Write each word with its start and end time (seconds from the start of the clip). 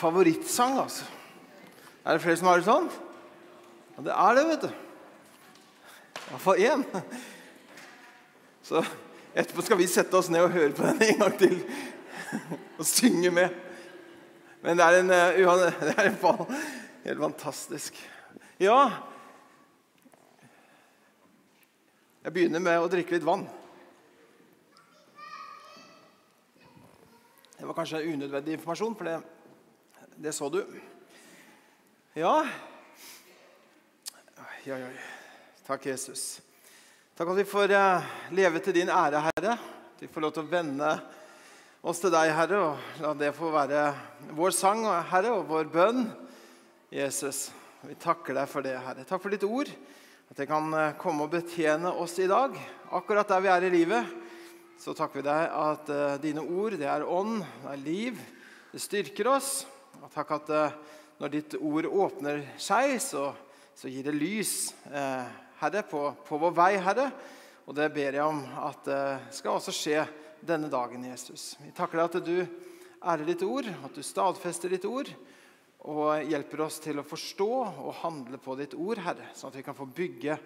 favorittsang. 0.00 0.78
altså. 0.82 1.04
Er 2.04 2.16
det 2.16 2.22
flere 2.24 2.40
som 2.40 2.48
har 2.50 2.60
det 2.60 2.66
sånn? 2.68 2.88
Ja, 3.96 4.04
det 4.06 4.14
er 4.16 4.38
det, 4.38 4.44
vet 4.50 4.64
du. 4.64 4.70
Iallfall 6.30 6.62
én. 6.64 6.84
Så 8.64 8.80
etterpå 9.34 9.64
skal 9.66 9.78
vi 9.80 9.88
sette 9.90 10.16
oss 10.18 10.30
ned 10.32 10.46
og 10.46 10.54
høre 10.54 10.72
på 10.76 10.86
den 10.86 11.02
en 11.10 11.20
gang 11.24 11.36
til. 11.40 11.58
Og 12.78 12.86
synge 12.86 13.32
med. 13.34 13.54
Men 14.62 14.76
det 14.78 14.84
er 14.86 14.98
en, 15.00 15.10
uh, 15.10 15.64
det 15.88 15.94
er 15.96 16.10
en 16.10 16.18
fa- 16.20 16.48
helt 17.06 17.22
fantastisk. 17.26 17.96
Ja 18.60 18.76
Jeg 22.20 22.34
begynner 22.36 22.60
med 22.60 22.76
å 22.84 22.88
drikke 22.92 23.14
litt 23.16 23.24
vann. 23.24 23.46
Det 27.56 27.64
var 27.68 27.76
kanskje 27.76 28.02
unødvendig 28.12 28.58
informasjon, 28.58 28.94
for 28.96 29.08
det, 29.08 29.14
det 30.20 30.32
så 30.36 30.48
du. 30.52 30.64
Ja 32.12 32.44
Oi, 34.40 34.72
oi, 34.74 34.82
oi. 34.84 34.96
Takk, 35.64 35.86
Jesus. 35.88 36.42
Takk 37.16 37.30
at 37.32 37.38
vi 37.38 37.46
får 37.48 37.72
eh, 37.72 38.10
leve 38.36 38.60
til 38.60 38.76
din 38.76 38.92
ære, 38.92 39.22
Herre. 39.30 39.54
At 39.56 40.02
vi 40.04 40.08
får 40.12 40.24
lov 40.26 40.34
til 40.36 40.44
å 40.44 40.50
vende 40.50 40.90
oss 41.80 42.02
til 42.02 42.12
deg, 42.12 42.34
Herre, 42.36 42.60
og 42.60 43.00
la 43.00 43.14
det 43.16 43.32
få 43.36 43.48
være 43.54 43.86
vår 44.36 44.52
sang, 44.56 44.84
Herre, 45.08 45.32
og 45.38 45.48
vår 45.48 45.72
bønn. 45.72 46.04
Jesus, 46.92 47.46
vi 47.86 47.96
takker 47.96 48.36
deg 48.36 48.52
for 48.52 48.66
det, 48.66 48.76
Herre. 48.76 49.08
Takk 49.08 49.24
for 49.24 49.32
ditt 49.32 49.48
ord. 49.48 49.72
At 50.28 50.44
det 50.44 50.50
kan 50.52 50.68
eh, 50.76 50.92
komme 51.00 51.24
og 51.24 51.32
betjene 51.32 51.96
oss 51.96 52.20
i 52.20 52.28
dag, 52.28 52.60
akkurat 52.92 53.32
der 53.32 53.46
vi 53.46 53.54
er 53.56 53.70
i 53.70 53.74
livet. 53.78 54.14
Så 54.80 54.92
takker 54.92 55.22
vi 55.22 55.28
deg 55.32 55.58
at 55.64 55.96
eh, 55.96 56.20
dine 56.28 56.44
ord, 56.44 56.76
det 56.76 56.92
er 56.92 57.08
ånd, 57.08 57.38
det 57.64 57.72
er 57.72 57.84
liv. 57.88 58.24
Det 58.74 58.84
styrker 58.84 59.32
oss. 59.38 59.54
Og 60.00 60.08
takk 60.14 60.30
at 60.38 60.50
eh, 60.56 60.76
når 61.20 61.32
ditt 61.34 61.54
ord 61.60 61.88
åpner 61.90 62.40
seg, 62.60 62.94
så, 63.04 63.26
så 63.76 63.90
gir 63.92 64.06
det 64.06 64.14
lys, 64.16 64.72
eh, 64.88 65.28
Herre, 65.60 65.82
på, 65.84 66.06
på 66.24 66.38
vår 66.40 66.54
vei, 66.56 66.70
Herre. 66.80 67.10
Og 67.68 67.76
det 67.76 67.90
ber 67.92 68.16
jeg 68.16 68.24
om 68.24 68.40
at 68.64 68.80
det 68.88 69.02
skal 69.36 69.58
også 69.58 69.74
skje 69.76 70.06
denne 70.40 70.70
dagen, 70.72 71.04
Jesus. 71.04 71.52
Vi 71.60 71.74
takker 71.76 72.00
deg 72.00 72.08
at 72.08 72.24
du 72.24 72.38
ærer 73.12 73.28
ditt 73.28 73.44
ord, 73.44 73.68
at 73.68 73.92
du 73.92 74.00
stadfester 74.04 74.72
ditt 74.72 74.88
ord 74.88 75.12
og 75.90 76.24
hjelper 76.28 76.64
oss 76.64 76.80
til 76.80 77.00
å 77.00 77.06
forstå 77.06 77.52
og 77.60 78.00
handle 78.00 78.40
på 78.40 78.56
ditt 78.56 78.74
ord, 78.76 79.04
Herre, 79.04 79.30
sånn 79.36 79.52
at 79.52 79.60
vi 79.60 79.64
kan 79.68 79.76
få 79.76 79.88
bygge 79.88 80.40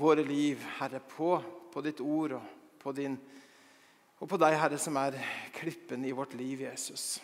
våre 0.00 0.24
liv, 0.24 0.60
Herre, 0.78 1.00
på, 1.00 1.34
på 1.72 1.84
ditt 1.84 2.04
ord 2.04 2.36
og 2.38 2.54
på, 2.80 2.92
din, 2.96 3.16
og 4.20 4.28
på 4.28 4.40
deg, 4.40 4.60
Herre, 4.60 4.80
som 4.80 4.96
er 5.00 5.16
klippen 5.56 6.04
i 6.08 6.16
vårt 6.16 6.36
liv, 6.36 6.64
Jesus. 6.68 7.20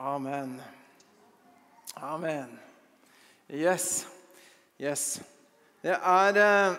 Amen. 0.00 0.62
Amen. 1.94 2.58
Yes. 3.48 4.06
Yes. 4.78 5.20
Det 5.82 5.92
er, 5.92 6.38
eh, 6.40 6.72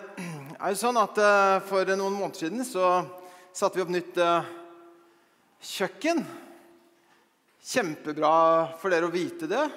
jo 0.66 0.78
sånn 0.80 0.98
at 0.98 1.20
eh, 1.22 1.60
For 1.68 1.86
noen 1.94 2.16
måneder 2.16 2.40
siden 2.40 2.66
så 2.66 2.88
satte 3.54 3.78
vi 3.78 3.84
opp 3.84 3.94
nytt 3.94 4.18
eh, 4.18 4.50
kjøkken. 5.70 6.24
Kjempebra 7.62 8.34
for 8.82 8.90
dere 8.90 9.06
å 9.06 9.14
vite 9.14 9.46
det. 9.46 9.70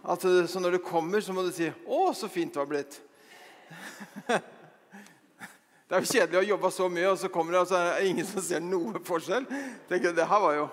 At, 0.00 0.24
så 0.24 0.64
når 0.64 0.78
du 0.78 0.84
kommer, 0.88 1.20
så 1.20 1.36
må 1.36 1.44
du 1.44 1.52
si 1.52 1.68
'Å, 1.68 2.14
så 2.16 2.32
fint 2.32 2.48
det 2.48 2.64
var 2.64 2.72
blitt'. 2.72 3.00
Det 5.84 5.98
er 5.98 6.00
jo 6.00 6.08
kjedelig 6.08 6.38
å 6.40 6.48
jobbe 6.54 6.68
så 6.72 6.86
mye, 6.88 7.08
og 7.12 7.18
så 7.20 7.28
kommer 7.28 7.52
det, 7.52 7.60
og 7.60 7.68
så 7.68 7.76
er 7.76 7.90
det 7.90 8.08
ingen 8.08 8.24
som 8.24 8.40
ser 8.40 8.62
noe 8.64 8.96
forskjell. 9.04 9.44
Tenker, 9.90 10.14
det 10.16 10.24
her 10.24 10.40
var 10.40 10.54
jo 10.56 10.70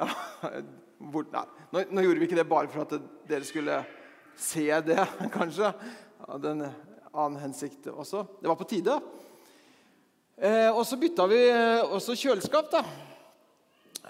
ja, 0.00 0.08
hvor, 1.12 1.26
nei, 1.32 1.46
nå, 1.72 1.84
nå 1.92 2.04
gjorde 2.04 2.22
vi 2.22 2.28
ikke 2.30 2.38
det 2.40 2.48
bare 2.50 2.70
for 2.72 2.84
at 2.84 3.10
dere 3.28 3.46
skulle 3.48 3.80
se 4.40 4.66
det, 4.86 5.00
kanskje. 5.36 5.72
Hadde 6.26 6.54
en 6.54 6.64
annen 7.10 7.40
hensikt 7.42 7.90
også. 7.92 8.24
Det 8.40 8.50
var 8.50 8.58
på 8.60 8.68
tide. 8.70 8.96
Eh, 10.40 10.70
og 10.72 10.84
så 10.88 10.96
bytta 11.00 11.26
vi 11.28 11.40
eh, 11.50 11.84
også 11.84 12.16
kjøleskap, 12.16 12.70
da. 12.72 12.84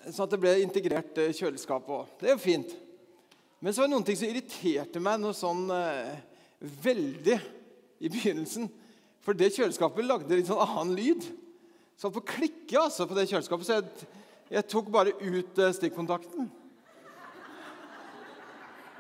Sånn 0.07 0.25
at 0.27 0.33
det 0.33 0.41
ble 0.41 0.53
integrert 0.63 1.19
eh, 1.19 1.35
kjøleskap 1.35 1.89
òg. 1.91 2.13
Det 2.21 2.31
er 2.31 2.37
jo 2.37 2.43
fint. 2.43 2.75
Men 3.61 3.75
så 3.75 3.83
var 3.83 3.91
det 3.91 3.95
noen 3.97 4.07
ting 4.09 4.17
som 4.17 4.31
irriterte 4.31 5.03
meg 5.03 5.19
noe 5.21 5.37
sånn 5.37 5.67
eh, 5.75 6.15
veldig 6.85 7.37
i 8.01 8.09
begynnelsen. 8.09 8.71
For 9.21 9.37
det 9.37 9.51
kjøleskapet 9.53 10.07
lagde 10.07 10.39
litt 10.39 10.49
sånn 10.49 10.63
annen 10.65 10.95
lyd. 10.97 11.27
Så 12.01 12.09
på 12.15 12.23
klikke 12.25 12.81
altså, 12.81 13.05
på 13.05 13.17
det 13.19 13.27
kjøleskapet, 13.29 13.69
så 13.69 13.81
jeg, 13.81 14.09
jeg 14.51 14.67
tok 14.67 14.89
bare 14.91 15.13
ut 15.21 15.59
eh, 15.63 15.75
stikkontakten. 15.77 16.49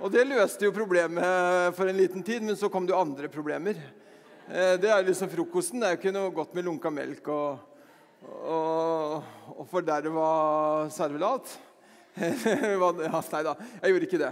Og 0.01 0.09
det 0.15 0.23
løste 0.31 0.65
jo 0.65 0.73
problemet 0.73 1.75
for 1.77 1.91
en 1.91 1.99
liten 1.99 2.23
tid, 2.25 2.45
men 2.47 2.57
så 2.57 2.71
kom 2.73 2.87
det 2.89 2.95
jo 2.95 3.01
andre 3.03 3.29
problemer. 3.33 3.77
Eh, 4.49 4.77
Det 4.81 4.89
er 4.91 5.03
liksom 5.05 5.29
frokosten. 5.33 5.81
Det 5.83 5.89
er 5.89 5.97
jo 5.97 6.01
ikke 6.01 6.15
noe 6.15 6.31
godt 6.35 6.55
med 6.57 6.65
lunka 6.69 6.93
melk 6.95 7.29
og, 7.29 7.59
og, 8.31 9.27
og 9.57 9.67
forderva 9.73 10.31
servelat. 10.95 11.51
Ja, 12.21 12.89
nei 12.91 13.43
da, 13.47 13.53
jeg 13.81 13.93
gjorde 13.93 14.07
ikke 14.09 14.19
det. 14.23 14.31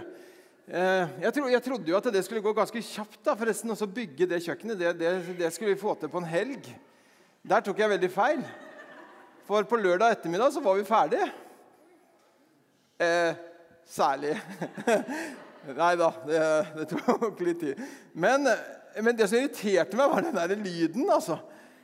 Eh, 0.69 1.13
Jeg, 1.23 1.31
tro, 1.33 1.45
jeg 1.49 1.63
trodde 1.65 1.89
jo 1.89 1.97
at 1.97 2.09
det 2.13 2.23
skulle 2.25 2.43
gå 2.45 2.51
ganske 2.53 2.81
kjapt. 2.85 3.19
da, 3.25 3.35
forresten, 3.39 3.71
å 3.71 3.87
bygge 3.99 4.27
det 4.29 4.41
kjøkkenet. 4.45 4.77
Det, 4.79 4.95
det, 4.99 5.13
det 5.39 5.51
skulle 5.55 5.73
vi 5.75 5.79
få 5.83 5.95
til 5.99 6.11
på 6.11 6.19
en 6.23 6.27
helg. 6.29 6.67
Der 7.43 7.63
tok 7.65 7.79
jeg 7.79 7.89
veldig 7.93 8.11
feil. 8.13 8.43
For 9.49 9.65
på 9.65 9.79
lørdag 9.81 10.13
ettermiddag 10.13 10.51
så 10.53 10.61
var 10.61 10.75
vi 10.77 10.85
ferdige. 10.85 11.25
Eh, 13.01 13.37
særlig. 13.89 14.35
Nei 15.79 15.93
da, 15.97 16.09
det, 16.27 16.41
det 16.75 16.85
tok 16.91 17.41
litt 17.41 17.63
tid. 17.63 17.79
Men, 18.13 18.45
men 19.01 19.17
det 19.17 19.25
som 19.25 19.39
irriterte 19.39 19.97
meg, 19.97 20.11
var 20.11 20.27
den 20.27 20.37
der 20.37 20.53
lyden. 20.53 21.09
altså. 21.09 21.39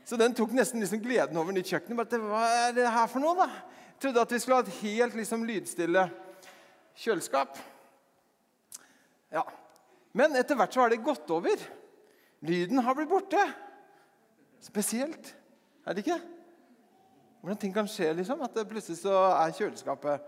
Så 0.05 0.19
den 0.21 0.35
tok 0.37 0.53
nesten 0.53 0.83
liksom 0.83 1.01
gleden 1.01 1.41
over 1.41 1.57
nytt 1.57 1.71
kjøkken. 1.73 1.97
Bare, 1.97 2.21
Hva 2.21 2.43
er 2.67 2.77
det 2.77 2.85
her 2.85 3.09
for 3.09 3.25
noe, 3.25 3.33
da? 3.41 3.49
Jeg 3.95 4.03
trodde 4.05 4.27
at 4.27 4.37
vi 4.37 4.41
skulle 4.43 4.59
ha 4.61 4.67
et 4.67 4.79
helt 4.83 5.17
liksom, 5.17 5.47
lydstille 5.49 6.05
kjøleskap. 7.01 7.57
Ja. 9.33 9.41
Men 10.13 10.37
etter 10.37 10.61
hvert 10.61 10.77
så 10.77 10.85
har 10.85 10.93
det 10.93 11.01
gått 11.01 11.33
over. 11.33 11.65
Lyden 12.45 12.85
har 12.85 12.93
blitt 12.93 13.09
borte. 13.09 13.41
Spesielt. 14.61 15.33
Er 15.81 15.97
det 15.97 16.05
ikke? 16.05 16.21
Hvordan 17.45 17.59
ting 17.61 17.73
kan 17.75 17.85
skje, 17.85 18.07
liksom. 18.17 18.39
At 18.41 18.55
det 18.57 18.63
plutselig 18.65 18.95
så 18.97 19.13
er 19.29 19.51
kjøleskapet 19.53 20.21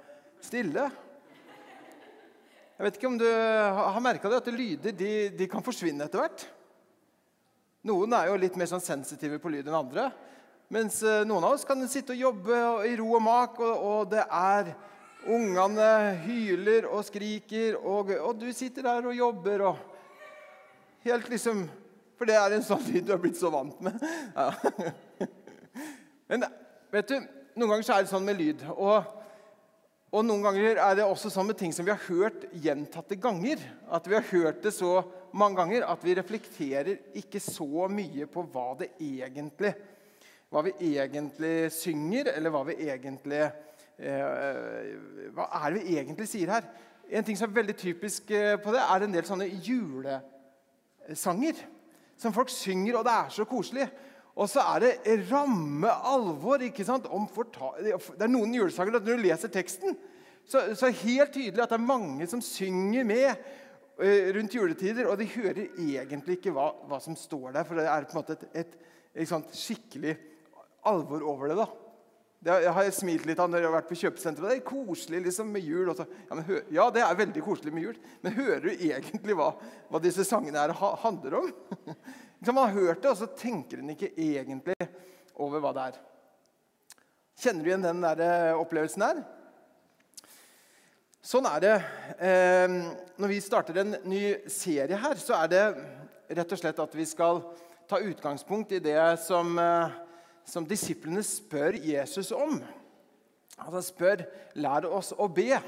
stille. 0.45 0.83
Jeg 2.77 2.85
vet 2.85 2.99
ikke 2.99 3.09
om 3.09 3.15
du 3.17 3.25
har 3.25 4.03
merka 4.05 4.29
det, 4.29 4.37
at 4.37 4.49
lyder 4.53 4.93
de, 4.93 5.07
de 5.33 5.47
kan 5.49 5.65
forsvinne 5.65 6.05
etter 6.05 6.21
hvert. 6.21 6.43
Noen 7.89 8.13
er 8.13 8.27
jo 8.29 8.35
litt 8.37 8.59
mer 8.61 8.69
sånn 8.69 8.83
sensitive 8.85 9.39
på 9.41 9.49
lyd 9.49 9.65
enn 9.65 9.79
andre. 9.79 10.03
Mens 10.69 10.99
eh, 11.01 11.23
noen 11.25 11.47
av 11.47 11.55
oss 11.55 11.65
kan 11.65 11.81
sitte 11.89 12.13
og 12.13 12.21
jobbe 12.21 12.59
i 12.85 12.93
ro 13.01 13.07
og 13.17 13.25
mak, 13.25 13.57
og, 13.65 13.73
og 13.87 14.13
det 14.13 14.21
er 14.21 14.69
Ungene 15.25 15.89
hyler 16.21 16.85
og 16.85 17.01
skriker, 17.09 17.79
og, 17.81 18.13
og 18.13 18.37
du 18.37 18.45
sitter 18.53 18.85
der 18.85 19.09
og 19.09 19.17
jobber 19.17 19.65
og 19.71 19.81
Helt 21.07 21.33
liksom 21.33 21.65
For 22.19 22.29
det 22.29 22.37
er 22.37 22.53
en 22.53 22.69
sånn 22.69 22.85
lyd 22.91 23.09
du 23.09 23.15
har 23.15 23.25
blitt 23.25 23.41
så 23.41 23.49
vant 23.49 23.81
med. 23.81 23.97
Ja. 24.37 24.53
Men 26.29 26.45
vet 26.93 27.11
du, 27.11 27.17
noen 27.57 27.71
ganger 27.71 27.93
er 27.95 28.05
det 28.05 28.11
sånn 28.11 28.25
med 28.27 28.37
lyd. 28.39 28.63
Og, 28.75 28.97
og 30.13 30.25
noen 30.25 30.43
ganger 30.45 30.79
er 30.83 30.97
det 30.99 31.05
også 31.07 31.29
sånn 31.33 31.49
med 31.49 31.57
ting 31.59 31.73
som 31.75 31.85
vi 31.87 31.93
har 31.93 32.03
hørt 32.07 32.45
gjentatte 32.53 33.17
ganger. 33.21 33.57
At 33.93 34.07
vi 34.07 34.17
har 34.17 34.25
hørt 34.31 34.63
det 34.65 34.73
så 34.75 35.01
mange 35.37 35.57
ganger 35.59 35.85
at 35.89 36.03
vi 36.05 36.15
reflekterer 36.17 36.95
ikke 37.19 37.39
så 37.43 37.87
mye 37.91 38.25
på 38.31 38.39
hva 38.53 38.69
det 38.79 38.89
egentlig 39.03 39.73
Hva 40.47 40.61
vi 40.63 40.71
egentlig 40.93 41.71
synger, 41.75 42.29
eller 42.31 42.49
hva 42.53 42.61
vi 42.69 42.75
egentlig 42.87 43.41
eh, 43.43 44.87
Hva 45.35 45.45
er 45.59 45.65
det 45.73 45.81
vi 45.81 45.97
egentlig 45.99 46.27
sier 46.31 46.49
her? 46.55 46.63
En 47.07 47.23
ting 47.23 47.37
som 47.39 47.49
er 47.49 47.59
veldig 47.59 47.75
typisk 47.79 48.31
eh, 48.31 48.55
på 48.59 48.71
det, 48.71 48.79
er 48.83 49.03
en 49.03 49.13
del 49.15 49.25
sånne 49.27 49.47
julesanger. 49.63 51.55
Som 52.17 52.33
folk 52.35 52.49
synger, 52.51 52.97
og 52.97 53.05
det 53.07 53.13
er 53.13 53.29
så 53.35 53.45
koselig. 53.47 53.85
Og 54.37 54.49
så 54.51 54.61
er 54.75 54.83
det 54.83 55.15
ramme 55.31 55.89
alvor. 55.89 56.61
ikke 56.61 56.85
sant? 56.85 57.07
Det 57.09 58.21
er 58.21 58.29
noen 58.29 58.53
julesanger 58.53 58.99
at 58.99 59.07
når 59.07 59.17
du 59.17 59.25
leser 59.25 59.53
teksten, 59.53 59.97
så, 60.47 60.61
så 60.77 60.87
er 60.87 60.93
det 60.93 61.01
helt 61.01 61.33
tydelig 61.33 61.63
at 61.63 61.73
det 61.73 61.79
er 61.79 61.87
mange 61.89 62.27
som 62.29 62.43
synger 62.45 63.07
med 63.07 63.25
eh, 63.33 64.29
rundt 64.37 64.53
juletider, 64.55 65.09
og 65.09 65.17
de 65.19 65.27
hører 65.33 65.65
egentlig 65.73 66.37
ikke 66.37 66.53
hva, 66.55 66.69
hva 66.87 67.01
som 67.03 67.17
står 67.19 67.57
der, 67.57 67.65
for 67.67 67.81
det 67.81 67.87
er 67.89 68.07
på 68.07 68.15
en 68.15 68.21
måte 68.21 68.37
et, 68.53 68.77
et, 69.11 69.27
sånt 69.27 69.51
skikkelig 69.57 70.13
alvor 70.87 71.25
over 71.27 71.51
det. 71.51 71.57
da. 71.59 71.67
Det 72.47 72.69
har- 72.69 72.85
jeg 72.85 72.93
smilt 72.93 73.25
litt 73.25 73.41
av 73.41 73.49
når 73.49 73.59
jeg 73.59 73.67
har 73.67 73.75
vært 73.79 73.89
på 73.89 73.99
kjøpesenteret. 74.03 74.53
Det 74.53 74.59
er 74.61 74.69
koselig 74.69 75.23
liksom 75.25 75.49
med 75.51 75.65
jul. 75.65 75.89
Også. 75.89 76.05
ja, 76.29 76.61
ja, 76.77 76.89
det 76.93 77.01
er 77.01 77.19
veldig 77.25 77.43
koselig 77.43 77.73
med 77.73 77.83
jul, 77.89 77.97
men 78.21 78.37
hører 78.37 78.61
du 78.61 78.69
egentlig 78.69 79.35
hva, 79.35 79.49
hva 79.89 79.99
disse 79.99 80.23
sangene 80.23 80.61
her 80.61 80.77
handler 80.77 81.41
om? 81.41 81.51
Man 82.45 82.57
har 82.57 82.75
hørt 82.75 83.01
det, 83.01 83.09
og 83.09 83.17
så 83.17 83.27
tenker 83.33 83.81
en 83.81 83.95
ikke 83.95 84.11
egentlig 84.13 84.75
over 85.41 85.61
hva 85.61 85.71
det 85.73 85.85
er. 85.89 85.97
Kjenner 87.37 87.65
du 87.65 87.69
igjen 87.71 87.85
den 87.85 88.03
der 88.05 88.21
eh, 88.25 88.57
opplevelsen 88.57 89.03
der? 89.03 89.23
Sånn 91.25 91.47
er 91.49 91.63
det. 91.63 91.73
Eh, 92.23 92.75
når 93.17 93.33
vi 93.33 93.39
starter 93.43 93.81
en 93.81 93.97
ny 94.07 94.21
serie 94.53 94.99
her, 95.01 95.17
så 95.21 95.35
er 95.41 95.51
det 95.51 95.63
rett 96.37 96.53
og 96.53 96.61
slett 96.61 96.81
at 96.81 96.97
vi 96.97 97.05
skal 97.09 97.41
ta 97.89 97.99
utgangspunkt 98.03 98.73
i 98.77 98.83
det 98.85 99.01
som, 99.25 99.57
eh, 99.59 99.97
som 100.45 100.65
disiplene 100.67 101.25
spør 101.25 101.79
Jesus 101.81 102.31
om. 102.31 102.61
Altså 103.57 103.81
spør 103.81 104.25
'Lær 104.55 104.85
oss 104.85 105.13
å 105.17 105.27
be'. 105.27 105.61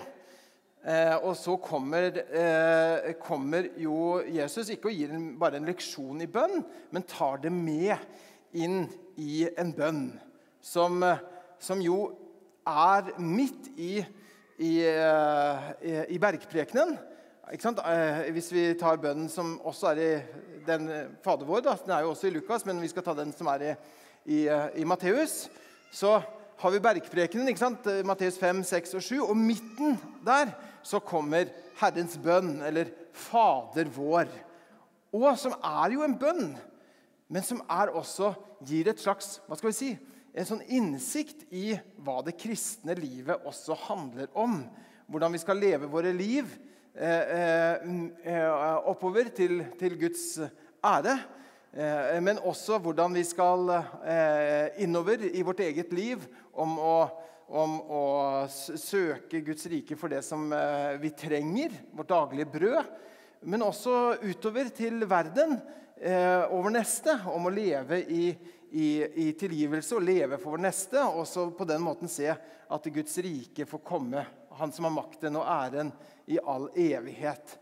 Eh, 0.79 1.15
og 1.27 1.35
så 1.35 1.57
kommer, 1.59 2.05
eh, 2.07 3.13
kommer, 3.19 3.65
jo 3.75 4.21
Jesus 4.23 4.69
ikke 4.71 4.87
og 4.87 4.95
gir 4.95 5.11
en, 5.11 5.33
bare 5.39 5.59
en 5.59 5.67
leksjon 5.67 6.21
i 6.23 6.27
bønn, 6.31 6.63
men 6.95 7.03
tar 7.03 7.41
det 7.43 7.51
med 7.51 7.97
inn 8.55 8.85
i 9.19 9.43
en 9.59 9.73
bønn 9.75 10.05
som, 10.63 11.03
som 11.59 11.83
jo 11.83 11.99
er 12.63 13.11
midt 13.19 13.67
i, 13.75 13.99
i, 14.55 14.71
i, 14.87 15.93
i 16.15 16.21
bergprekenen. 16.21 16.95
Eh, 17.51 18.31
hvis 18.31 18.51
vi 18.55 18.65
tar 18.79 19.03
bønnen 19.03 19.27
som 19.27 19.57
også 19.67 19.91
er 19.91 20.03
i 20.05 20.09
den 20.63 20.87
Fader 21.25 21.49
vår, 21.49 21.65
da, 21.67 21.75
den 21.83 21.95
er 21.97 22.07
jo 22.07 22.15
også 22.15 22.29
i 22.29 22.35
Lukas, 22.37 22.63
men 22.63 22.79
vi 22.79 22.87
skal 22.87 23.03
ta 23.03 23.17
den 23.19 23.35
som 23.35 23.51
er 23.51 23.67
i, 23.67 23.77
i, 24.31 24.41
i 24.79 24.87
Matteus, 24.87 25.49
så 25.91 26.21
har 26.59 26.71
vi 26.71 26.79
bergprekenen. 26.79 27.55
Matteus 28.05 28.37
5, 28.39 28.63
6 28.63 28.93
og 28.93 29.03
7. 29.03 29.23
Og 29.23 29.37
midten 29.37 29.99
der 30.25 30.51
så 30.83 31.01
kommer 31.03 31.49
Herrens 31.79 32.17
bønn, 32.21 32.59
eller 32.65 32.91
Fader 33.15 33.89
vår. 33.93 34.29
Og 35.15 35.31
som 35.39 35.55
er 35.57 35.95
jo 35.95 36.03
en 36.05 36.17
bønn, 36.19 36.53
men 37.29 37.45
som 37.45 37.61
er 37.69 37.91
også 37.93 38.33
gir 38.65 38.89
et 38.89 39.01
slags 39.01 39.37
hva 39.47 39.57
skal 39.57 39.71
vi 39.71 39.77
si, 39.77 39.91
en 40.33 40.47
sånn 40.47 40.61
innsikt 40.71 41.47
i 41.55 41.73
hva 42.03 42.19
det 42.25 42.37
kristne 42.39 42.95
livet 42.97 43.45
også 43.47 43.77
handler 43.87 44.29
om. 44.37 44.61
Hvordan 45.09 45.33
vi 45.33 45.41
skal 45.41 45.57
leve 45.57 45.89
våre 45.89 46.13
liv 46.13 46.51
eh, 46.93 47.33
eh, 47.35 47.89
eh 48.29 48.89
oppover 48.89 49.31
til, 49.35 49.63
til 49.79 49.97
Guds 49.99 50.37
ære. 50.85 51.17
Eh, 51.73 52.19
men 52.23 52.39
også 52.39 52.79
hvordan 52.81 53.13
vi 53.17 53.23
skal 53.25 53.69
eh, 53.69 54.83
innover 54.83 55.25
i 55.33 55.41
vårt 55.45 55.59
eget 55.65 55.93
liv 55.93 56.23
om 56.53 56.77
å, 56.81 56.93
om 57.49 57.79
å 57.81 58.03
søke 58.49 59.41
Guds 59.45 59.65
rike 59.71 59.97
for 59.97 60.11
det 60.13 60.21
som 60.25 60.47
eh, 60.53 60.95
vi 61.01 61.11
trenger, 61.17 61.73
vårt 61.97 62.11
daglige 62.13 62.51
brød. 62.53 62.95
Men 63.49 63.65
også 63.65 64.19
utover 64.21 64.71
til 64.75 65.05
verden, 65.07 65.59
over 65.99 66.71
neste, 66.71 67.11
om 67.27 67.49
å 67.49 67.51
leve 67.51 67.97
i, 68.07 68.29
i, 68.71 68.89
i 69.19 69.25
tilgivelse 69.35 69.97
og 69.97 70.05
leve 70.07 70.37
for 70.39 70.55
vår 70.55 70.61
neste. 70.63 71.01
Og 71.03 71.25
så 71.27 71.43
på 71.51 71.67
den 71.67 71.83
måten 71.83 72.11
se 72.11 72.29
at 72.31 72.87
Guds 72.95 73.17
rike 73.19 73.65
får 73.67 73.81
komme, 73.83 74.23
Han 74.59 74.71
som 74.75 74.87
har 74.87 74.95
makten 74.95 75.35
og 75.39 75.47
æren 75.47 75.91
i 76.27 76.39
all 76.39 76.69
evighet. 76.75 77.57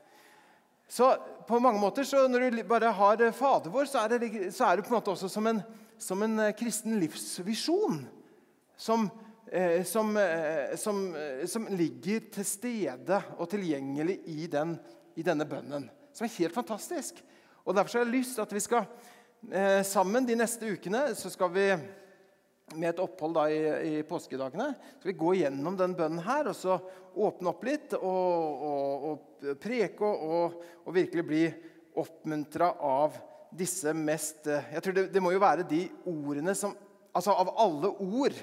Så 0.88 1.16
på 1.48 1.60
mange 1.60 1.80
måter, 1.80 2.08
når 2.28 2.50
du 2.50 2.64
bare 2.68 2.92
har 2.96 3.22
eh, 3.22 3.36
Fader 3.36 3.72
vår, 3.72 3.90
så 3.92 4.06
er 4.06 4.16
det, 4.16 4.52
så 4.56 4.70
er 4.70 4.78
det 4.78 4.88
på 4.88 4.94
en 4.94 4.98
måte 5.00 5.12
også 5.12 5.30
som 5.32 5.48
en, 5.50 5.60
som 6.00 6.24
en 6.24 6.40
eh, 6.46 6.54
kristen 6.56 6.96
livsvisjon. 7.02 8.06
Som, 8.80 9.08
eh, 9.08 9.27
som, 9.84 10.18
eh, 10.18 10.76
som, 10.76 11.16
eh, 11.16 11.46
som, 11.46 11.68
ligger 11.68 12.26
til 12.36 12.46
stede 12.46 13.20
og 13.38 13.48
tilgjengelig 13.50 14.20
i, 14.28 14.48
den, 14.52 14.74
i, 15.16 15.24
denne 15.24 15.48
bønnen. 15.48 15.86
Som 16.12 16.28
er 16.28 16.34
helt 16.36 16.56
fantastisk. 16.56 17.22
Og 17.64 17.76
Derfor 17.76 18.00
har 18.00 18.06
jeg 18.06 18.18
lyst 18.18 18.36
til 18.36 18.44
at 18.44 18.56
vi 18.56 18.64
skal 18.64 18.84
eh, 19.52 19.84
sammen 19.88 20.28
de 20.28 20.36
neste 20.36 20.68
ukene 20.68 21.14
så 21.16 21.32
skal 21.32 21.54
vi 21.56 21.70
med 22.76 22.90
et 22.90 23.00
opphold 23.00 23.38
da 23.38 23.46
i, 23.48 23.62
i, 23.88 24.04
påskedagene. 24.04 24.74
skal 25.00 25.12
vi 25.14 25.20
gå 25.20 25.34
gjennom 25.40 25.78
den 25.80 25.96
bønnen 25.96 26.26
her 26.26 26.50
og 26.52 26.58
så 26.58 26.76
åpne 27.16 27.54
opp 27.54 27.64
litt 27.64 27.96
og, 27.96 28.66
og, 28.68 29.08
og 29.08 29.56
preke 29.64 30.04
og, 30.04 30.60
og, 30.84 30.92
virkelig 30.92 31.24
bli 31.24 31.46
oppmuntra 31.98 32.74
av 32.84 33.16
disse 33.56 33.94
mest 33.96 34.52
Jeg 34.52 34.84
tror 34.84 34.94
det, 34.98 35.08
det, 35.16 35.24
må 35.24 35.32
jo 35.32 35.40
være 35.40 35.64
de 35.70 35.86
ordene 36.12 36.52
som 36.56 36.76
Altså 37.16 37.34
av 37.34 37.50
alle 37.58 37.90
ord 38.04 38.36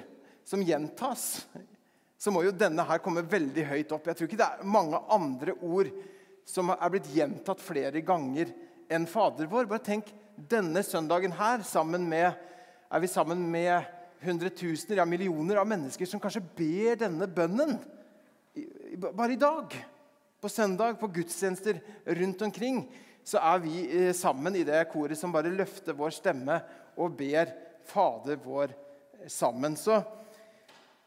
som 0.45 0.61
gjentas, 0.63 1.45
så 2.17 2.31
må 2.33 2.43
jo 2.45 2.53
denne 2.55 2.85
her 2.85 3.01
komme 3.03 3.25
veldig 3.25 3.65
høyt 3.69 3.95
opp. 3.95 4.07
Jeg 4.07 4.19
tror 4.19 4.29
ikke 4.29 4.39
det 4.39 4.47
er 4.47 4.69
mange 4.75 5.01
andre 5.11 5.55
ord 5.65 5.89
som 6.45 6.69
er 6.73 6.91
blitt 6.93 7.09
gjentatt 7.13 7.63
flere 7.63 8.03
ganger 8.05 8.51
enn 8.93 9.07
Fader 9.09 9.49
vår. 9.49 9.67
Bare 9.69 9.83
tenk 9.83 10.11
denne 10.35 10.83
søndagen 10.85 11.33
her 11.35 11.65
sammen 11.65 12.05
med, 12.09 12.31
er 12.89 13.01
vi 13.01 13.09
sammen 13.09 13.41
med 13.51 13.89
hundretusener, 14.25 15.01
ja 15.01 15.05
millioner 15.09 15.59
av 15.61 15.67
mennesker 15.69 16.07
som 16.09 16.21
kanskje 16.21 16.43
ber 16.55 17.01
denne 17.01 17.27
bønnen 17.29 17.77
bare 19.01 19.33
i 19.33 19.41
dag. 19.41 19.73
På 20.41 20.49
søndag, 20.49 20.99
på 20.99 21.09
gudstjenester 21.09 21.79
rundt 22.05 22.41
omkring, 22.45 22.83
så 23.25 23.41
er 23.41 23.61
vi 23.63 23.79
eh, 23.89 24.11
sammen 24.13 24.55
i 24.55 24.65
det 24.67 24.83
koret 24.91 25.17
som 25.17 25.33
bare 25.33 25.49
løfter 25.49 25.95
vår 25.97 26.13
stemme 26.13 26.59
og 27.01 27.15
ber 27.17 27.49
Fader 27.89 28.37
vår 28.43 28.75
sammen. 29.31 29.73
Så, 29.79 29.97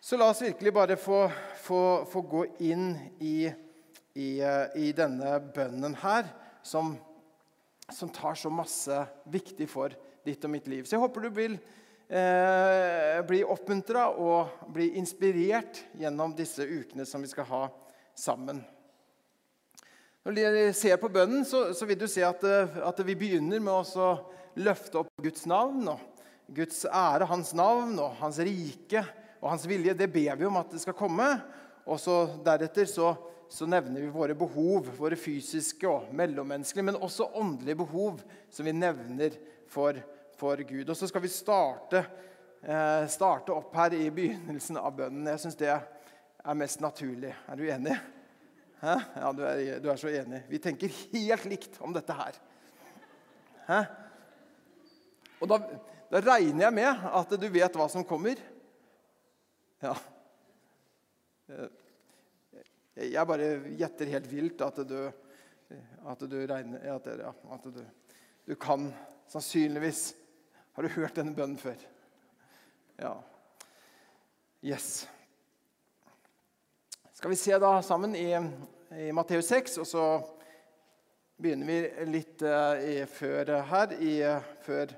så 0.01 0.17
la 0.17 0.29
oss 0.31 0.43
virkelig 0.43 0.73
bare 0.75 0.97
få, 0.97 1.31
få, 1.59 2.05
få 2.11 2.21
gå 2.21 2.45
inn 2.59 2.93
i, 3.19 3.51
i, 4.15 4.29
eh, 4.41 4.77
i, 4.79 4.93
denne 4.95 5.35
bønnen 5.55 5.97
her, 5.99 6.29
som, 6.63 6.95
som 7.93 8.13
tar 8.15 8.39
så 8.39 8.51
masse 8.53 9.03
viktig 9.27 9.67
for 9.71 9.95
ditt 10.27 10.45
og 10.47 10.55
mitt 10.55 10.71
liv. 10.71 10.87
Så 10.87 10.97
jeg 10.97 11.03
håper 11.03 11.27
du 11.27 11.35
vil 11.35 11.59
eh, 12.07 13.19
bli 13.27 13.43
oppmuntra 13.43 14.09
og 14.15 14.71
bli 14.75 14.93
inspirert 15.01 15.83
gjennom 15.99 16.37
disse 16.39 16.63
ukene 16.63 17.07
som 17.09 17.25
vi 17.25 17.33
skal 17.35 17.51
ha 17.51 17.63
sammen. 18.15 18.63
Når 20.23 20.35
du 20.37 20.73
ser 20.77 20.99
på 21.01 21.11
bønnen, 21.11 21.43
så, 21.49 21.71
så 21.75 21.87
vil 21.89 21.99
du 21.99 22.07
se 22.11 22.23
at, 22.27 22.43
eh, 22.47 22.83
at, 22.87 23.03
vi 23.03 23.19
begynner 23.19 23.59
med 23.59 23.99
å 23.99 24.11
løfte 24.63 25.03
opp 25.03 25.11
Guds 25.25 25.47
navn. 25.51 25.89
og 25.91 26.55
Guds 26.55 26.85
ære, 26.87 27.27
hans 27.29 27.51
navn 27.57 27.99
og 28.01 28.15
hans 28.23 28.39
rike 28.41 29.03
og 29.41 29.51
hans 29.53 29.67
vilje. 29.69 29.97
Det 29.97 30.11
ber 30.13 30.37
vi 30.37 30.47
om 30.49 30.61
at 30.61 30.71
det 30.75 30.83
skal 30.83 30.97
komme. 30.99 31.27
Og 31.89 32.01
så 32.03 32.21
Deretter 32.45 32.89
så, 32.91 33.15
så 33.49 33.67
nevner 33.71 34.03
vi 34.05 34.13
våre 34.13 34.37
behov, 34.37 34.91
våre 34.99 35.17
fysiske 35.17 35.89
og 35.89 36.13
mellommenneskelige, 36.17 36.91
men 36.91 37.01
også 37.01 37.31
åndelige 37.39 37.81
behov, 37.81 38.23
som 38.53 38.69
vi 38.69 38.77
nevner 38.77 39.37
for 39.69 39.99
for 40.39 40.63
Gud. 40.63 40.89
Og 40.89 40.97
så 40.97 41.09
skal 41.11 41.23
vi 41.25 41.31
starte, 41.33 42.05
eh, 42.63 43.07
starte 43.11 43.53
opp 43.53 43.75
her 43.77 43.95
i 43.97 44.11
begynnelsen 44.11 44.79
av 44.79 44.95
bønnen. 44.97 45.27
Jeg 45.33 45.43
syns 45.43 45.59
det 45.59 45.73
er 45.73 46.55
mest 46.55 46.81
naturlig. 46.81 47.35
Er 47.49 47.57
du 47.57 47.65
enig? 47.67 47.97
Hæ? 48.81 48.95
Ja, 49.17 49.33
du 49.33 49.43
er, 49.43 49.81
du 49.83 49.89
er, 49.91 49.97
så 49.97 50.09
enig. 50.09 50.45
Vi 50.49 50.59
tenker 50.63 50.89
helt 51.13 51.49
likt 51.51 51.81
om 51.83 51.93
dette 51.93 52.15
her. 52.15 52.39
Hæ? 53.67 53.81
Og 55.41 55.51
da, 55.51 55.59
da 56.11 56.23
regner 56.23 56.69
jeg 56.69 56.75
med 56.75 57.09
at 57.13 57.35
du 57.35 57.49
vet 57.51 57.75
hva 57.75 57.89
som 57.91 58.07
kommer. 58.07 58.39
Ja. 59.81 59.95
Jeg 62.99 63.27
bare 63.31 63.51
gjetter 63.79 64.11
helt 64.11 64.31
vilt 64.31 64.63
at 64.67 64.81
du, 64.89 64.97
at 66.11 66.25
du 66.27 66.39
regner 66.51 66.89
at, 66.97 67.07
ja, 67.21 67.31
at 67.55 67.69
du, 67.71 67.85
du 68.49 68.57
kan 68.59 68.89
sannsynligvis 69.31 70.11
har 70.79 70.87
du 70.87 70.95
hørt 70.95 71.17
denne 71.19 71.35
bønnen 71.35 71.59
før? 71.59 71.79
Ja. 73.03 73.17
Yes. 74.63 75.09
Skal 77.15 77.33
vi 77.33 77.39
se 77.39 77.59
da 77.59 77.73
sammen 77.83 78.15
i, 78.15 78.29
i 78.95 79.09
Matteus 79.11 79.49
6, 79.51 79.81
og 79.83 79.89
så 79.91 80.05
begynner 81.35 81.67
vi 81.67 82.07
litt 82.13 82.43
uh, 82.47 82.79
i, 82.79 83.01
før 83.11 83.57
her, 83.73 83.97
i, 83.99 84.13
før 84.63 84.95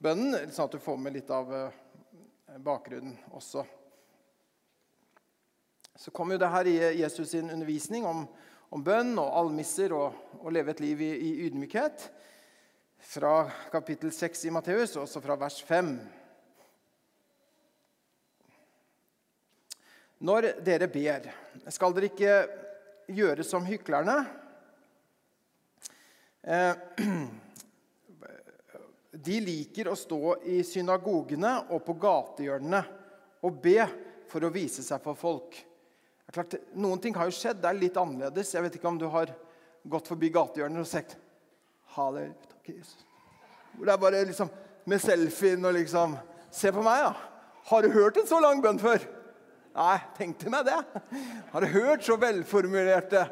bønnen, 0.00 0.48
sånn 0.48 0.70
at 0.70 0.78
du 0.78 0.80
får 0.80 0.96
med 1.04 1.18
litt 1.18 1.32
av 1.32 1.52
uh, 1.52 1.82
bakgrunnen 2.64 3.16
også. 3.36 3.66
Så 5.98 6.12
kommer 6.14 6.36
jo 6.36 6.38
det 6.38 6.48
her 6.52 6.68
i 6.70 6.76
Jesus' 7.00 7.32
sin 7.32 7.48
undervisning 7.50 8.04
om, 8.06 8.20
om 8.70 8.82
bønn 8.86 9.16
og 9.18 9.32
almisser 9.40 9.90
og 9.96 10.44
å 10.46 10.52
leve 10.54 10.70
et 10.70 10.82
liv 10.84 11.00
i, 11.02 11.08
i 11.10 11.30
ydmykhet 11.48 12.04
fra 13.02 13.32
kapittel 13.72 14.12
6 14.14 14.44
i 14.46 14.52
Matteus, 14.54 14.94
også 14.94 15.18
fra 15.24 15.34
vers 15.40 15.56
5. 15.66 15.90
Når 20.22 20.48
dere 20.62 20.86
ber, 20.86 21.26
skal 21.66 21.96
dere 21.96 22.12
ikke 22.12 22.36
gjøre 23.18 23.46
som 23.46 23.66
hyklerne. 23.66 24.20
Eh, 26.46 26.74
de 29.26 29.44
liker 29.50 29.90
å 29.90 29.98
stå 29.98 30.36
i 30.46 30.62
synagogene 30.62 31.56
og 31.74 31.82
på 31.90 31.98
gatehjørnene 32.06 32.86
og 33.42 33.64
be 33.66 33.80
for 34.30 34.46
å 34.46 34.54
vise 34.54 34.86
seg 34.86 35.02
for 35.02 35.18
folk. 35.18 35.64
Klart, 36.32 36.58
noen 36.76 37.00
ting 37.00 37.16
har 37.16 37.28
jo 37.28 37.34
skjedd. 37.34 37.60
Det 37.62 37.70
er 37.70 37.78
litt 37.78 37.96
annerledes. 37.96 38.52
Jeg 38.54 38.64
vet 38.66 38.76
ikke 38.76 38.90
om 38.90 39.00
du 39.00 39.06
har 39.12 39.32
gått 39.88 40.10
forbi 40.10 40.28
gatehjørnet 40.34 40.82
og 40.82 40.88
sagt 40.88 41.16
Halleluja. 41.96 42.34
Jesus. 42.68 43.06
Hvor 43.72 43.88
det 43.88 43.92
er 43.94 44.00
bare 44.02 44.24
liksom 44.28 44.50
med 44.88 45.00
selfien 45.00 45.64
og 45.64 45.72
liksom 45.78 46.18
Se 46.52 46.70
på 46.72 46.80
meg, 46.80 47.02
da. 47.04 47.12
Har 47.68 47.84
du 47.84 47.90
hørt 47.92 48.16
en 48.16 48.26
så 48.28 48.38
lang 48.40 48.62
bønn 48.64 48.78
før? 48.80 49.02
Nei, 49.76 49.98
tenkte 50.16 50.48
meg 50.50 50.64
det. 50.64 50.78
Har 51.52 51.60
du 51.60 51.68
hørt 51.74 52.06
så 52.06 52.16
velformulerte 52.16 53.26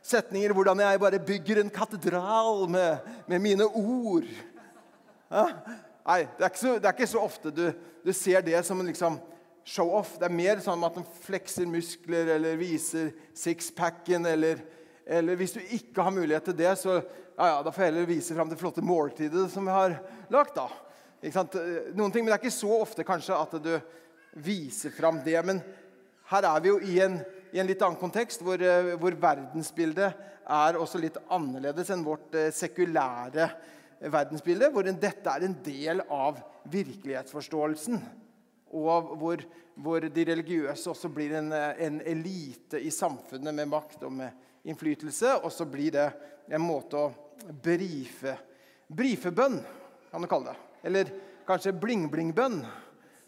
setninger? 0.00 0.54
Hvordan 0.56 0.80
jeg 0.80 1.00
bare 1.02 1.20
bygger 1.20 1.60
en 1.60 1.72
katedral 1.72 2.64
med, 2.72 3.10
med 3.28 3.44
mine 3.44 3.66
ord. 3.68 4.24
Ja? 5.28 5.44
Nei, 6.08 6.22
det 6.38 6.48
er, 6.48 6.56
så, 6.56 6.78
det 6.80 6.88
er, 6.88 6.96
ikke 6.96 7.10
så, 7.12 7.20
ofte 7.22 7.52
du, 7.54 7.66
du 8.02 8.12
ser 8.16 8.40
det 8.42 8.64
som 8.66 8.80
en 8.80 8.88
liksom 8.88 9.20
show-off. 9.64 10.16
Det 10.18 10.28
er 10.28 10.34
mer 10.34 10.62
sånn 10.62 10.82
at 10.86 10.96
en 10.98 11.08
flekser 11.24 11.68
muskler 11.70 12.34
eller 12.36 12.58
viser 12.60 13.12
sixpacken. 13.38 14.26
Eller, 14.28 14.62
eller 15.06 15.38
hvis 15.38 15.56
du 15.56 15.60
ikke 15.62 16.04
har 16.04 16.14
mulighet 16.14 16.50
til 16.50 16.58
det, 16.58 16.72
så 16.80 16.98
ja, 16.98 17.46
ja, 17.48 17.58
da 17.64 17.72
får 17.72 17.84
jeg 17.84 17.92
heller 17.92 18.08
vise 18.10 18.36
fram 18.36 18.50
det 18.50 18.58
flotte 18.60 18.84
måltidet 18.84 19.48
som 19.52 19.66
vi 19.66 19.74
har 19.74 19.96
lagt. 20.32 20.58
da. 20.58 20.68
Noen 21.22 22.10
ting, 22.10 22.24
Men 22.24 22.32
det 22.32 22.36
er 22.36 22.42
ikke 22.42 22.54
så 22.54 22.72
ofte 22.82 23.06
kanskje 23.06 23.38
at 23.38 23.54
du 23.62 23.72
viser 24.42 24.92
fram 24.94 25.20
det. 25.24 25.38
Men 25.46 25.62
her 26.32 26.48
er 26.48 26.62
vi 26.64 26.72
jo 26.72 26.80
i 26.82 26.98
en, 27.04 27.20
i 27.52 27.60
en 27.62 27.68
litt 27.68 27.82
annen 27.82 28.00
kontekst, 28.00 28.42
hvor, 28.44 28.60
eh, 28.60 28.94
hvor, 29.00 29.16
verdensbildet 29.20 30.30
er 30.52 30.78
også 30.78 31.00
litt 31.00 31.18
annerledes 31.30 31.92
enn 31.94 32.04
vårt 32.04 32.34
eh, 32.34 32.50
sekulære 32.54 33.48
verdensbilde. 34.12 34.72
Hvor 34.74 34.86
dette 34.88 35.36
er 35.36 35.46
en 35.46 35.56
del 35.64 36.02
av 36.10 36.40
virkelighetsforståelsen. 36.72 38.02
Og 38.72 39.12
hvor, 39.20 39.42
hvor 39.74 40.06
de 40.08 40.24
religiøse 40.24 40.90
også 40.90 41.10
blir 41.12 41.36
en, 41.38 41.52
en, 41.52 42.00
elite 42.08 42.80
i 42.80 42.90
samfunnet 42.90 43.54
med 43.54 43.68
makt 43.68 44.06
og 44.08 44.14
med 44.16 44.68
innflytelse. 44.68 45.38
Og 45.42 45.52
så 45.52 45.66
blir 45.68 45.92
det 45.94 46.08
en 46.52 46.64
måte 46.64 46.98
å 46.98 47.12
brife 47.62 48.36
Brifebønn, 48.92 49.56
kan 50.10 50.20
du 50.20 50.28
kalle 50.28 50.52
det. 50.52 50.58
Eller 50.84 51.12
kanskje 51.48 51.72
bling-bling-bønn, 51.80 52.58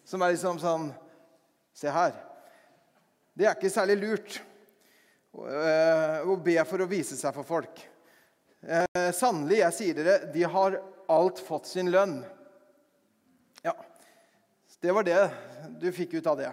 som 0.04 0.22
er 0.22 0.34
liksom 0.34 0.60
sånn 0.60 0.90
Se 1.74 1.90
her. 1.90 2.12
Det 3.34 3.48
er 3.48 3.56
ikke 3.56 3.70
særlig 3.72 3.96
lurt 3.98 4.36
eh, 4.38 6.20
å 6.22 6.36
be 6.38 6.54
for 6.70 6.84
å 6.84 6.86
vise 6.86 7.16
seg 7.18 7.34
for 7.34 7.48
folk. 7.48 7.80
Eh, 8.62 9.08
Sannelig, 9.10 9.58
jeg 9.58 9.74
sier 9.74 9.98
dere, 9.98 10.28
de 10.30 10.44
har 10.52 10.76
alt 11.10 11.42
fått 11.42 11.66
sin 11.66 11.90
lønn. 11.90 12.20
Ja, 13.66 13.74
det 14.84 14.92
var 14.92 15.06
det 15.06 15.20
du 15.80 15.88
fikk 15.96 16.18
ut 16.18 16.26
av 16.28 16.40
det. 16.42 16.50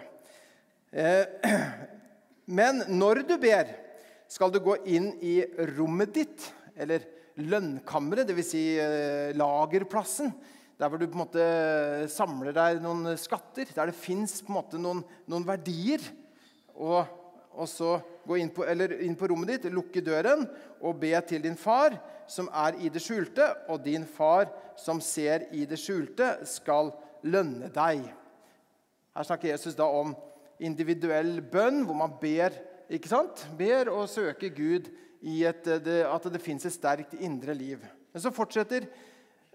Eh, 0.92 1.52
men 2.58 2.80
når 2.88 3.26
du 3.28 3.36
ber, 3.40 3.74
skal 4.32 4.52
du 4.52 4.56
gå 4.64 4.78
inn 4.88 5.10
i 5.20 5.42
rommet 5.76 6.14
ditt, 6.16 6.46
eller 6.72 7.04
lønnkammeret, 7.36 8.28
dvs. 8.28 8.48
Si, 8.54 8.64
lagerplassen 9.36 10.32
der 10.80 10.90
hvor 10.90 10.98
du 10.98 11.04
på 11.06 11.14
en 11.14 11.22
måte 11.22 11.44
samler 12.10 12.54
deg 12.56 12.80
noen 12.82 13.12
skatter, 13.20 13.68
der 13.70 13.92
det 13.92 13.94
fins 13.94 14.40
noen, 14.48 15.04
noen, 15.30 15.44
verdier. 15.46 16.02
Og, 16.74 17.04
og, 17.52 17.68
så 17.70 17.98
gå 18.26 18.40
inn 18.40 18.50
på, 18.50 18.66
inn 18.66 19.14
på, 19.18 19.28
rommet 19.30 19.52
ditt, 19.52 19.68
lukke 19.70 20.02
døren 20.02 20.42
og 20.80 20.98
be 21.04 21.12
til 21.28 21.44
din 21.44 21.58
far, 21.60 21.94
som 22.26 22.48
er 22.64 22.80
i 22.82 22.90
det 22.90 23.02
skjulte, 23.04 23.46
og 23.70 23.84
din 23.84 24.08
far 24.08 24.48
som 24.80 24.98
ser 25.04 25.46
i 25.54 25.68
det 25.68 25.78
skjulte, 25.78 26.40
skal 26.48 26.90
lønne 27.22 27.70
deg. 27.70 28.08
Her 29.12 29.28
snakker 29.28 29.52
Jesus 29.52 29.76
da 29.78 29.86
om 29.86 30.14
individuell 30.62 31.40
bønn, 31.52 31.82
hvor 31.86 31.96
man 31.98 32.14
ber, 32.20 32.54
ikke 32.92 33.10
sant? 33.10 33.46
ber 33.58 33.90
og 33.92 34.08
søker 34.10 34.52
Gud 34.54 34.90
i 35.22 35.42
et, 35.48 35.64
det, 35.84 36.02
at 36.06 36.28
det 36.32 36.42
fins 36.42 36.66
et 36.66 36.74
sterkt 36.74 37.14
indre 37.20 37.54
liv. 37.56 37.82
Men 38.12 38.22
så 38.22 38.32
fortsetter 38.34 38.86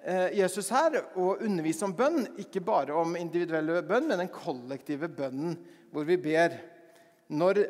Eh, 0.07 0.37
Jesus 0.39 0.69
her 0.71 0.93
å 1.17 1.33
undervise 1.43 1.83
om 1.87 1.93
bønn, 1.97 2.21
ikke 2.39 2.61
bare 2.63 2.95
om 2.95 3.17
individuelle 3.19 3.81
bønn, 3.83 4.05
men 4.07 4.21
den 4.21 4.31
kollektive 4.31 5.09
bønnen 5.11 5.57
hvor 5.91 6.05
vi 6.07 6.15
ber. 6.21 6.53
Når 7.33 7.63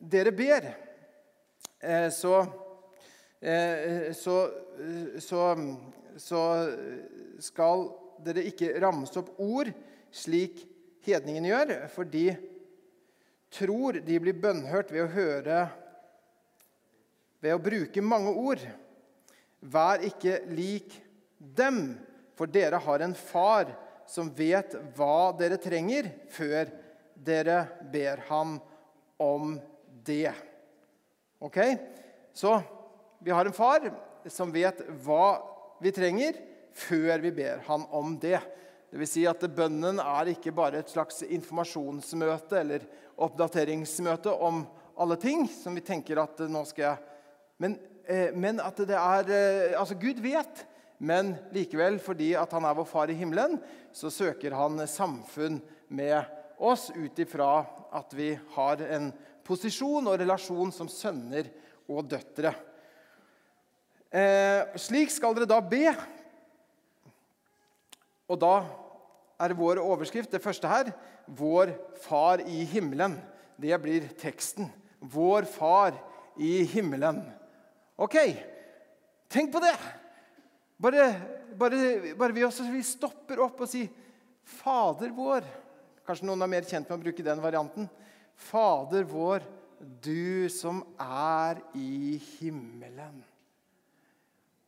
dere 0.00 0.32
ber, 0.34 0.70
eh, 1.78 2.08
så, 2.10 2.40
eh, 3.38 4.10
så, 4.16 4.38
så, 5.22 5.44
så 6.18 6.42
skal 7.44 7.86
dere 8.24 8.46
ikke 8.48 8.74
ramse 8.82 9.20
opp 9.20 9.36
ord 9.38 9.70
slik 10.14 10.64
hedningen 11.04 11.46
gjør, 11.48 11.74
for 11.92 12.08
de 12.08 12.32
tror 13.54 14.00
de 14.02 14.18
blir 14.20 14.36
bønnhørt 14.40 14.90
ved 14.92 15.04
å 15.04 15.12
høre 15.14 15.58
ved 17.44 17.52
å 17.52 17.60
bruke 17.60 18.02
mange 18.04 18.32
ord. 18.32 18.62
Vær 19.60 20.04
ikke 20.04 20.40
lik 20.56 20.94
dem, 21.38 21.98
for 22.34 22.50
dere 22.50 22.80
har 22.80 23.04
en 23.04 23.14
far 23.16 23.68
som 24.08 24.30
vet 24.36 24.74
hva 24.96 25.32
dere 25.36 25.60
trenger, 25.60 26.08
før 26.32 26.72
dere 27.14 27.58
ber 27.92 28.24
ham 28.30 28.56
om 29.20 29.58
det. 30.04 30.32
Ok? 31.44 31.60
Så 32.32 32.56
vi 33.20 33.32
har 33.32 33.46
en 33.46 33.56
far 33.56 33.90
som 34.32 34.52
vet 34.52 34.80
hva 35.04 35.36
vi 35.84 35.92
trenger, 35.94 36.40
før 36.74 37.20
vi 37.22 37.32
ber 37.36 37.62
han 37.68 37.84
om 37.94 38.16
det. 38.20 38.40
Det 38.94 39.00
vil 39.00 39.08
si 39.10 39.24
at 39.26 39.40
Bønnen 39.50 39.96
er 39.98 40.28
ikke 40.30 40.52
bare 40.54 40.78
et 40.78 40.90
slags 40.92 41.24
informasjonsmøte 41.26 42.60
eller 42.60 42.84
oppdateringsmøte 43.26 44.30
om 44.30 44.60
alle 45.02 45.16
ting 45.18 45.48
som 45.50 45.74
vi 45.74 45.82
tenker 45.82 46.20
at 46.22 46.38
nå 46.46 46.60
skal 46.68 46.84
jeg 46.84 47.00
Men, 47.58 47.74
eh, 48.06 48.30
men 48.30 48.60
at 48.62 48.78
det 48.86 48.94
er 48.94 49.32
eh, 49.34 49.74
Altså, 49.80 49.96
Gud 49.98 50.20
vet 50.22 50.62
men 51.02 51.32
likevel, 51.50 51.98
fordi 51.98 52.36
han 52.38 52.68
er 52.68 52.76
vår 52.78 52.86
far 52.86 53.10
i 53.10 53.16
himmelen, 53.18 53.58
så 53.90 54.12
søker 54.14 54.54
han 54.54 54.78
samfunn 54.86 55.58
med 55.90 56.22
oss 56.62 56.86
ut 56.94 57.18
ifra 57.18 57.66
at 57.90 58.14
vi 58.14 58.30
har 58.54 58.86
en 58.94 59.10
posisjon 59.42 60.06
og 60.06 60.20
relasjon 60.22 60.70
som 60.70 60.86
sønner 60.86 61.50
og 61.90 62.06
døtre. 62.14 62.54
Eh, 64.14 64.78
slik 64.78 65.10
skal 65.10 65.34
dere 65.34 65.50
da 65.50 65.58
be. 65.58 65.90
Og 68.30 68.38
da 68.38 68.54
er 69.44 69.56
vår 69.56 69.80
overskrift 69.82 70.32
det 70.32 70.42
første 70.42 70.68
her 70.68 70.92
'Vår 71.26 71.72
Far 72.02 72.40
i 72.40 72.64
himmelen'. 72.64 73.16
Det 73.60 73.80
blir 73.80 74.08
teksten. 74.20 74.70
'Vår 75.00 75.44
Far 75.44 75.94
i 76.36 76.64
himmelen'. 76.64 77.22
Ok, 77.96 78.16
tenk 79.28 79.52
på 79.52 79.60
det! 79.60 79.76
Bare, 80.80 81.14
bare, 81.56 82.14
bare 82.18 82.32
vi, 82.34 82.44
også, 82.44 82.66
vi 82.72 82.82
stopper 82.82 83.40
opp 83.40 83.60
og 83.60 83.68
sier 83.68 83.88
'Fader 84.44 85.12
vår'. 85.14 85.46
Kanskje 86.04 86.26
noen 86.26 86.42
er 86.42 86.50
mer 86.52 86.66
kjent 86.68 86.88
med 86.88 86.98
å 86.98 87.04
bruke 87.04 87.24
den 87.24 87.40
varianten. 87.40 87.88
Fader 88.36 89.06
vår, 89.08 89.44
du 90.02 90.48
som 90.52 90.82
er 91.00 91.62
i 91.74 92.18
himmelen. 92.36 93.22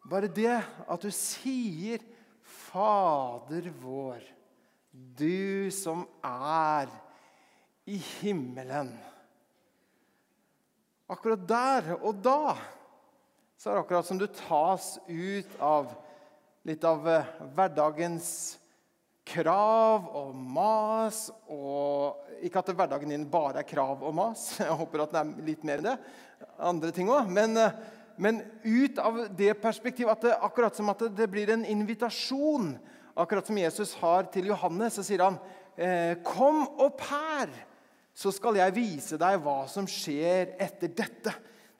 Bare 0.07 0.31
det 0.31 0.63
at 0.63 1.03
du 1.03 1.11
sier 1.11 2.01
'Fader 2.47 3.69
vår, 3.83 4.23
du 5.17 5.71
som 5.75 6.07
er 6.25 6.91
i 7.87 7.99
himmelen'. 7.99 8.95
Akkurat 11.09 11.47
der 11.49 11.93
og 12.01 12.19
da 12.23 12.57
så 13.57 13.71
er 13.71 13.79
det 13.79 13.85
akkurat 13.87 14.07
som 14.07 14.19
du 14.21 14.27
tas 14.29 14.99
ut 15.09 15.53
av 15.65 15.89
litt 16.67 16.83
av 16.85 17.07
eh, 17.09 17.29
hverdagens 17.57 18.29
krav 19.27 20.11
og 20.13 20.35
mas. 20.37 21.27
Og 21.49 22.43
ikke 22.45 22.61
at 22.61 22.73
hverdagen 22.77 23.15
din 23.15 23.25
bare 23.31 23.63
er 23.63 23.69
krav 23.69 24.05
og 24.05 24.15
mas. 24.17 24.51
Jeg 24.61 24.77
håper 24.83 25.07
at 25.07 25.15
det 25.15 25.23
er 25.23 25.47
litt 25.49 25.65
mer 25.67 25.81
enn 25.81 25.89
det. 25.89 25.97
Andre 26.61 26.93
ting 26.93 27.09
også. 27.09 27.33
Men, 27.33 27.57
eh, 27.63 27.79
men 28.21 28.43
ut 28.67 29.01
av 29.01 29.23
det 29.39 29.55
perspektivet 29.63 30.13
at 30.13 30.29
det, 30.29 30.37
akkurat 30.37 30.77
som 30.77 30.93
at 30.93 31.07
det 31.17 31.31
blir 31.33 31.55
en 31.55 31.65
invitasjon, 31.65 32.75
akkurat 33.17 33.49
som 33.49 33.59
Jesus 33.59 33.95
har 34.03 34.29
til 34.33 34.51
Johannes, 34.53 34.99
så 34.99 35.05
sier 35.07 35.25
han 35.25 35.39
eh, 35.77 36.19
Kom 36.27 36.63
opp 36.85 37.01
her, 37.09 37.53
så 38.17 38.33
skal 38.33 38.61
jeg 38.61 38.77
vise 38.77 39.19
deg 39.21 39.41
hva 39.45 39.63
som 39.71 39.89
skjer 39.89 40.55
etter 40.63 40.93
dette. 40.93 41.35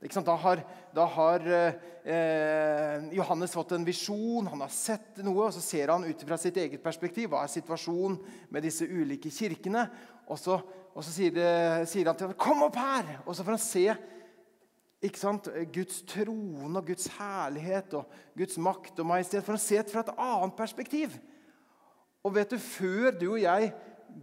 Da 0.07 0.35
har, 0.39 0.61
da 0.95 1.07
har 1.09 1.47
eh, 1.49 3.07
Johannes 3.17 3.55
fått 3.57 3.73
en 3.75 3.87
visjon, 3.87 4.47
han 4.47 4.61
har 4.63 4.73
sett 4.73 5.23
noe. 5.25 5.49
og 5.49 5.55
Så 5.57 5.65
ser 5.65 5.91
han 5.91 6.05
ut 6.05 6.27
fra 6.29 6.39
sitt 6.41 6.59
eget 6.61 6.85
perspektiv 6.85 7.33
hva 7.33 7.43
er 7.45 7.55
situasjonen 7.55 8.19
med 8.53 8.67
disse 8.69 8.87
ulike 8.87 9.33
kirkene. 9.33 9.87
Og 10.29 10.39
så, 10.39 10.59
og 10.93 11.05
så 11.05 11.15
sier, 11.15 11.33
det, 11.35 11.49
sier, 11.91 12.07
han 12.07 12.19
til 12.19 12.29
ham 12.29 12.37
'Kom 12.39 12.63
opp 12.69 12.77
her!' 12.77 13.23
Og 13.27 13.35
så 13.35 13.43
får 13.43 13.57
han 13.57 13.65
se 13.65 13.87
ikke 15.05 15.21
sant, 15.21 15.49
Guds 15.75 16.01
trone 16.09 16.81
og 16.81 16.87
Guds 16.89 17.11
herlighet 17.19 17.93
og 17.99 18.15
Guds 18.39 18.57
makt 18.63 19.03
og 19.03 19.11
majestet. 19.11 19.45
For 19.45 19.59
å 19.59 19.61
se 19.61 19.77
det 19.81 19.93
fra 19.93 20.05
et 20.07 20.15
annet 20.15 20.57
perspektiv. 20.57 21.19
Og 22.25 22.35
vet 22.35 22.55
du, 22.55 22.59
før 22.59 23.13
du 23.15 23.27
og 23.35 23.43
jeg 23.43 23.71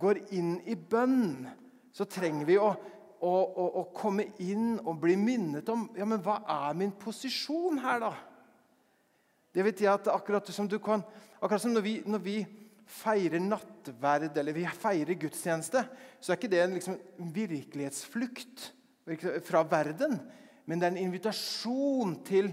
går 0.02 0.24
inn 0.36 0.56
i 0.66 0.76
bønn, 0.76 1.46
så 1.94 2.10
trenger 2.10 2.50
vi 2.50 2.58
å 2.58 2.74
å, 3.24 3.32
å, 3.32 3.66
å, 3.80 3.84
komme 3.96 4.26
inn 4.44 4.76
og 4.84 4.98
bli 5.00 5.16
minnet 5.20 5.70
om 5.72 5.86
ja, 5.96 6.04
men 6.08 6.22
hva 6.24 6.42
er 6.50 6.76
min 6.76 6.92
posisjon 7.00 7.80
her, 7.80 8.04
da? 8.04 8.12
Det 9.54 9.64
vet 9.64 9.84
jeg 9.86 9.92
at 9.94 10.10
akkurat 10.12 10.50
som, 10.52 10.68
kan, 10.82 11.04
akkurat 11.40 11.64
som 11.64 11.76
når, 11.76 11.86
vi, 11.86 11.94
når 12.10 12.24
vi 12.26 12.38
feirer 12.90 13.40
nattverd 13.44 14.36
eller 14.42 14.58
vi 14.58 14.66
feirer 14.68 15.20
gudstjeneste, 15.22 15.86
så 16.20 16.34
er 16.34 16.40
ikke 16.40 16.52
det 16.52 16.64
en 16.64 16.76
liksom 16.76 16.98
virkelighetsflukt 17.36 18.66
fra 19.46 19.62
verden. 19.70 20.18
Men 20.66 20.80
det 20.80 20.88
er 20.88 20.96
en 20.96 21.06
invitasjon 21.06 22.18
til 22.28 22.52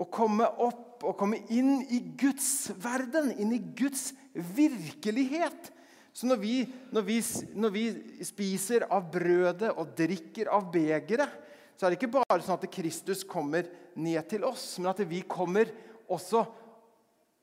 å 0.00 0.06
komme 0.12 0.46
opp 0.60 1.04
og 1.06 1.16
komme 1.16 1.40
inn 1.52 1.80
i 1.88 2.00
Guds 2.20 2.70
verden, 2.80 3.32
inn 3.40 3.54
i 3.56 3.60
Guds 3.76 4.10
virkelighet. 4.34 5.70
Så 6.12 6.28
når 6.28 6.40
vi, 6.42 6.54
når 6.92 7.06
vi, 7.06 7.18
når 7.56 7.72
vi 7.72 7.84
spiser 8.26 8.84
av 8.92 9.06
brødet 9.12 9.70
og 9.72 9.94
drikker 9.96 10.50
av 10.52 10.68
begeret, 10.72 11.38
så 11.78 11.86
er 11.86 11.94
det 11.94 12.00
ikke 12.00 12.18
bare 12.18 12.42
sånn 12.44 12.58
at 12.58 12.72
Kristus 12.72 13.22
kommer 13.24 13.68
ned 13.96 14.20
til 14.28 14.44
oss, 14.44 14.74
men 14.78 14.90
at 14.92 15.00
vi 15.08 15.22
kommer 15.24 15.70
også 16.10 16.42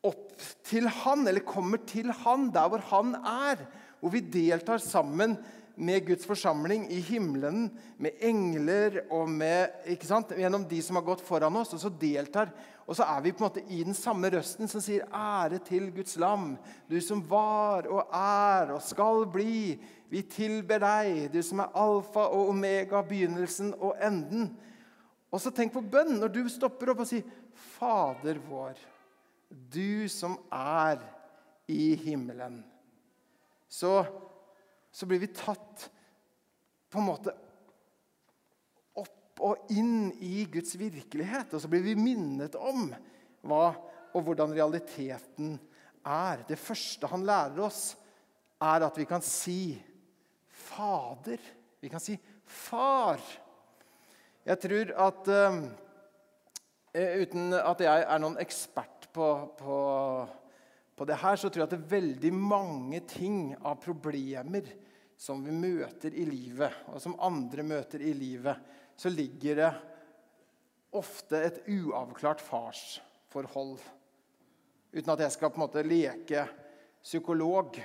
opp 0.05 0.43
til 0.67 0.85
Han, 1.01 1.25
eller 1.25 1.45
kommer 1.47 1.81
til 1.89 2.11
Han 2.23 2.51
der 2.53 2.69
hvor 2.69 2.83
Han 2.91 3.15
er. 3.17 3.63
Hvor 3.97 4.13
vi 4.13 4.21
deltar 4.21 4.77
sammen 4.83 5.33
med 5.77 6.07
Guds 6.07 6.25
forsamling 6.25 6.87
i 6.91 6.99
himmelen, 7.05 7.67
med 8.01 8.17
engler 8.25 9.03
og 9.13 9.29
med, 9.29 9.75
ikke 9.93 10.09
sant? 10.09 10.33
gjennom 10.33 10.65
de 10.67 10.79
som 10.81 10.97
har 10.97 11.05
gått 11.05 11.21
foran 11.25 11.55
oss. 11.59 11.75
Og 11.77 11.81
så 11.81 11.91
deltar, 12.01 12.49
og 12.87 12.97
så 12.97 13.05
er 13.05 13.21
vi 13.21 13.33
på 13.35 13.43
en 13.43 13.47
måte 13.47 13.63
i 13.69 13.83
den 13.85 13.97
samme 13.97 14.31
røsten 14.33 14.67
som 14.67 14.81
sier 14.81 15.05
'Ære 15.05 15.59
til 15.63 15.91
Guds 15.93 16.17
lam', 16.17 16.57
du 16.89 16.99
som 17.01 17.21
var 17.29 17.87
og 17.87 18.09
er 18.13 18.73
og 18.73 18.81
skal 18.81 19.25
bli. 19.25 19.79
Vi 20.09 20.21
tilber 20.21 20.79
deg, 20.79 21.33
du 21.33 21.41
som 21.43 21.59
er 21.59 21.75
alfa 21.75 22.25
og 22.31 22.49
omega, 22.49 23.01
begynnelsen 23.01 23.73
og 23.79 23.95
enden. 24.01 24.57
Og 25.31 25.41
så 25.41 25.51
tenk 25.51 25.73
på 25.73 25.81
bønn 25.81 26.19
når 26.19 26.27
du 26.27 26.47
stopper 26.49 26.89
opp 26.89 26.99
og 26.99 27.07
sier 27.07 27.23
'Fader 27.53 28.39
vår', 28.49 28.85
du 29.73 30.07
som 30.07 30.37
er 30.51 30.97
i 31.67 31.95
himmelen. 31.95 32.63
Så 33.69 34.05
så 34.97 35.05
blir 35.05 35.19
vi 35.21 35.27
tatt 35.29 35.83
på 36.89 36.97
en 36.97 37.05
måte 37.05 37.33
opp 38.97 39.41
og 39.45 39.69
inn 39.69 40.07
i 40.25 40.47
Guds 40.49 40.73
virkelighet. 40.79 41.53
Og 41.53 41.61
så 41.61 41.69
blir 41.69 41.83
vi 41.85 41.93
minnet 41.99 42.57
om 42.57 42.87
hva 43.45 43.67
og 44.17 44.23
hvordan 44.25 44.55
realiteten 44.57 45.53
er. 46.01 46.41
Det 46.49 46.57
første 46.57 47.11
han 47.11 47.27
lærer 47.29 47.61
oss, 47.67 47.91
er 48.57 48.87
at 48.87 48.97
vi 48.97 49.05
kan 49.05 49.21
si 49.21 49.77
'Fader'. 50.49 51.45
Vi 51.79 51.89
kan 51.93 52.01
si 52.01 52.17
'Far'. 52.47 53.21
Jeg 54.45 54.59
tror 54.65 54.95
at 54.97 55.29
uh, 55.29 55.61
Uten 56.97 57.53
at 57.53 57.81
jeg 57.85 58.01
er 58.01 58.17
noen 58.17 58.39
ekspert 58.41 59.05
på, 59.13 59.53
på 59.59 59.77
på 60.97 61.05
det 61.05 61.19
her, 61.21 61.37
så 61.37 61.49
tror 61.49 61.61
jeg 61.61 61.67
at 61.67 61.73
det 61.75 61.83
er 61.83 61.91
veldig 61.91 62.33
mange 62.33 63.01
ting 63.05 63.51
av 63.61 63.77
problemer 63.83 64.65
som 65.17 65.41
vi 65.43 65.51
møter 65.51 66.13
i 66.13 66.25
livet, 66.29 66.83
og 66.93 67.01
som 67.01 67.17
andre 67.25 67.65
møter 67.65 68.03
i 68.05 68.13
livet, 68.13 68.57
så 68.97 69.09
ligger 69.09 69.61
det 69.61 69.71
ofte 70.97 71.39
et 71.41 71.59
uavklart 71.73 72.41
farsforhold. 72.41 73.79
Uten 74.93 75.13
at 75.13 75.23
jeg 75.25 75.33
skal 75.35 75.51
på 75.51 75.59
en 75.59 75.65
måte 75.65 75.83
leke 75.85 76.45
psykolog 77.03 77.77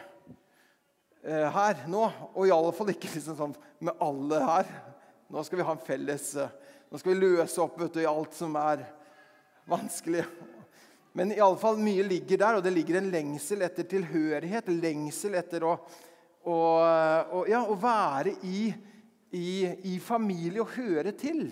eh, 1.24 1.48
her 1.56 1.84
nå. 1.90 2.04
Og 2.36 2.46
i 2.46 2.54
alle 2.54 2.72
fall 2.76 2.92
ikke 2.92 3.10
liksom 3.16 3.38
sånn 3.38 3.56
med 3.82 4.00
alle 4.04 4.40
her. 4.46 4.72
Nå 5.32 5.42
skal 5.44 5.60
vi 5.60 5.66
ha 5.66 5.74
en 5.76 5.86
felles 5.86 6.34
eh, 6.36 6.58
Nå 6.92 6.98
skal 7.00 7.14
vi 7.14 7.22
løse 7.22 7.56
opp 7.62 7.78
du, 7.80 8.00
i 8.02 8.08
alt 8.08 8.34
som 8.36 8.52
er 8.60 8.82
vanskelig. 9.64 10.26
Men 11.16 11.30
i 11.32 11.40
alle 11.40 11.56
fall 11.56 11.78
mye 11.80 12.04
ligger 12.04 12.40
der, 12.42 12.58
og 12.58 12.66
det 12.66 12.72
ligger 12.74 12.98
en 12.98 13.08
lengsel 13.12 13.64
etter 13.64 13.86
tilhørighet. 13.88 14.68
Lengsel 14.68 15.38
etter 15.40 15.64
å 15.64 15.78
og, 16.42 17.34
og, 17.38 17.50
ja, 17.50 17.62
å 17.62 17.76
være 17.78 18.34
i, 18.46 18.72
i, 19.30 19.50
i, 19.92 19.98
familie 20.02 20.62
og 20.64 20.74
høre 20.74 21.14
til. 21.14 21.46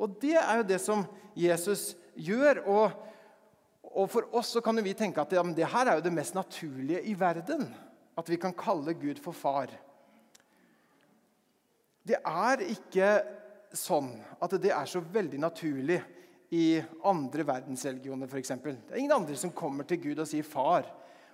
Og 0.00 0.16
det 0.22 0.36
er 0.40 0.60
jo 0.60 0.68
det 0.68 0.80
som 0.82 1.04
Jesus 1.36 1.90
gjør. 2.16 2.62
Og, 2.64 2.96
og 3.92 4.08
for 4.12 4.28
oss 4.36 4.54
så 4.56 4.62
kan 4.64 4.80
vi 4.84 4.96
tenke 4.96 5.20
at 5.20 5.36
ja, 5.36 5.44
det 5.44 5.68
her 5.72 5.90
er 5.90 6.00
jo 6.00 6.06
det 6.06 6.14
mest 6.16 6.36
naturlige 6.36 7.04
i 7.04 7.16
verden. 7.18 7.68
At 8.16 8.28
vi 8.32 8.40
kan 8.40 8.56
kalle 8.56 8.96
Gud 8.96 9.20
for 9.20 9.36
far. 9.36 9.72
Det 12.06 12.16
er 12.22 12.62
ikke 12.70 13.10
sånn 13.76 14.12
at 14.40 14.54
det 14.62 14.70
er 14.72 14.88
så 14.88 15.02
veldig 15.02 15.40
naturlig 15.42 15.98
i 16.54 16.78
andre 17.04 17.44
verdensreligioner 17.44 18.30
f.eks. 18.30 18.52
Det 18.62 18.94
er 18.94 19.00
ingen 19.02 19.16
andre 19.18 19.36
som 19.36 19.52
kommer 19.52 19.84
til 19.88 20.00
Gud 20.04 20.22
og 20.22 20.28
sier 20.30 20.46
'far'. 20.46 20.86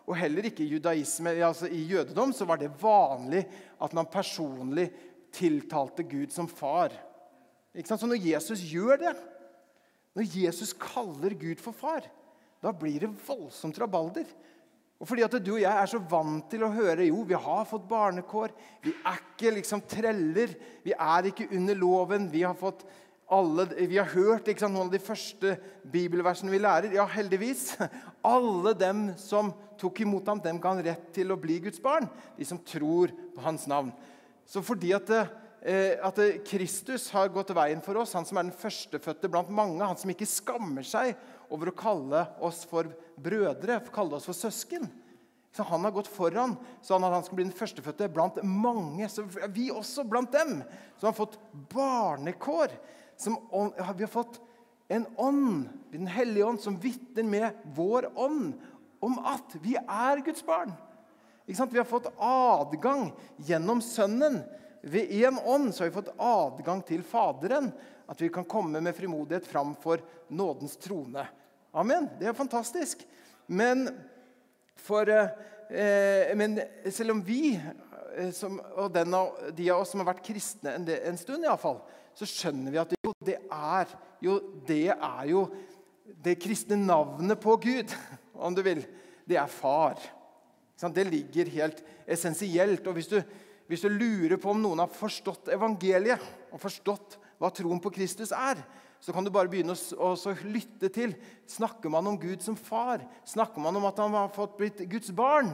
Og 0.07 0.17
heller 0.19 0.49
ikke 0.49 0.65
i 0.65 0.73
judaisme. 0.75 1.35
Altså 1.45 1.71
I 1.71 1.85
jødedom 1.93 2.33
så 2.35 2.47
var 2.49 2.59
det 2.61 2.73
vanlig 2.81 3.45
at 3.83 3.95
man 3.95 4.11
personlig 4.11 4.89
tiltalte 5.33 6.05
Gud 6.07 6.33
som 6.35 6.49
far. 6.51 6.95
Så 7.73 8.07
når 8.07 8.21
Jesus 8.21 8.61
gjør 8.69 8.99
det, 9.01 9.15
når 10.13 10.35
Jesus 10.37 10.75
kaller 10.77 11.35
Gud 11.41 11.63
for 11.63 11.73
far, 11.73 12.05
da 12.63 12.73
blir 12.77 13.01
det 13.01 13.15
voldsomt 13.27 13.79
rabalder. 13.81 14.27
Og 15.03 15.09
fordi 15.09 15.25
at 15.27 15.35
du 15.43 15.57
og 15.57 15.63
jeg 15.65 15.73
er 15.73 15.89
så 15.91 15.99
vant 15.99 16.45
til 16.53 16.63
å 16.63 16.71
høre 16.71 17.09
jo, 17.09 17.25
vi 17.27 17.35
har 17.35 17.65
fått 17.67 17.89
barnekår, 17.91 18.53
vi 18.85 18.93
er 18.95 19.17
ikke 19.19 19.51
liksom 19.57 19.83
treller, 19.91 20.53
vi 20.85 20.93
er 20.95 21.27
ikke 21.33 21.49
under 21.57 21.79
loven, 21.81 22.29
vi 22.31 22.45
har 22.47 22.55
fått 22.55 22.85
alle, 23.33 23.67
vi 23.89 23.97
har 23.97 24.11
hørt 24.13 24.51
sant, 24.53 24.75
noen 24.75 24.89
av 24.91 24.93
de 24.93 25.01
første 25.03 25.55
bibelversene 25.93 26.53
vi 26.53 26.61
lærer. 26.61 26.97
Ja, 26.97 27.07
heldigvis. 27.09 27.73
Alle 28.35 28.75
dem 28.79 29.07
som 29.21 29.53
tok 29.81 30.03
imot 30.05 30.29
ham, 30.29 30.43
dem 30.43 30.61
ga 30.63 30.75
han 30.75 30.85
rett 30.85 31.09
til 31.17 31.33
å 31.33 31.39
bli 31.41 31.59
Guds 31.65 31.81
barn. 31.83 32.11
De 32.37 32.47
som 32.47 32.61
tror 32.61 33.15
på 33.35 33.45
hans 33.45 33.65
navn. 33.71 33.93
Så 34.47 34.63
fordi 34.65 34.93
at, 34.95 35.11
eh, 35.65 35.97
at 36.03 36.19
Kristus 36.47 37.09
har 37.15 37.33
gått 37.33 37.55
veien 37.57 37.83
for 37.85 38.03
oss, 38.03 38.13
han 38.19 38.29
som 38.29 38.39
er 38.39 38.49
den 38.51 38.59
førstefødte 38.59 39.31
blant 39.33 39.51
mange, 39.51 39.81
han 39.81 39.99
som 39.99 40.13
ikke 40.13 40.29
skammer 40.29 40.85
seg 40.87 41.15
over 41.53 41.73
å 41.73 41.77
kalle 41.77 42.27
oss 42.43 42.67
for 42.69 42.91
brødre, 43.17 43.81
kalle 43.95 44.19
oss 44.19 44.29
for 44.29 44.37
søsken 44.37 44.91
så 45.53 45.67
Han 45.69 45.85
har 45.85 45.93
gått 45.93 46.09
foran 46.09 46.55
sånn 46.81 47.05
at 47.05 47.13
han 47.13 47.25
skal 47.27 47.37
bli 47.37 47.45
den 47.45 47.57
førstefødte 47.57 48.09
blant 48.13 48.39
mange. 48.41 49.05
Så 49.13 49.27
vi 49.53 49.69
også 49.69 50.07
blant 50.09 50.33
dem 50.33 50.63
Så 50.97 51.05
han 51.05 51.11
har 51.11 51.19
fått 51.19 51.37
barnekår 51.75 52.73
som, 53.23 53.39
vi 53.97 54.05
har 54.05 54.11
fått 54.11 54.41
en 54.93 55.07
ånd, 55.17 55.69
Den 55.93 56.07
hellige 56.07 56.45
ånd, 56.45 56.61
som 56.61 56.77
vitner 56.81 57.23
med 57.23 57.65
vår 57.77 58.11
ånd 58.19 58.55
om 59.03 59.19
at 59.27 59.57
vi 59.61 59.75
er 59.77 60.23
Guds 60.25 60.45
barn. 60.47 60.73
Vi 61.47 61.57
har 61.57 61.85
fått 61.85 62.13
adgang 62.17 63.11
gjennom 63.37 63.83
Sønnen. 63.83 64.41
Ved 64.83 65.11
én 65.11 65.39
ånd 65.45 65.75
så 65.75 65.85
har 65.85 65.91
vi 65.91 65.97
fått 65.97 66.15
adgang 66.19 66.83
til 66.87 67.03
Faderen. 67.03 67.71
At 68.07 68.21
vi 68.21 68.31
kan 68.33 68.45
komme 68.45 68.81
med 68.81 68.97
frimodighet 68.97 69.47
framfor 69.47 70.01
nådens 70.29 70.77
trone. 70.77 71.27
Amen. 71.73 72.09
Det 72.19 72.29
er 72.29 72.37
fantastisk. 72.37 73.05
Men, 73.47 73.89
for, 74.77 75.09
eh, 75.09 76.33
men 76.37 76.61
selv 76.91 77.17
om 77.17 77.23
vi, 77.25 77.61
eh, 78.17 78.31
som, 78.31 78.61
og 78.77 78.97
av, 78.97 79.53
de 79.57 79.71
av 79.71 79.81
oss 79.81 79.93
som 79.93 80.01
har 80.01 80.13
vært 80.13 80.27
kristne 80.27 80.77
en, 80.77 80.89
en 80.89 81.19
stund, 81.19 81.45
i 81.45 81.49
alle 81.49 81.61
fall, 81.61 81.81
så 82.15 82.29
skjønner 82.29 82.75
vi 82.75 82.81
at 82.83 83.02
det 83.25 83.39
er 83.47 83.93
jo 84.23 84.39
det, 84.67 84.93
er 84.95 85.29
jo 85.31 85.47
det 86.23 86.39
kristne 86.43 86.79
navnet 86.79 87.41
på 87.43 87.57
Gud, 87.63 87.95
om 88.47 88.55
du 88.55 88.63
vil. 88.65 88.85
Det 89.29 89.39
er 89.39 89.51
far. 89.51 89.99
Det 90.83 91.05
ligger 91.07 91.51
helt 91.55 91.83
essensielt. 92.11 92.87
Og 92.87 92.97
hvis 92.99 93.11
du, 93.11 93.19
hvis 93.71 93.85
du 93.85 93.91
lurer 93.91 94.39
på 94.41 94.51
om 94.51 94.63
noen 94.63 94.83
har 94.83 94.91
forstått 94.91 95.53
evangeliet 95.55 96.23
og 96.51 96.63
forstått 96.63 97.19
hva 97.39 97.51
troen 97.55 97.83
på 97.83 97.93
Kristus 97.95 98.35
er, 98.35 98.59
så 99.03 99.15
kan 99.15 99.27
du 99.27 99.33
bare 99.35 99.51
begynne 99.51 99.75
å, 99.75 100.15
lytte 100.47 100.91
til. 100.95 101.15
Snakker 101.51 101.91
man 101.91 102.07
om 102.07 102.19
Gud 102.23 102.43
som 102.43 102.59
far? 102.59 103.03
Snakker 103.27 103.63
man 103.63 103.79
om 103.79 103.87
at 103.89 103.99
han 103.99 104.15
har 104.15 104.35
fått 104.35 104.55
blitt 104.59 104.83
Guds 104.91 105.11
barn? 105.15 105.51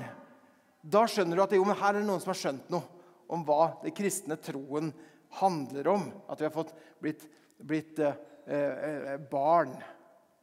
Da 0.84 1.06
skjønner 1.08 1.36
du 1.36 1.44
at 1.44 1.54
jo, 1.56 1.64
her 1.64 1.94
er 1.94 2.00
det 2.00 2.08
noen 2.08 2.20
som 2.20 2.32
har 2.32 2.40
skjønt 2.40 2.68
noe 2.72 2.84
om 3.28 3.44
hva 3.44 3.74
det 3.82 3.92
kristne 3.96 4.36
troen 4.40 4.92
er 4.92 5.06
handler 5.28 5.88
om. 5.88 6.06
At 6.28 6.40
vi 6.40 6.46
har 6.46 6.54
fått 6.54 6.74
blitt, 7.02 7.24
blitt 7.58 7.98
eh, 7.98 8.14
eh, 8.46 9.16
barn 9.30 9.74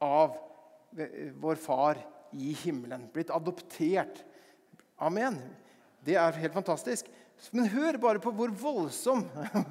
av 0.02 0.36
vår 1.40 1.54
far 1.60 1.98
i 2.32 2.52
himmelen. 2.52 3.08
Blitt 3.12 3.30
adoptert. 3.30 4.22
Amen. 4.96 5.38
Det 6.04 6.16
er 6.16 6.38
helt 6.40 6.56
fantastisk. 6.56 7.08
Men 7.52 7.68
hør 7.72 7.98
bare 8.00 8.22
på 8.22 8.32
hvor 8.32 8.52
voldsom 8.56 9.26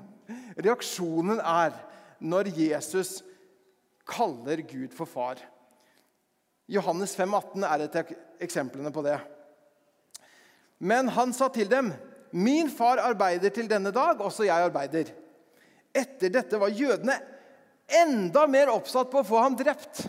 reaksjonen 0.65 1.39
er 1.39 1.73
når 2.21 2.51
Jesus 2.53 3.19
kaller 4.05 4.62
Gud 4.65 4.93
for 4.93 5.10
far. 5.10 5.39
Johannes 6.69 7.13
5, 7.17 7.34
18 7.34 7.65
er 7.65 7.86
et 7.86 7.97
av 8.01 8.13
eksemplene 8.41 8.91
på 8.93 9.03
det. 9.05 9.17
Men 10.81 11.10
han 11.13 11.34
sa 11.34 11.49
til 11.53 11.69
dem 11.71 11.93
Min 12.36 12.67
far 12.67 12.99
arbeider 12.99 13.53
til 13.53 13.69
denne 13.69 13.93
dag, 13.95 14.19
også 14.19 14.43
jeg 14.43 14.65
arbeider. 14.65 15.08
Etter 15.95 16.34
dette 16.34 16.60
var 16.60 16.73
jødene 16.73 17.15
enda 17.88 18.45
mer 18.48 18.71
oppsatt 18.74 19.12
på 19.12 19.21
å 19.21 19.28
få 19.28 19.41
ham 19.41 19.58
drept. 19.58 20.06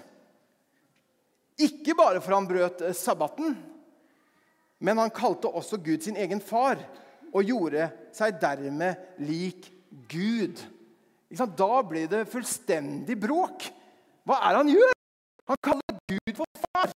Ikke 1.63 1.97
bare 1.97 2.21
for 2.21 2.37
han 2.37 2.49
brøt 2.49 2.85
eh, 2.85 2.97
sabbaten, 2.97 3.57
Men 4.79 4.99
han 5.01 5.11
kalte 5.11 5.49
også 5.49 5.79
Gud 5.81 6.03
sin 6.05 6.19
egen 6.21 6.41
far 6.45 6.77
og 7.33 7.49
gjorde 7.49 7.87
seg 8.13 8.37
dermed 8.43 9.17
lik 9.25 9.71
Gud. 10.11 10.61
Da 11.33 11.81
blir 11.81 12.11
det 12.13 12.27
fullstendig 12.29 13.17
bråk. 13.17 13.71
Hva 14.29 14.37
er 14.37 14.53
det 14.53 14.61
han 14.61 14.73
gjør? 14.75 14.93
Han 15.49 15.63
kaller 15.65 16.03
Gud 16.13 16.35
for 16.37 16.61
far. 16.67 16.93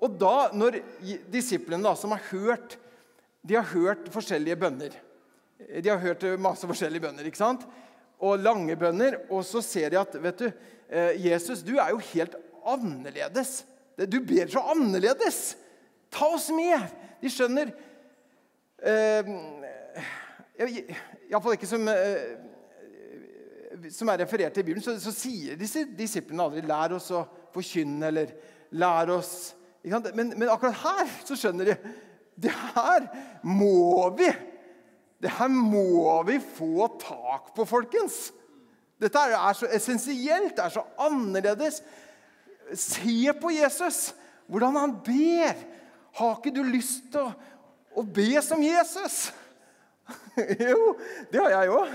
Og 0.00 0.16
da, 0.16 0.48
når 0.56 0.80
disiplene 1.28 1.84
da, 1.84 1.92
som 2.00 2.16
har 2.16 2.24
hørt 2.30 2.78
de 3.40 3.56
har 3.56 3.68
hørt 3.72 4.08
forskjellige 4.12 4.58
bønner 4.60 4.96
De 5.80 5.88
har 5.88 6.00
hørt 6.00 6.24
masse 6.40 6.66
forskjellige 6.68 7.04
bønner. 7.06 7.26
ikke 7.28 7.40
sant? 7.40 7.64
Og 8.20 8.40
lange 8.42 8.76
bønner. 8.76 9.18
Og 9.30 9.44
så 9.48 9.62
ser 9.64 9.92
de 9.92 10.00
at 10.00 10.16
vet 10.22 10.44
du, 10.44 10.50
eh, 10.88 11.26
Jesus, 11.26 11.64
du 11.66 11.76
er 11.78 11.92
jo 11.94 12.02
helt 12.12 12.36
annerledes. 12.68 13.64
Du 14.08 14.20
ber 14.24 14.48
så 14.50 14.64
annerledes. 14.72 15.56
Ta 16.12 16.32
oss 16.34 16.50
med! 16.54 16.88
De 17.20 17.28
skjønner 17.28 17.68
eh, 18.80 19.26
Iallfall 20.60 21.56
ikke 21.58 21.68
som 21.68 21.84
eh, 21.92 22.38
som 23.88 24.10
er 24.12 24.20
referert 24.24 24.58
i 24.58 24.64
Bibelen, 24.64 24.82
så, 24.84 24.96
så 25.00 25.12
sier 25.14 25.56
disse 25.58 25.86
disiplene 25.96 26.44
aldri 26.44 26.62
'lær 26.66 26.96
oss 26.98 27.10
å 27.16 27.22
forkynne' 27.54 28.10
eller 28.10 28.32
'lær 28.76 29.12
oss' 29.16 29.54
men, 29.82 30.34
men, 30.36 30.48
akkurat 30.52 30.76
her 30.82 31.12
så 31.24 31.36
skjønner 31.38 31.70
de 31.70 31.76
det 32.40 32.52
her 32.52 33.06
må 33.44 34.08
vi 34.16 34.28
det 35.20 35.32
her 35.36 35.50
må 35.52 36.22
vi 36.28 36.38
få 36.40 36.86
tak 37.00 37.50
på, 37.56 37.66
folkens. 37.68 38.30
Dette 39.00 39.20
er 39.32 39.56
så 39.56 39.68
essensielt, 39.72 40.54
det 40.56 40.64
er 40.64 40.72
så 40.72 40.84
annerledes. 41.00 41.80
Se 42.76 43.32
på 43.40 43.52
Jesus, 43.52 44.10
hvordan 44.48 44.76
han 44.76 44.96
ber. 45.04 45.60
Har 46.16 46.36
ikke 46.36 46.54
du 46.54 46.62
lyst 46.66 47.10
til 47.12 47.22
å, 47.22 47.32
å 48.00 48.04
be 48.04 48.32
som 48.44 48.62
Jesus? 48.64 49.28
jo, 50.70 50.94
det 51.30 51.40
har 51.40 51.54
jeg 51.54 51.74
òg. 51.74 51.94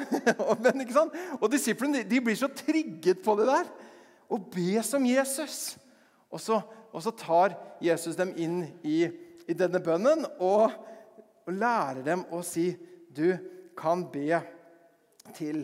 Og 1.42 1.50
disiplene 1.52 2.06
de 2.08 2.22
blir 2.24 2.38
så 2.40 2.50
trigget 2.52 3.22
på 3.26 3.36
det 3.40 3.50
der. 3.50 3.70
Å 4.26 4.40
be 4.40 4.82
som 4.86 5.06
Jesus. 5.06 5.76
Og 6.34 6.42
så, 6.42 6.60
og 6.92 7.04
så 7.04 7.14
tar 7.16 7.56
Jesus 7.84 8.18
dem 8.18 8.34
inn 8.42 8.64
i, 8.84 9.06
i 9.46 9.56
denne 9.58 9.82
bønnen 9.84 10.26
og, 10.40 10.72
og, 11.46 11.52
lærer 11.54 12.02
dem 12.06 12.24
å 12.34 12.42
si 12.44 12.72
Du 13.16 13.30
kan 13.78 14.04
be 14.12 14.42
til, 15.36 15.64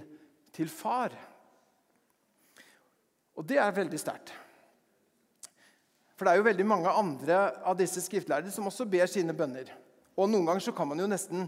til 0.55 0.71
far. 0.71 1.15
Og 3.35 3.45
det 3.47 3.59
er 3.59 3.75
veldig 3.75 3.99
sterkt. 3.99 4.33
For 6.15 6.27
det 6.27 6.35
er 6.35 6.41
jo 6.41 6.45
veldig 6.45 6.65
mange 6.69 6.91
andre 6.93 7.37
av 7.65 7.77
disse 7.79 8.03
skriftlærere 8.03 8.51
som 8.53 8.67
også 8.69 8.85
ber 8.85 9.09
sine 9.09 9.33
bønner. 9.33 9.71
Og 10.13 10.29
noen 10.29 10.45
ganger 10.45 10.67
så 10.67 10.73
kan 10.75 10.85
man 10.91 11.01
jo 11.01 11.07
nesten 11.09 11.47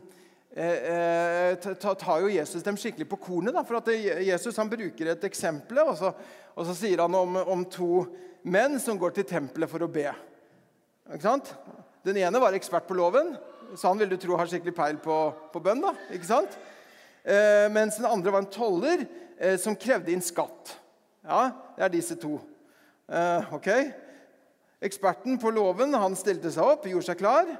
eh, 0.49 0.79
eh 0.89 1.75
ta, 1.77 2.15
jo 2.17 2.31
Jesus 2.31 2.65
dem 2.65 2.79
skikkelig 2.81 3.05
på 3.11 3.19
kornet. 3.21 3.53
Da, 3.53 3.61
for 3.67 3.77
at 3.77 3.91
Jesus 4.25 4.57
han 4.57 4.71
bruker 4.71 5.11
et 5.11 5.27
eksempel, 5.29 5.83
og 5.83 5.93
så, 5.99 6.09
og 6.55 6.65
så 6.65 6.73
sier 6.79 7.03
han 7.03 7.19
om, 7.19 7.37
om, 7.43 7.65
to 7.69 8.05
menn 8.49 8.79
som 8.81 8.97
går 8.97 9.13
til 9.13 9.27
tempelet 9.29 9.69
for 9.69 9.85
å 9.85 9.91
be. 9.91 10.07
Ikke 11.13 11.27
sant? 11.27 11.53
Den 12.03 12.17
ene 12.23 12.41
var 12.41 12.57
ekspert 12.57 12.89
på 12.89 12.97
loven, 12.97 13.35
så 13.75 13.89
han 13.89 13.99
ville 13.99 14.15
du 14.15 14.21
tro 14.21 14.37
har 14.37 14.49
skikkelig 14.49 14.75
peil 14.77 15.01
på, 15.01 15.17
på 15.53 15.61
bønn. 15.63 15.81
da, 15.83 15.93
ikke 16.13 16.29
sant? 16.29 16.55
Eh, 17.23 17.67
mens 17.71 17.97
den 17.99 18.09
andre 18.09 18.33
var 18.33 18.43
en 18.43 18.51
toller 18.51 19.05
eh, 19.37 19.57
som 19.61 19.77
krevde 19.79 20.11
inn 20.13 20.23
skatt. 20.23 20.75
Ja, 21.23 21.43
det 21.77 21.85
er 21.85 21.93
disse 21.93 22.17
to. 22.19 22.37
Eh, 23.07 23.53
ok? 23.55 23.69
Eksperten 24.83 25.39
på 25.39 25.53
loven 25.55 25.95
han 25.95 26.17
stilte 26.19 26.51
seg 26.51 26.73
opp, 26.73 26.87
gjorde 26.89 27.07
seg 27.07 27.21
klar. 27.21 27.53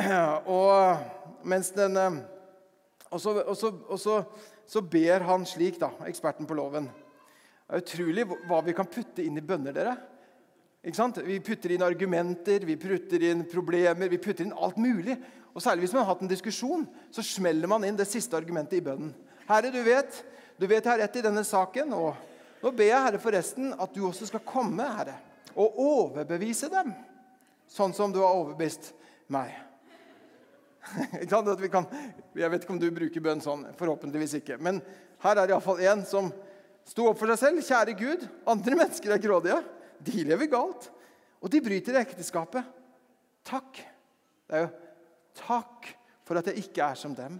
Og 0.50 1.44
mens 1.46 1.70
den 1.76 1.98
eh, 2.00 2.22
Og 3.14 3.20
så, 3.22 4.16
så, 4.66 4.80
ber 4.82 5.22
han 5.28 5.44
slik, 5.46 5.78
da, 5.78 5.92
eksperten 6.08 6.48
på 6.50 6.56
loven. 6.58 6.88
Det 6.88 7.78
er 7.78 7.84
utrolig 7.84 8.24
hva 8.48 8.58
vi 8.66 8.74
kan 8.74 8.90
putte 8.90 9.22
inn 9.22 9.38
i 9.38 9.44
bønner, 9.44 9.76
dere. 9.76 9.94
Vi 10.84 11.40
putter 11.40 11.72
inn 11.72 11.82
argumenter, 11.82 12.60
vi 12.60 12.76
putter 12.76 13.22
inn 13.30 13.46
problemer, 13.48 14.08
vi 14.12 14.20
putter 14.20 14.44
inn 14.44 14.52
alt 14.52 14.76
mulig. 14.76 15.16
Og 15.54 15.62
Særlig 15.62 15.86
hvis 15.86 15.94
man 15.94 16.04
har 16.04 16.12
hatt 16.12 16.24
en 16.26 16.28
diskusjon, 16.28 16.84
så 17.14 17.22
smeller 17.24 17.70
man 17.70 17.86
inn 17.86 17.96
det 17.96 18.08
siste 18.10 18.36
argumentet 18.36 18.80
i 18.80 18.84
bønnen. 18.84 19.14
Herre, 19.48 19.70
du 19.72 19.80
vet, 19.84 20.18
du 20.58 20.66
vet 20.66 20.84
jeg 20.84 20.90
har 20.90 21.00
rett 21.04 21.16
i 21.16 21.24
denne 21.24 21.44
saken, 21.46 21.92
og 21.96 22.18
nå 22.60 22.72
ber 22.76 22.90
jeg 22.90 23.06
Herre 23.06 23.20
forresten 23.22 23.72
at 23.72 23.94
du 23.94 24.02
også 24.08 24.28
skal 24.28 24.44
komme, 24.44 24.84
Herre, 24.98 25.16
og 25.54 25.78
overbevise 25.80 26.68
dem, 26.72 26.92
sånn 27.70 27.94
som 27.96 28.12
du 28.12 28.20
har 28.20 28.34
overbevist 28.34 28.92
meg. 29.32 29.54
kan, 31.72 31.86
jeg 32.36 32.50
vet 32.50 32.64
ikke 32.64 32.74
om 32.74 32.82
du 32.82 32.90
bruker 32.92 33.24
bønn 33.24 33.40
sånn. 33.40 33.64
Forhåpentligvis 33.78 34.36
ikke. 34.40 34.58
Men 34.60 34.82
her 35.24 35.38
er 35.38 35.46
det 35.46 35.54
iallfall 35.54 35.80
en 35.86 36.04
som 36.08 36.28
sto 36.84 37.08
opp 37.08 37.22
for 37.22 37.32
seg 37.32 37.40
selv. 37.40 37.64
Kjære 37.64 37.96
Gud, 37.96 38.26
andre 38.52 38.80
mennesker 38.82 39.14
er 39.14 39.22
grådige. 39.22 39.62
De 40.04 40.24
lever 40.24 40.50
galt. 40.52 40.88
Og 41.40 41.52
de 41.52 41.60
bryter 41.64 42.00
ekteskapet. 42.00 42.64
Takk. 43.44 43.82
Det 44.48 44.56
er 44.56 44.66
jo 44.66 44.72
takk 45.40 45.90
for 46.24 46.40
at 46.40 46.48
jeg 46.50 46.64
ikke 46.64 46.86
er 46.86 46.98
som 46.98 47.14
dem. 47.16 47.36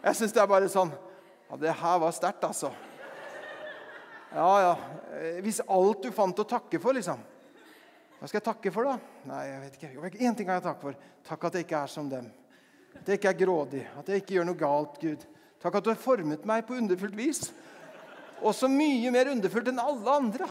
Jeg 0.00 0.16
syns 0.16 0.32
det 0.36 0.42
er 0.42 0.48
bare 0.50 0.68
sånn 0.72 0.92
Ja, 1.50 1.56
det 1.58 1.72
her 1.80 1.98
var 1.98 2.12
sterkt, 2.14 2.44
altså. 2.46 2.70
Ja, 4.30 4.50
ja. 4.62 4.74
Hvis 5.42 5.58
alt 5.66 6.04
du 6.04 6.12
fant 6.14 6.38
å 6.38 6.46
takke 6.46 6.78
for, 6.78 6.94
liksom 6.94 7.24
hva 8.20 8.28
skal 8.28 8.36
jeg 8.36 8.44
takke 8.50 8.70
for, 8.74 8.84
da? 8.84 8.98
Nei, 9.30 9.44
jeg 9.48 9.60
vet 9.62 9.76
ikke. 9.78 10.08
Én 10.20 10.34
ting 10.36 10.44
kan 10.44 10.58
jeg 10.58 10.64
takke 10.66 10.82
for. 10.84 10.96
Takk 11.24 11.44
at 11.48 11.54
jeg 11.56 11.64
ikke 11.64 11.78
er 11.78 11.88
som 11.88 12.08
dem. 12.10 12.26
At 12.98 13.06
jeg 13.08 13.16
ikke 13.16 13.30
er 13.30 13.38
grådig. 13.38 13.80
At 13.96 14.10
jeg 14.12 14.20
ikke 14.20 14.34
gjør 14.34 14.46
noe 14.50 14.60
galt, 14.60 14.98
Gud. 15.00 15.22
Takk 15.64 15.78
at 15.78 15.86
du 15.86 15.88
har 15.88 16.02
formet 16.02 16.44
meg 16.48 16.66
på 16.68 16.76
underfullt 16.76 17.16
vis. 17.16 17.40
Også 18.44 18.68
mye 18.68 19.08
mer 19.14 19.30
underfullt 19.32 19.70
enn 19.72 19.80
alle 19.80 20.18
andre. 20.20 20.50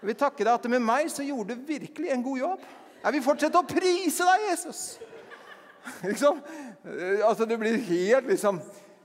Jeg 0.00 0.08
vil 0.08 0.16
takke 0.16 0.44
deg 0.46 0.54
at 0.54 0.68
med 0.72 0.80
meg 0.80 1.10
så 1.12 1.24
gjorde 1.26 1.54
du 1.54 1.66
virkelig 1.68 2.12
en 2.12 2.22
god 2.24 2.38
jobb. 2.40 2.68
Jeg 3.00 3.16
vil 3.16 3.24
fortsette 3.24 3.60
å 3.60 3.68
prise 3.68 4.28
deg, 4.28 4.46
Jesus. 4.48 4.80
liksom? 6.08 6.40
Altså, 7.26 7.44
Du 7.48 7.56
blir 7.60 7.76
helt 7.84 8.30
liksom 8.30 8.62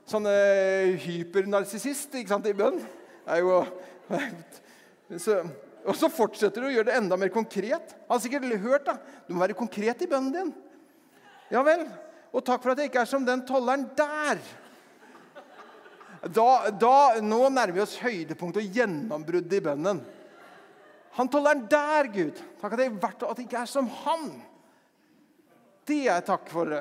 sånn 0.08 0.28
uh, 0.30 0.96
hypernarsissist 1.04 2.16
i 2.16 2.24
bønn. 2.56 2.80
Det 2.80 3.36
er 3.36 3.42
jo 3.44 3.62
så, 5.20 5.40
og 5.86 5.98
så 5.98 6.10
fortsetter 6.10 6.64
du 6.64 6.70
å 6.70 6.74
gjøre 6.74 6.90
det 6.92 6.98
enda 7.00 7.18
mer 7.20 7.32
konkret. 7.34 7.96
Han 8.08 8.16
har 8.16 8.24
sikkert 8.24 8.56
hørt 8.64 8.88
da. 8.88 8.96
Du 9.28 9.34
må 9.36 9.44
være 9.44 9.58
konkret 9.58 10.04
i 10.06 10.10
bønnen 10.10 10.34
din. 10.34 10.54
Ja 11.52 11.62
vel. 11.66 11.86
Og 12.36 12.44
takk 12.46 12.64
for 12.64 12.74
at 12.74 12.82
jeg 12.82 12.90
ikke 12.90 13.04
er 13.04 13.10
som 13.10 13.26
den 13.26 13.44
tolleren 13.48 13.88
der. 13.98 14.40
Da, 16.26 16.50
da, 16.74 16.96
nå 17.22 17.44
nærmer 17.54 17.76
vi 17.76 17.84
oss 17.84 18.00
høydepunktet 18.02 18.64
og 18.64 18.80
gjennombruddet 18.80 19.60
i 19.60 19.66
bønnen. 19.66 20.02
Han 21.16 21.30
tolleren 21.32 21.64
der, 21.72 22.10
Gud. 22.12 22.40
Takk 22.60 22.76
at 22.76 22.84
jeg, 22.84 22.94
at 23.00 23.38
det 23.38 23.46
ikke 23.46 23.62
er 23.62 23.72
som 23.72 23.88
han. 24.04 24.30
Det 25.88 26.06
er 26.12 26.24
takk 26.26 26.50
for. 26.52 26.76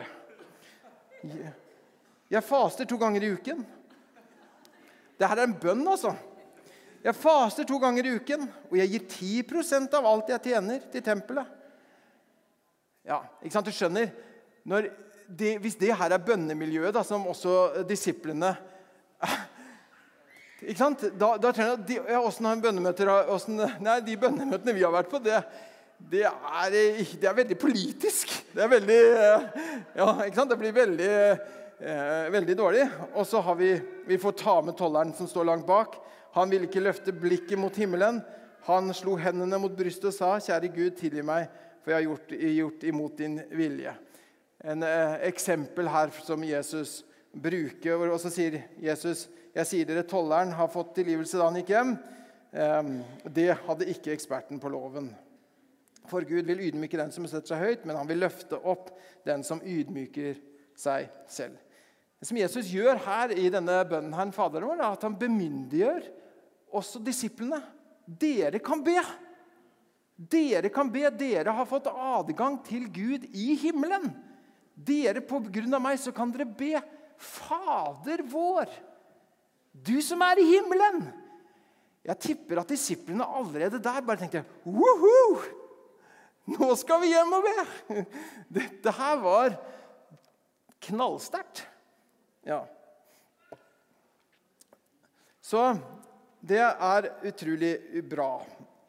Jeg 2.33 2.43
faster 2.43 2.89
to 2.89 2.99
ganger 2.99 3.23
i 3.23 3.33
uken. 3.37 3.63
Det 5.15 5.29
her 5.31 5.39
er 5.39 5.47
en 5.47 5.59
bønn, 5.61 5.85
altså. 5.87 6.17
Jeg 7.05 7.15
faster 7.15 7.67
to 7.69 7.79
ganger 7.79 8.09
i 8.09 8.15
uken, 8.17 8.47
og 8.71 8.79
jeg 8.81 8.91
gir 8.95 9.07
10% 9.45 9.95
av 9.95 10.07
alt 10.09 10.33
jeg 10.33 10.43
tjener, 10.49 10.87
til 10.91 11.05
tempelet. 11.05 11.51
Ja, 13.05 13.21
ikke 13.45 13.53
sant? 13.55 13.69
Du 13.69 13.77
skjønner? 13.77 14.11
Det, 15.29 15.59
hvis 15.61 15.77
det 15.81 15.93
her 15.95 16.15
er 16.17 16.25
bønnemiljøet, 16.25 16.95
da, 16.97 17.05
som 17.07 17.27
også 17.29 17.85
disiplene 17.87 18.55
ikke 20.65 20.81
sant? 20.81 21.05
Da, 21.21 21.35
da 21.41 21.53
trenger 21.53 21.75
jeg, 21.75 21.85
de, 21.89 21.97
ja, 22.15 22.21
har 22.21 22.61
bønnemøter 22.63 23.11
hvordan, 23.11 23.63
Nei, 23.85 24.01
De 24.07 24.17
bønnemøtene 24.21 24.75
vi 24.77 24.85
har 24.85 24.95
vært 24.95 25.11
på, 25.13 25.21
det, 25.23 25.41
det, 25.99 26.25
er, 26.25 26.77
det 27.21 27.29
er 27.29 27.37
veldig 27.37 27.59
politisk. 27.61 28.33
Det 28.55 28.65
er 28.65 28.73
veldig 28.73 29.01
Ja, 29.99 30.09
ikke 30.25 30.37
sant? 30.37 30.51
Det 30.53 30.59
blir 30.61 30.75
veldig, 30.77 31.11
eh, 31.81 32.31
veldig 32.35 32.57
dårlig. 32.59 32.87
Og 33.15 33.27
så 33.27 33.43
har 33.45 33.59
vi 33.61 33.75
Vi 34.07 34.21
får 34.21 34.39
ta 34.43 34.61
med 34.63 34.77
tolleren 34.77 35.15
som 35.17 35.29
står 35.29 35.49
langt 35.49 35.67
bak. 35.67 35.97
Han 36.35 36.51
ville 36.51 36.67
ikke 36.67 36.83
løfte 36.83 37.13
blikket 37.13 37.59
mot 37.59 37.77
himmelen. 37.77 38.23
Han 38.67 38.93
slo 38.97 39.15
hendene 39.21 39.59
mot 39.61 39.73
brystet 39.77 40.11
og 40.11 40.15
sa, 40.17 40.39
'Kjære 40.39 40.75
Gud, 40.75 40.97
tilgi 40.97 41.23
meg, 41.23 41.49
for 41.83 41.93
jeg 41.93 41.97
har 42.01 42.09
gjort, 42.09 42.31
gjort 42.31 42.85
imot 42.85 43.19
din 43.19 43.41
vilje.' 43.53 43.95
En 44.65 44.83
eh, 44.83 45.29
eksempel 45.29 45.89
her 45.89 46.11
som 46.25 46.43
Jesus 46.43 47.05
bruker. 47.35 48.11
Og 48.11 48.21
så 48.21 48.31
sier 48.33 48.63
Jesus, 48.81 49.29
'Jeg 49.55 49.67
sier 49.67 49.87
dere, 49.87 50.03
tolleren 50.03 50.53
har 50.53 50.69
fått 50.69 50.97
tilgivelse 50.97 51.39
da 51.39 51.49
han 51.49 51.61
gikk 51.61 51.75
hjem.' 51.75 51.99
Eh, 52.55 52.83
det 53.35 53.49
hadde 53.67 53.89
ikke 53.91 54.13
eksperten 54.15 54.61
på 54.63 54.71
loven. 54.71 55.09
For 56.07 56.23
Gud 56.23 56.47
vil 56.47 56.61
ydmyke 56.69 57.01
den 57.01 57.11
som 57.11 57.27
setter 57.27 57.55
seg 57.55 57.63
høyt, 57.65 57.87
men 57.89 57.97
han 57.99 58.07
vil 58.07 58.21
løfte 58.23 58.61
opp 58.63 58.93
den 59.27 59.43
som 59.43 59.59
ydmyker 59.59 60.37
seg 60.79 61.09
selv. 61.27 61.57
Det 62.21 62.29
som 62.29 62.39
Jesus 62.39 62.71
gjør 62.71 63.01
her 63.05 63.35
i 63.35 63.49
denne 63.53 63.81
bønnen, 63.89 64.15
her, 64.15 64.31
Faderen 64.33 64.71
vår, 64.71 64.79
er 64.79 64.87
at 64.87 65.03
han 65.03 65.19
bemyndiggjør 65.19 66.07
også 66.75 67.03
disiplene. 67.05 67.59
Dere 68.07 68.61
kan 68.63 68.85
be. 68.85 69.01
Dere 70.15 70.71
kan 70.73 70.93
be. 70.93 71.09
Dere 71.11 71.53
har 71.57 71.69
fått 71.69 71.91
adgang 71.91 72.61
til 72.67 72.87
Gud 72.93 73.27
i 73.33 73.55
himmelen. 73.61 74.13
Dere, 74.75 75.23
på 75.25 75.43
grunn 75.47 75.77
av 75.77 75.83
meg, 75.85 75.99
så 76.01 76.15
kan 76.15 76.33
dere 76.35 76.47
be 76.49 76.79
Fader 77.15 78.25
vår, 78.27 78.73
du 79.75 79.99
som 80.05 80.23
er 80.23 80.41
i 80.41 80.49
himmelen. 80.55 81.03
Jeg 82.05 82.21
tipper 82.21 82.61
at 82.61 82.71
disiplene 82.71 83.27
allerede 83.27 83.81
der 83.83 84.05
bare 84.05 84.21
tenkte 84.21 84.45
Woho! 84.69 85.41
Nå 86.55 86.75
skal 86.77 87.01
vi 87.01 87.15
hjem 87.15 87.33
og 87.33 87.47
be! 87.47 88.05
Dette 88.61 88.93
her 88.93 89.21
var 89.23 89.57
knallsterkt. 90.85 91.65
Ja. 92.45 92.61
Så 95.41 95.63
det 96.45 96.61
er 96.61 97.09
utrolig 97.25 97.73
bra 98.09 98.29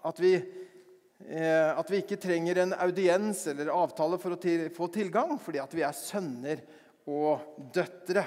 at 0.06 0.20
vi, 0.20 0.34
eh, 0.36 1.72
at 1.72 1.90
vi 1.92 2.02
ikke 2.04 2.20
trenger 2.22 2.60
en 2.62 2.76
audiens 2.84 3.46
eller 3.52 3.72
avtale 3.74 4.20
for 4.22 4.36
å 4.36 4.40
til, 4.42 4.68
få 4.76 4.90
tilgang, 4.92 5.38
fordi 5.40 5.64
at 5.64 5.76
vi 5.76 5.86
er 5.88 5.96
sønner 5.96 6.62
og 7.08 7.56
døtre. 7.74 8.26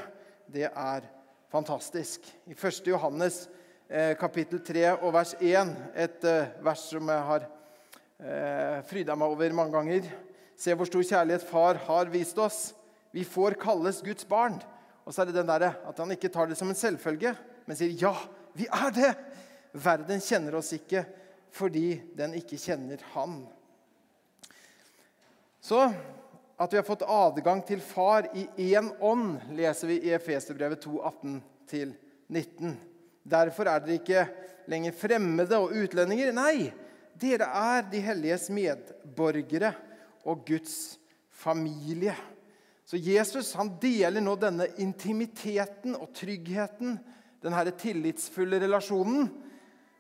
Det 0.49 0.65
er 0.69 1.07
fantastisk. 1.51 2.21
I 2.45 2.55
1. 2.55 2.87
Johannes 2.87 3.49
eh, 3.89 4.15
kapittel 4.21 4.61
3 4.65 4.87
og 4.99 5.13
vers 5.17 5.35
1, 5.41 5.75
et 5.97 6.25
eh, 6.29 6.51
vers 6.65 6.83
som 6.91 7.13
jeg 7.13 7.27
har 7.31 7.47
eh, 7.47 8.81
fryda 8.89 9.17
meg 9.17 9.33
over 9.33 9.55
mange 9.57 9.77
ganger. 9.77 10.09
Se 10.59 10.75
hvor 10.75 10.89
stor 10.89 11.07
kjærlighet 11.07 11.47
Far 11.49 11.81
har 11.87 12.11
vist 12.13 12.39
oss. 12.43 12.73
Vi 13.15 13.25
får 13.25 13.57
kalles 13.61 14.03
Guds 14.05 14.27
barn. 14.29 14.59
Og 15.09 15.15
så 15.15 15.23
er 15.23 15.31
det 15.31 15.39
den 15.39 15.49
der, 15.49 15.71
at 15.89 16.01
han 16.03 16.13
ikke 16.13 16.29
tar 16.29 16.51
det 16.51 16.59
som 16.59 16.69
en 16.69 16.77
selvfølge, 16.77 17.33
men 17.65 17.77
sier 17.79 17.95
ja, 17.97 18.13
vi 18.53 18.67
er 18.69 18.93
det. 18.93 19.13
Verden 19.73 20.21
kjenner 20.21 20.59
oss 20.59 20.75
ikke 20.77 21.07
fordi 21.55 21.95
den 22.17 22.35
ikke 22.37 22.59
kjenner 22.61 23.01
Han. 23.15 23.41
Så 25.65 25.81
at 26.59 26.73
vi 26.73 26.77
har 26.77 26.87
fått 26.87 27.07
adgang 27.07 27.61
til 27.63 27.81
Far 27.81 28.27
i 28.35 28.49
én 28.75 28.91
ånd, 29.01 29.37
leser 29.55 29.93
vi 29.93 30.01
i 30.09 30.15
Efeserbrevet 30.17 30.83
2, 30.83 30.97
18-19. 31.71 32.73
Derfor 33.23 33.71
er 33.71 33.85
dere 33.85 33.99
ikke 34.01 34.25
lenger 34.71 34.97
fremmede 34.99 35.61
og 35.63 35.77
utlendinger. 35.79 36.33
Nei, 36.35 36.73
dere 37.15 37.47
er 37.47 37.87
de 37.93 38.03
helliges 38.03 38.49
medborgere 38.51 39.71
og 40.27 40.43
Guds 40.49 40.99
familie. 41.31 42.17
Så 42.89 42.99
Jesus 42.99 43.53
han 43.55 43.77
deler 43.79 44.25
nå 44.25 44.35
denne 44.41 44.67
intimiteten 44.83 45.95
og 45.95 46.11
tryggheten, 46.17 46.99
denne 47.39 47.75
tillitsfulle 47.79 48.59
relasjonen, 48.65 49.29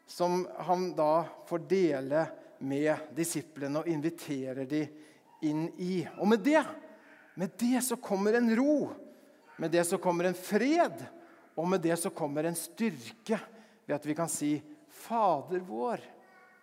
som 0.08 0.40
han 0.66 0.90
da 0.98 1.22
får 1.46 1.68
dele 1.70 2.26
med 2.66 3.12
disiplene 3.14 3.84
og 3.84 3.90
inviterer 3.92 4.66
dem 4.66 5.04
inn 5.44 5.68
i. 5.77 6.03
Og 6.18 6.29
med 6.29 6.42
det, 6.44 6.62
med 7.38 7.55
det 7.59 7.83
så 7.87 7.96
kommer 7.96 8.38
en 8.38 8.51
ro. 8.57 8.90
Med 9.59 9.70
det 9.74 9.85
så 9.87 9.98
kommer 9.98 10.29
en 10.29 10.38
fred. 10.38 11.05
Og 11.59 11.68
med 11.68 11.83
det 11.83 11.96
så 11.98 12.11
kommer 12.14 12.46
en 12.46 12.59
styrke 12.59 13.38
ved 13.87 13.96
at 13.96 14.07
vi 14.07 14.14
kan 14.14 14.29
si 14.29 14.62
'Fader 14.88 15.61
vår', 15.61 16.03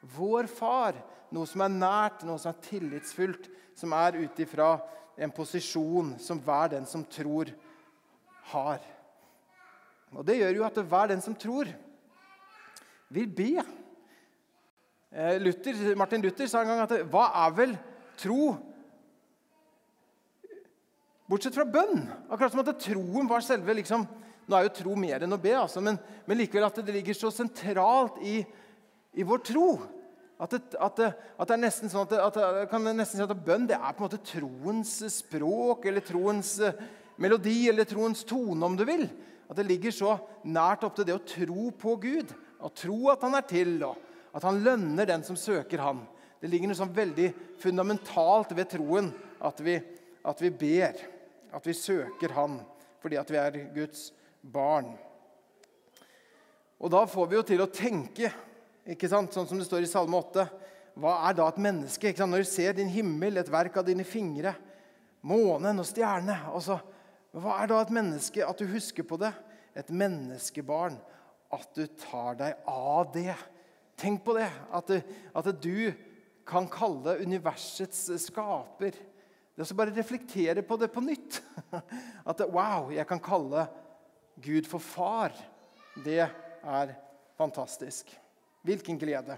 vår 0.01 0.47
far. 0.47 0.95
Noe 1.31 1.47
som 1.47 1.61
er 1.61 1.71
nært, 1.71 2.23
noe 2.23 2.37
som 2.39 2.51
er 2.51 2.61
tillitsfullt, 2.61 3.49
som 3.75 3.93
er 3.93 4.19
ut 4.23 4.39
ifra 4.39 4.79
en 5.17 5.31
posisjon 5.31 6.19
som 6.19 6.39
hver 6.39 6.69
den 6.75 6.85
som 6.85 7.03
tror, 7.03 7.49
har. 8.51 8.79
Og 10.11 10.25
Det 10.25 10.37
gjør 10.37 10.55
jo 10.55 10.63
at 10.63 10.77
hver 10.77 11.07
den 11.07 11.21
som 11.21 11.35
tror, 11.35 11.67
vil 13.09 13.27
be. 13.27 13.63
Eh, 15.11 15.39
Luther, 15.41 15.95
Martin 15.95 16.21
Luther 16.21 16.47
sa 16.47 16.61
en 16.61 16.67
gang 16.67 16.83
at 16.83 17.05
hva 17.11 17.29
er 17.45 17.51
vel 17.55 17.77
tro 18.19 18.55
bortsett 21.29 21.57
fra 21.57 21.65
bønn? 21.65 22.05
Akkurat 22.29 22.53
som 22.53 22.63
at 22.63 22.79
troen 22.83 23.29
var 23.29 23.45
selve 23.45 23.77
liksom, 23.81 24.07
Nå 24.45 24.53
er 24.53 24.67
jo 24.67 24.75
tro 24.77 24.95
mer 24.99 25.23
enn 25.25 25.33
å 25.33 25.41
be, 25.41 25.55
altså, 25.57 25.81
men, 25.81 25.95
men 26.29 26.37
likevel 26.37 26.67
at 26.67 26.75
det 26.85 26.93
ligger 26.93 27.15
så 27.17 27.31
sentralt 27.33 28.19
i, 28.21 28.35
i 29.17 29.25
vår 29.25 29.41
tro. 29.41 29.69
At 30.37 30.51
det, 30.53 30.59
at, 30.77 30.99
det, 30.99 31.07
at 31.39 31.47
det, 31.49 31.55
er 31.55 31.63
nesten 31.63 31.89
sånn 31.89 32.05
at, 32.05 32.11
det, 32.11 32.19
at 32.21 32.59
jeg 32.59 32.69
kan 32.69 32.85
nesten 32.91 33.17
si 33.17 33.25
at 33.25 33.45
bønn 33.47 33.65
det 33.71 33.79
er 33.79 33.95
på 33.95 34.03
en 34.03 34.05
måte 34.05 34.21
troens 34.21 34.91
språk 35.15 35.87
eller 35.89 36.05
troens 36.05 36.51
eh, 36.61 36.77
melodi 37.17 37.69
eller 37.71 37.87
troens 37.89 38.21
tone, 38.27 38.59
om 38.67 38.75
du 38.77 38.83
vil. 38.85 39.07
At 39.49 39.57
det 39.57 39.65
ligger 39.69 39.95
så 39.95 40.15
nært 40.45 40.85
opp 40.85 40.97
til 40.97 41.07
det 41.07 41.15
å 41.15 41.23
tro 41.25 41.69
på 41.79 41.95
Gud. 42.03 42.33
Å 42.61 42.71
tro 42.73 42.99
at 43.13 43.23
han 43.25 43.37
er 43.37 43.47
til, 43.49 43.77
og 43.87 43.97
at 44.35 44.45
han 44.45 44.61
lønner 44.65 45.07
den 45.07 45.23
som 45.23 45.37
søker 45.39 45.83
han. 45.85 46.03
Det 46.41 46.49
ligger 46.51 46.69
noe 46.69 46.77
sånn 46.77 46.93
veldig 46.95 47.29
fundamentalt 47.61 48.53
ved 48.57 48.69
troen 48.75 49.09
at 49.45 49.61
vi, 49.63 49.79
at 50.25 50.41
vi 50.43 50.51
ber. 50.51 50.99
At 51.55 51.67
vi 51.67 51.75
søker 51.77 52.35
han 52.35 52.59
fordi 53.05 53.19
at 53.21 53.29
vi 53.29 53.37
er 53.37 53.57
Guds 53.75 54.07
barn. 54.41 54.95
Og 56.81 56.91
da 56.91 57.03
får 57.07 57.27
vi 57.29 57.37
jo 57.37 57.43
til 57.45 57.61
å 57.63 57.71
tenke, 57.71 58.31
ikke 58.89 59.09
sant? 59.09 59.33
sånn 59.33 59.47
som 59.47 59.59
det 59.61 59.67
står 59.67 59.85
i 59.85 59.89
Salme 59.89 60.17
8. 60.19 60.45
Hva 60.99 61.15
er 61.27 61.37
da 61.37 61.47
et 61.51 61.61
menneske? 61.61 62.09
Ikke 62.09 62.23
sant? 62.23 62.33
Når 62.33 62.45
du 62.45 62.49
ser 62.49 62.75
din 62.77 62.91
himmel, 62.91 63.37
et 63.37 63.51
verk 63.51 63.77
av 63.79 63.87
dine 63.87 64.05
fingre, 64.07 64.55
månen 65.25 65.81
og 65.81 65.87
stjerne 65.89 66.37
altså, 66.51 66.79
Hva 67.35 67.57
er 67.59 67.71
da 67.71 67.81
et 67.83 67.93
menneske? 67.93 68.45
At 68.45 68.61
du 68.61 68.69
husker 68.71 69.03
på 69.07 69.17
det. 69.19 69.33
Et 69.75 69.89
menneskebarn. 69.91 70.95
At 71.51 71.67
du 71.75 71.83
tar 71.99 72.37
deg 72.39 72.69
av 72.71 73.09
det. 73.13 73.35
Tenk 73.99 74.23
på 74.23 74.37
det. 74.37 74.47
At, 74.71 74.87
du, 74.89 75.17
at 75.35 75.49
du 75.61 75.91
kan 76.45 76.67
kalle 76.69 77.17
universets 77.25 78.07
skaper 78.27 78.93
Det 78.93 79.61
er 79.61 79.65
også 79.65 79.77
bare 79.77 79.95
reflektere 79.95 80.61
på 80.67 80.75
det 80.77 80.89
på 80.91 81.01
nytt. 81.01 81.39
At 82.29 82.41
wow, 82.51 82.91
jeg 82.91 83.07
kan 83.07 83.21
kalle 83.23 83.65
Gud 84.43 84.67
for 84.67 84.83
far, 84.83 85.31
det 86.03 86.25
er 86.27 86.91
fantastisk. 87.39 88.11
Hvilken 88.67 88.99
glede. 88.99 89.37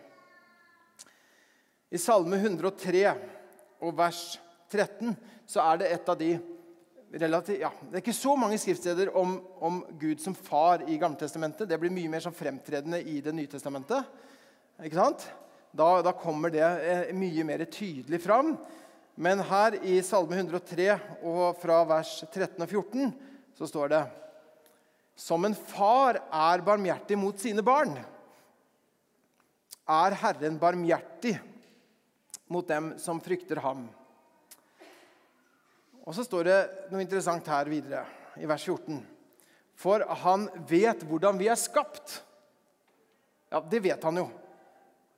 I 1.94 2.02
Salme 2.02 2.40
103 2.42 3.04
og 3.86 3.94
vers 3.96 4.40
13 4.74 5.14
så 5.48 5.62
er 5.70 5.84
det 5.84 5.92
et 5.94 6.10
av 6.10 6.18
de 6.20 6.32
relativt, 7.14 7.62
ja, 7.62 7.70
Det 7.82 8.00
er 8.00 8.04
ikke 8.04 8.18
så 8.18 8.34
mange 8.36 8.58
skriftsteder 8.60 9.14
om, 9.16 9.38
om 9.64 9.84
Gud 10.00 10.20
som 10.20 10.36
far 10.36 10.84
i 10.90 10.98
Gamletestamentet. 11.00 11.70
Det 11.70 11.78
blir 11.80 11.94
mye 11.94 12.12
mer 12.12 12.26
som 12.26 12.36
fremtredende 12.36 13.00
i 13.06 13.22
Det 13.22 13.36
nye 13.36 13.48
testamentet. 13.48 14.10
Ikke 14.84 14.98
sant? 14.98 15.30
Da, 15.78 16.02
da 16.02 16.14
kommer 16.18 16.50
det 16.54 16.66
eh, 16.66 17.14
mye 17.14 17.44
mer 17.46 17.62
tydelig 17.70 18.22
fram. 18.24 18.56
Men 19.18 19.42
her 19.46 19.78
i 19.86 20.00
Salme 20.06 20.38
103 20.38 20.92
og 21.26 21.58
fra 21.62 21.82
vers 21.90 22.20
13 22.32 22.62
og 22.62 22.70
14 22.70 23.12
så 23.58 23.70
står 23.70 23.94
det 23.94 24.02
som 25.18 25.46
en 25.46 25.56
far 25.58 26.20
er 26.22 26.62
barmhjertig 26.62 27.18
mot 27.18 27.40
sine 27.42 27.64
barn, 27.66 27.96
er 29.90 30.18
Herren 30.22 30.60
barmhjertig 30.62 31.34
mot 32.54 32.68
dem 32.70 32.92
som 33.02 33.22
frykter 33.24 33.58
ham. 33.64 33.88
Og 36.06 36.14
så 36.14 36.24
står 36.24 36.48
det 36.48 36.60
noe 36.92 37.02
interessant 37.02 37.50
her 37.50 37.70
videre, 37.72 38.06
i 38.38 38.46
vers 38.46 38.62
14. 38.62 39.02
For 39.78 40.06
han 40.22 40.46
vet 40.70 41.02
hvordan 41.10 41.42
vi 41.42 41.50
er 41.50 41.58
skapt. 41.58 42.20
Ja, 43.50 43.62
det 43.62 43.82
vet 43.84 44.06
han 44.06 44.22
jo. 44.22 44.30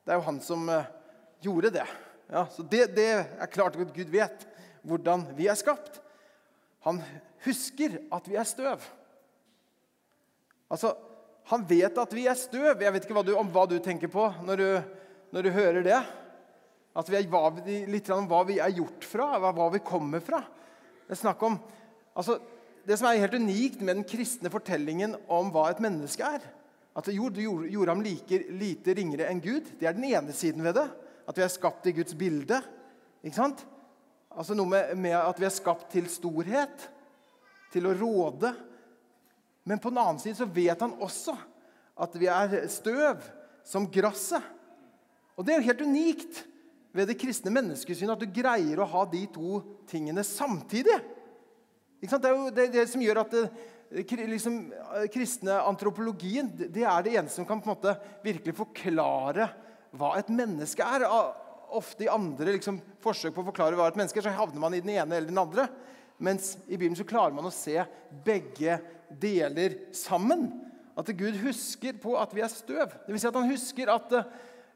Det 0.09 0.15
er 0.15 0.23
jo 0.23 0.25
han 0.25 0.39
som 0.41 0.63
uh, 0.65 0.87
gjorde 1.45 1.69
det. 1.69 1.83
Ja, 2.33 2.47
så 2.49 2.63
det, 2.65 2.87
det 2.97 3.11
er 3.13 3.49
klart 3.53 3.75
at 3.77 3.91
Gud 3.93 4.09
vet 4.09 4.41
hvordan 4.81 5.21
vi 5.37 5.45
er 5.45 5.59
skapt. 5.59 5.99
Han 6.81 6.97
husker 7.45 7.99
at 8.09 8.25
vi 8.25 8.39
er 8.41 8.47
støv. 8.49 8.87
Altså, 10.73 10.95
Han 11.53 11.61
vet 11.69 12.01
at 12.01 12.11
vi 12.13 12.25
er 12.25 12.37
støv. 12.37 12.81
Jeg 12.81 12.93
vet 12.93 13.05
ikke 13.05 13.19
hva 13.19 13.25
du, 13.25 13.35
om 13.37 13.53
hva 13.53 13.67
du 13.69 13.77
tenker 13.85 14.09
på 14.09 14.25
når 14.45 14.57
du, 14.57 14.67
når 15.29 15.45
du 15.45 15.53
hører 15.53 15.85
det. 15.85 16.01
At 16.97 17.09
vi 17.09 17.21
er, 17.21 17.29
hva, 17.29 17.45
litt 17.93 18.09
om 18.09 18.25
hva 18.29 18.43
vi 18.49 18.57
er 18.57 18.73
gjort 18.81 19.05
fra, 19.05 19.35
hva 19.37 19.69
vi 19.77 19.85
kommer 19.85 20.25
fra. 20.25 20.41
Det 21.05 21.19
er 21.19 21.21
snakk 21.21 21.45
om, 21.45 21.61
altså, 22.17 22.41
det 22.81 22.97
som 22.97 23.11
er 23.11 23.21
helt 23.27 23.37
unikt 23.37 23.85
med 23.85 24.01
den 24.01 24.09
kristne 24.09 24.49
fortellingen 24.49 25.19
om 25.29 25.53
hva 25.53 25.69
et 25.69 25.85
menneske 25.85 26.25
er 26.25 26.55
At 26.99 27.07
jo, 27.13 27.29
du 27.31 27.41
gjorde, 27.41 27.93
ham 27.93 28.03
like 28.03 28.41
lite 28.59 28.95
ringere 28.97 29.29
enn 29.31 29.41
Gud. 29.43 29.73
Det 29.79 29.87
er 29.87 29.95
den 29.95 30.07
ene 30.09 30.35
siden 30.35 30.65
ved 30.65 30.75
det. 30.75 30.87
At 31.29 31.37
vi 31.37 31.45
er 31.45 31.53
skapt 31.53 31.87
i 31.87 31.95
Guds 31.95 32.17
bilde. 32.19 32.59
Ikke 33.23 33.37
sant? 33.37 33.63
Altså 34.29 34.55
Noe 34.57 34.67
med, 34.69 34.95
med 34.99 35.15
at 35.17 35.39
vi 35.39 35.47
er 35.47 35.53
skapt 35.53 35.87
til 35.93 36.09
storhet. 36.11 36.89
Til 37.71 37.87
å 37.87 37.95
råde 37.95 38.51
men 39.69 39.79
på 39.79 39.91
den 39.91 40.01
annen 40.01 40.17
side 40.17 40.33
så 40.39 40.47
vet 40.49 40.81
han 40.81 40.95
også 40.97 41.35
at 41.99 42.15
vi 42.17 42.25
er 42.31 42.63
støv 42.73 43.21
som 43.67 43.85
gresset. 43.91 44.41
Og 45.37 45.45
det 45.45 45.53
er 45.53 45.59
jo 45.59 45.67
helt 45.67 45.83
unikt 45.85 46.39
ved 46.95 47.05
det 47.11 47.19
kristne 47.21 47.53
menneskesynet 47.53 48.15
at 48.15 48.23
du 48.23 48.33
greier 48.33 48.81
å 48.81 48.87
ha 48.89 49.03
de 49.11 49.21
to 49.29 49.59
tingene 49.91 50.23
samtidig. 50.25 50.95
Det 52.01 52.09
er 52.17 52.33
jo 52.33 52.49
det, 52.55 52.65
det 52.73 52.87
som 52.89 53.03
gjør 53.03 53.21
at 53.21 53.35
det, 53.35 53.43
liksom, 53.89 54.59
kristne 55.13 55.59
antropologien 55.65 56.49
det 56.59 56.83
er 56.85 57.05
det 57.05 57.15
eneste 57.15 57.39
som 57.39 57.47
kan 57.49 57.61
på 57.61 57.69
en 57.69 57.75
måte 57.75 57.95
virkelig 58.23 58.53
forklare 58.57 59.49
hva 59.97 60.15
et 60.19 60.29
menneske 60.29 60.85
er. 60.85 61.07
ofte 61.69 62.05
i 62.05 62.09
andre 62.09 62.55
liksom, 62.55 62.79
forsøk 63.01 63.33
på 63.33 63.41
å 63.41 63.49
forklare 63.49 63.77
hva 63.77 63.89
et 63.89 63.97
menneske 63.97 64.19
er, 64.19 64.25
så 64.25 64.33
havner 64.33 64.61
man 64.61 64.73
i 64.73 64.81
den 64.81 64.95
ene 64.95 65.17
eller 65.17 65.29
den 65.29 65.41
andre. 65.41 65.67
Mens 66.19 66.57
i 66.67 66.75
Bibelen 66.75 66.97
så 66.97 67.07
klarer 67.07 67.33
man 67.33 67.47
å 67.47 67.53
se 67.53 67.77
begge 68.25 68.79
deler 69.09 69.77
sammen. 69.95 70.49
At 70.97 71.09
Gud 71.15 71.37
husker 71.43 71.95
på 72.01 72.15
at 72.19 72.33
vi 72.35 72.43
er 72.43 72.51
støv. 72.51 72.95
Vil 73.07 73.19
si 73.21 73.29
at 73.29 73.37
han 73.37 73.49
husker 73.49 73.91
at 73.93 74.15
eh, 74.17 74.33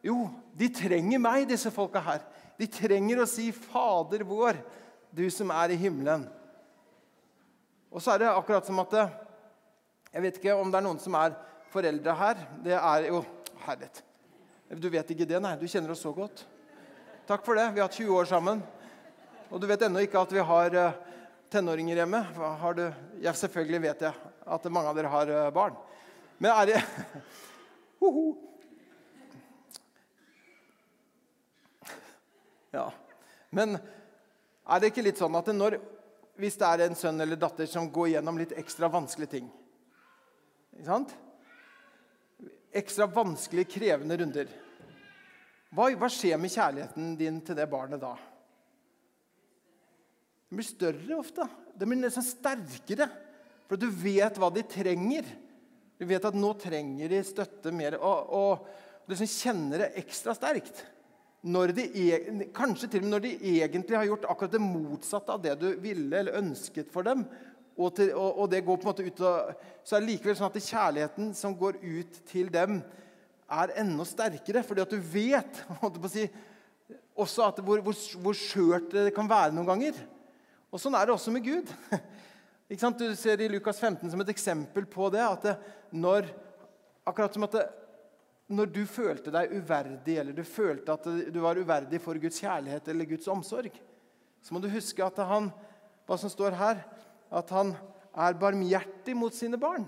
jo, 0.08 0.28
de 0.56 0.70
trenger 0.72 1.20
meg, 1.22 1.48
disse 1.50 1.72
folka 1.74 2.02
her. 2.04 2.24
De 2.60 2.68
trenger 2.70 3.24
å 3.24 3.28
si 3.30 3.50
'Fader 3.52 4.24
vår, 4.28 4.60
du 5.12 5.26
som 5.32 5.52
er 5.52 5.74
i 5.74 5.80
himmelen'. 5.80 6.28
Og 7.94 8.02
så 8.02 8.16
er 8.16 8.24
det 8.24 8.32
akkurat 8.34 8.66
som 8.66 8.82
at 8.82 8.94
eh, 8.98 9.12
Jeg 10.14 10.22
vet 10.26 10.38
ikke 10.40 10.56
om 10.58 10.72
det 10.74 10.80
er 10.80 10.86
noen 10.86 11.02
som 11.02 11.14
er 11.18 11.36
foreldre 11.74 12.14
her. 12.18 12.42
Det 12.66 12.74
er 12.78 13.08
jo 13.10 13.24
Herlighet. 13.64 14.04
Du 14.82 14.90
vet 14.92 15.12
ikke 15.14 15.26
det, 15.30 15.40
nei. 15.42 15.54
Du 15.62 15.68
kjenner 15.70 15.94
oss 15.94 16.02
så 16.04 16.12
godt. 16.14 16.44
Takk 17.30 17.46
for 17.46 17.56
det. 17.56 17.70
Vi 17.72 17.80
har 17.80 17.88
hatt 17.88 17.96
20 17.96 18.18
år 18.18 18.26
sammen. 18.28 18.64
Og 19.54 19.62
du 19.62 19.68
vet 19.70 19.82
ennå 19.86 20.02
ikke 20.04 20.20
at 20.20 20.34
vi 20.34 20.42
har 20.44 20.76
eh, 20.76 20.98
tenåringer 21.54 22.02
hjemme. 22.02 22.20
Har 22.60 22.74
du, 22.78 22.84
ja, 23.22 23.34
selvfølgelig 23.38 23.82
vet 23.86 24.02
jeg 24.08 24.14
at 24.58 24.72
mange 24.74 24.90
av 24.90 24.98
dere 24.98 25.14
har 25.14 25.28
eh, 25.30 25.54
barn. 25.54 25.78
Men 26.42 26.52
er 26.58 26.66
det 26.74 26.80
Ja. 32.74 32.88
Men 33.54 33.78
er 33.78 34.82
det 34.82 34.90
ikke 34.90 35.06
litt 35.06 35.20
sånn 35.22 35.36
at 35.38 35.46
når, 35.54 35.78
hvis 36.40 36.58
det 36.60 36.70
er 36.70 36.86
en 36.88 36.98
sønn 36.98 37.22
eller 37.22 37.40
datter 37.40 37.70
som 37.70 37.92
går 37.94 38.16
gjennom 38.16 38.40
litt 38.42 38.56
ekstra 38.58 38.90
vanskelige 38.92 39.36
ting 39.36 39.52
ikke 40.74 40.88
sant? 40.88 41.12
Ekstra 42.74 43.06
vanskelige, 43.06 43.70
krevende 43.76 44.18
runder 44.18 44.50
hva, 45.74 45.90
hva 45.98 46.10
skjer 46.12 46.38
med 46.38 46.54
kjærligheten 46.54 47.14
din 47.18 47.40
til 47.46 47.58
det 47.58 47.66
barnet 47.70 48.02
da? 48.02 48.14
Den 50.50 50.60
blir 50.60 50.68
større 50.68 51.16
ofte. 51.18 51.48
Den 51.74 51.90
blir 51.90 52.04
nesten 52.04 52.26
sterkere. 52.26 53.08
For 53.66 53.80
du 53.82 53.88
vet 53.90 54.38
hva 54.38 54.52
de 54.54 54.62
trenger. 54.70 55.26
Du 55.98 56.06
vet 56.06 56.26
at 56.30 56.38
nå 56.38 56.52
trenger 56.62 57.10
de 57.10 57.22
støtte 57.26 57.74
mer. 57.74 57.98
Og, 57.98 58.36
og 58.38 58.68
du 59.08 59.16
liksom 59.16 59.32
kjenner 59.32 59.82
det 59.82 59.96
ekstra 60.04 60.36
sterkt. 60.38 60.84
De, 61.44 61.84
e, 61.84 62.46
kanskje 62.56 62.88
til 62.88 63.02
og 63.02 63.10
med 63.10 63.12
når 63.18 63.24
de 63.26 63.32
egentlig 63.60 63.98
har 63.98 64.06
gjort 64.08 64.30
akkurat 64.32 64.54
det 64.54 64.62
motsatte 64.64 65.34
av 65.34 65.42
det 65.44 65.58
du 65.60 65.74
ville 65.84 66.16
eller 66.16 66.40
ønsket 66.40 66.92
for 66.92 67.04
dem. 67.04 67.26
Og, 67.76 67.90
til, 67.98 68.14
og, 68.16 68.40
og 68.40 68.50
det 68.52 68.62
går 68.64 68.78
på 68.78 68.86
en 68.86 68.92
måte 68.94 69.04
ut 69.04 69.22
av, 69.28 69.52
Så 69.84 69.98
er 69.98 70.04
det 70.04 70.14
likevel 70.14 70.38
sånn 70.40 70.48
at 70.48 70.70
kjærligheten 70.70 71.34
som 71.36 71.58
går 71.58 71.82
ut 71.82 72.22
til 72.30 72.52
dem, 72.54 72.80
er 73.52 73.74
enda 73.82 74.06
sterkere. 74.08 74.64
Fordi 74.64 74.86
at 74.86 74.94
du 74.94 75.00
vet 75.04 75.64
si, 76.14 76.30
også 77.12 77.50
at 77.50 77.60
hvor, 77.60 77.84
hvor, 77.84 77.98
hvor 78.24 78.38
skjørt 78.38 78.94
det 78.94 79.14
kan 79.16 79.28
være 79.28 79.52
noen 79.52 79.68
ganger. 79.68 80.00
Og 80.72 80.80
Sånn 80.82 80.96
er 80.96 81.06
det 81.06 81.18
også 81.18 81.34
med 81.34 81.46
Gud. 81.46 81.74
Du 82.74 83.04
ser 83.20 83.38
i 83.44 83.48
Lukas 83.52 83.78
15 83.78 84.10
som 84.10 84.22
et 84.24 84.30
eksempel 84.32 84.88
på 84.90 85.06
det. 85.14 85.22
at 85.22 85.44
det, 85.44 85.52
når, 85.92 86.32
Akkurat 87.06 87.36
som 87.36 87.44
at 87.46 87.54
det, 87.54 87.66
når 88.52 88.70
du 88.76 88.82
følte 88.90 89.32
deg 89.34 89.54
uverdig, 89.56 90.18
eller 90.20 90.36
du 90.36 90.44
følte 90.44 90.94
at 90.94 91.06
du 91.06 91.40
var 91.44 91.60
uverdig 91.60 92.02
for 92.04 92.20
Guds 92.20 92.42
kjærlighet 92.44 92.88
eller 92.92 93.08
Guds 93.10 93.30
omsorg, 93.32 93.72
så 94.44 94.54
må 94.54 94.60
du 94.60 94.68
huske 94.72 95.04
at 95.06 95.22
han, 95.24 95.48
hva 96.08 96.18
som 96.20 96.32
står 96.32 96.58
her, 96.60 96.82
at 97.34 97.54
han 97.56 97.72
er 98.14 98.38
barmhjertig 98.38 99.16
mot 99.18 99.34
sine 99.34 99.58
barn. 99.58 99.88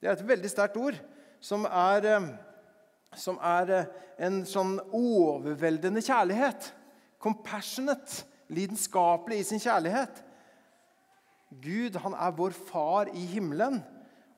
Det 0.00 0.10
er 0.10 0.16
et 0.16 0.28
veldig 0.28 0.50
sterkt 0.50 0.76
ord 0.80 0.98
som 1.40 1.64
er, 1.70 2.08
eh, 2.10 2.28
som 3.16 3.38
er 3.38 3.72
eh, 3.72 3.92
en 4.26 4.42
sånn 4.48 4.76
overveldende 4.96 6.02
kjærlighet. 6.04 6.72
Compassionate 7.22 8.26
lidenskapelig 8.52 9.40
i 9.40 9.46
sin 9.46 9.62
kjærlighet. 9.62 10.22
Gud 11.62 11.96
han 12.02 12.14
er 12.18 12.34
vår 12.36 12.54
far 12.68 13.10
i 13.14 13.24
himmelen, 13.30 13.80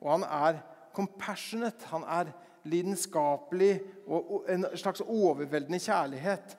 og 0.01 0.13
han 0.19 0.27
er 0.29 0.61
compassionate. 0.95 1.89
Han 1.93 2.05
er 2.05 2.33
lidenskapelig 2.71 3.73
og 4.07 4.47
en 4.51 4.67
slags 4.79 5.03
overveldende 5.05 5.81
kjærlighet. 5.83 6.57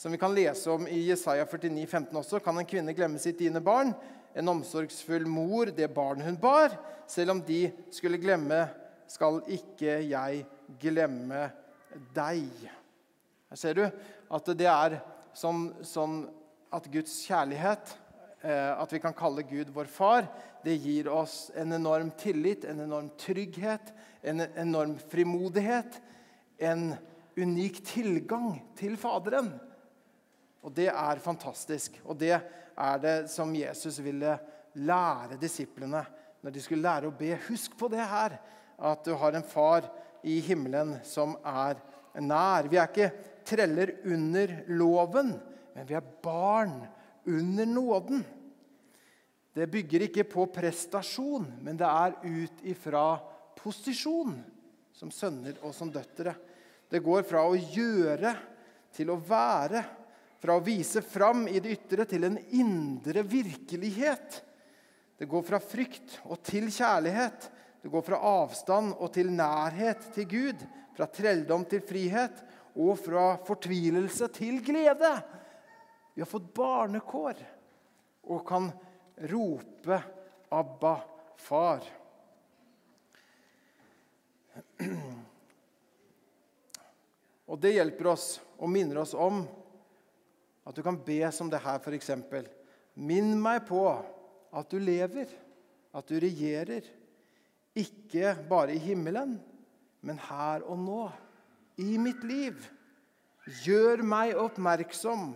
Som 0.00 0.14
vi 0.14 0.20
kan 0.20 0.32
lese 0.34 0.70
om 0.72 0.86
i 0.88 1.02
Jesaja 1.10 1.44
49, 1.44 1.86
15 1.86 2.16
også. 2.16 2.40
Kan 2.40 2.58
en 2.58 2.68
kvinne 2.68 2.94
glemme 2.96 3.20
sitt 3.20 3.38
dine 3.38 3.60
barn? 3.60 3.92
En 4.34 4.48
omsorgsfull 4.48 5.26
mor 5.28 5.72
det 5.76 5.90
barn 5.92 6.22
hun 6.24 6.38
bar? 6.40 6.78
Selv 7.10 7.34
om 7.34 7.42
de 7.44 7.66
skulle 7.92 8.20
glemme, 8.22 8.62
skal 9.10 9.42
ikke 9.50 9.98
jeg 10.06 10.44
glemme 10.80 11.48
deg. 12.14 12.46
Her 13.50 13.58
ser 13.58 13.76
du 13.76 13.82
at 14.30 14.52
det 14.56 14.68
er 14.70 15.00
sånn, 15.36 15.72
sånn 15.82 16.22
at 16.70 16.86
Guds 16.92 17.16
kjærlighet, 17.26 17.96
at 18.42 18.92
vi 18.92 19.00
kan 19.02 19.12
kalle 19.12 19.42
Gud 19.44 19.68
vår 19.74 19.88
far, 19.92 20.24
det 20.64 20.78
gir 20.80 21.08
oss 21.12 21.50
en 21.56 21.72
enorm 21.76 22.10
tillit, 22.16 22.64
en 22.64 22.80
enorm 22.80 23.10
trygghet, 23.20 23.92
en 24.22 24.40
enorm 24.40 24.94
frimodighet. 25.10 26.00
En 26.60 26.94
unik 27.36 27.82
tilgang 27.86 28.58
til 28.76 28.96
Faderen. 29.00 29.52
Og 30.60 30.72
det 30.76 30.90
er 30.92 31.22
fantastisk. 31.24 31.96
Og 32.04 32.18
det 32.20 32.34
er 32.36 33.00
det 33.00 33.16
som 33.32 33.54
Jesus 33.56 34.00
ville 34.04 34.36
lære 34.80 35.38
disiplene 35.40 36.04
når 36.40 36.52
de 36.52 36.64
skulle 36.64 36.84
lære 36.84 37.08
å 37.08 37.16
be. 37.16 37.34
Husk 37.48 37.76
på 37.80 37.88
det 37.92 38.04
her, 38.04 38.36
at 38.80 39.04
du 39.04 39.14
har 39.20 39.36
en 39.36 39.44
far 39.44 39.88
i 40.24 40.38
himmelen 40.44 40.98
som 41.04 41.36
er 41.44 41.80
nær. 42.20 42.68
Vi 42.68 42.80
er 42.80 42.88
ikke 42.88 43.12
treller 43.48 43.96
under 44.08 44.58
loven 44.68 45.32
men 45.74 45.86
vi 45.88 45.96
er 45.96 46.08
barn 46.22 46.82
under 47.24 47.66
nåden. 47.66 48.24
Det 49.52 49.66
bygger 49.66 50.06
ikke 50.06 50.24
på 50.30 50.46
prestasjon, 50.54 51.48
men 51.62 51.78
det 51.78 51.88
er 51.88 52.16
ut 52.22 52.64
ifra 52.70 53.18
posisjon 53.58 54.36
som 54.94 55.10
sønner 55.12 55.58
og 55.66 55.74
som 55.74 55.90
døtre. 55.92 56.34
Det 56.90 57.02
går 57.02 57.24
fra 57.26 57.42
å 57.46 57.56
gjøre 57.58 58.34
til 58.94 59.10
å 59.12 59.18
være, 59.18 59.82
fra 60.40 60.56
å 60.56 60.64
vise 60.64 61.02
fram 61.04 61.44
i 61.50 61.60
det 61.62 61.74
ytre 61.76 62.06
til 62.08 62.24
en 62.26 62.38
indre 62.56 63.24
virkelighet. 63.28 64.40
Det 65.20 65.28
går 65.28 65.42
fra 65.44 65.60
frykt 65.60 66.16
og 66.24 66.40
til 66.46 66.70
kjærlighet. 66.72 67.50
Det 67.82 67.90
går 67.92 68.04
fra 68.06 68.20
avstand 68.40 68.94
og 68.96 69.12
til 69.12 69.28
nærhet 69.34 70.06
til 70.14 70.28
Gud. 70.30 70.64
Fra 70.96 71.08
trelldom 71.12 71.66
til 71.68 71.82
frihet 71.84 72.40
og 72.72 72.96
fra 73.00 73.34
fortvilelse 73.44 74.30
til 74.32 74.62
glede. 74.64 75.12
Vi 76.20 76.22
har 76.22 76.28
fått 76.28 76.54
barnekår 76.54 77.38
og 78.28 78.42
kan 78.44 78.66
rope 79.16 80.02
'Abba, 80.50 81.00
far'. 81.36 81.86
Og 87.48 87.58
Det 87.60 87.72
hjelper 87.72 88.12
oss 88.12 88.40
og 88.58 88.68
minner 88.68 89.00
oss 89.00 89.14
om 89.16 89.48
at 90.68 90.76
du 90.76 90.82
kan 90.82 91.00
be 91.00 91.32
som 91.32 91.48
det 91.48 91.64
her, 91.64 91.80
f.eks. 91.80 92.10
Minn 93.00 93.40
meg 93.40 93.64
på 93.72 94.04
at 94.52 94.68
du 94.68 94.76
lever, 94.78 95.24
at 95.94 96.06
du 96.06 96.20
regjerer. 96.20 96.84
Ikke 97.72 98.36
bare 98.44 98.76
i 98.76 98.78
himmelen, 98.92 99.40
men 100.02 100.18
her 100.28 100.68
og 100.68 100.84
nå, 100.84 101.12
i 101.80 101.96
mitt 101.96 102.20
liv. 102.28 102.60
Gjør 103.64 104.04
meg 104.04 104.36
oppmerksom 104.36 105.32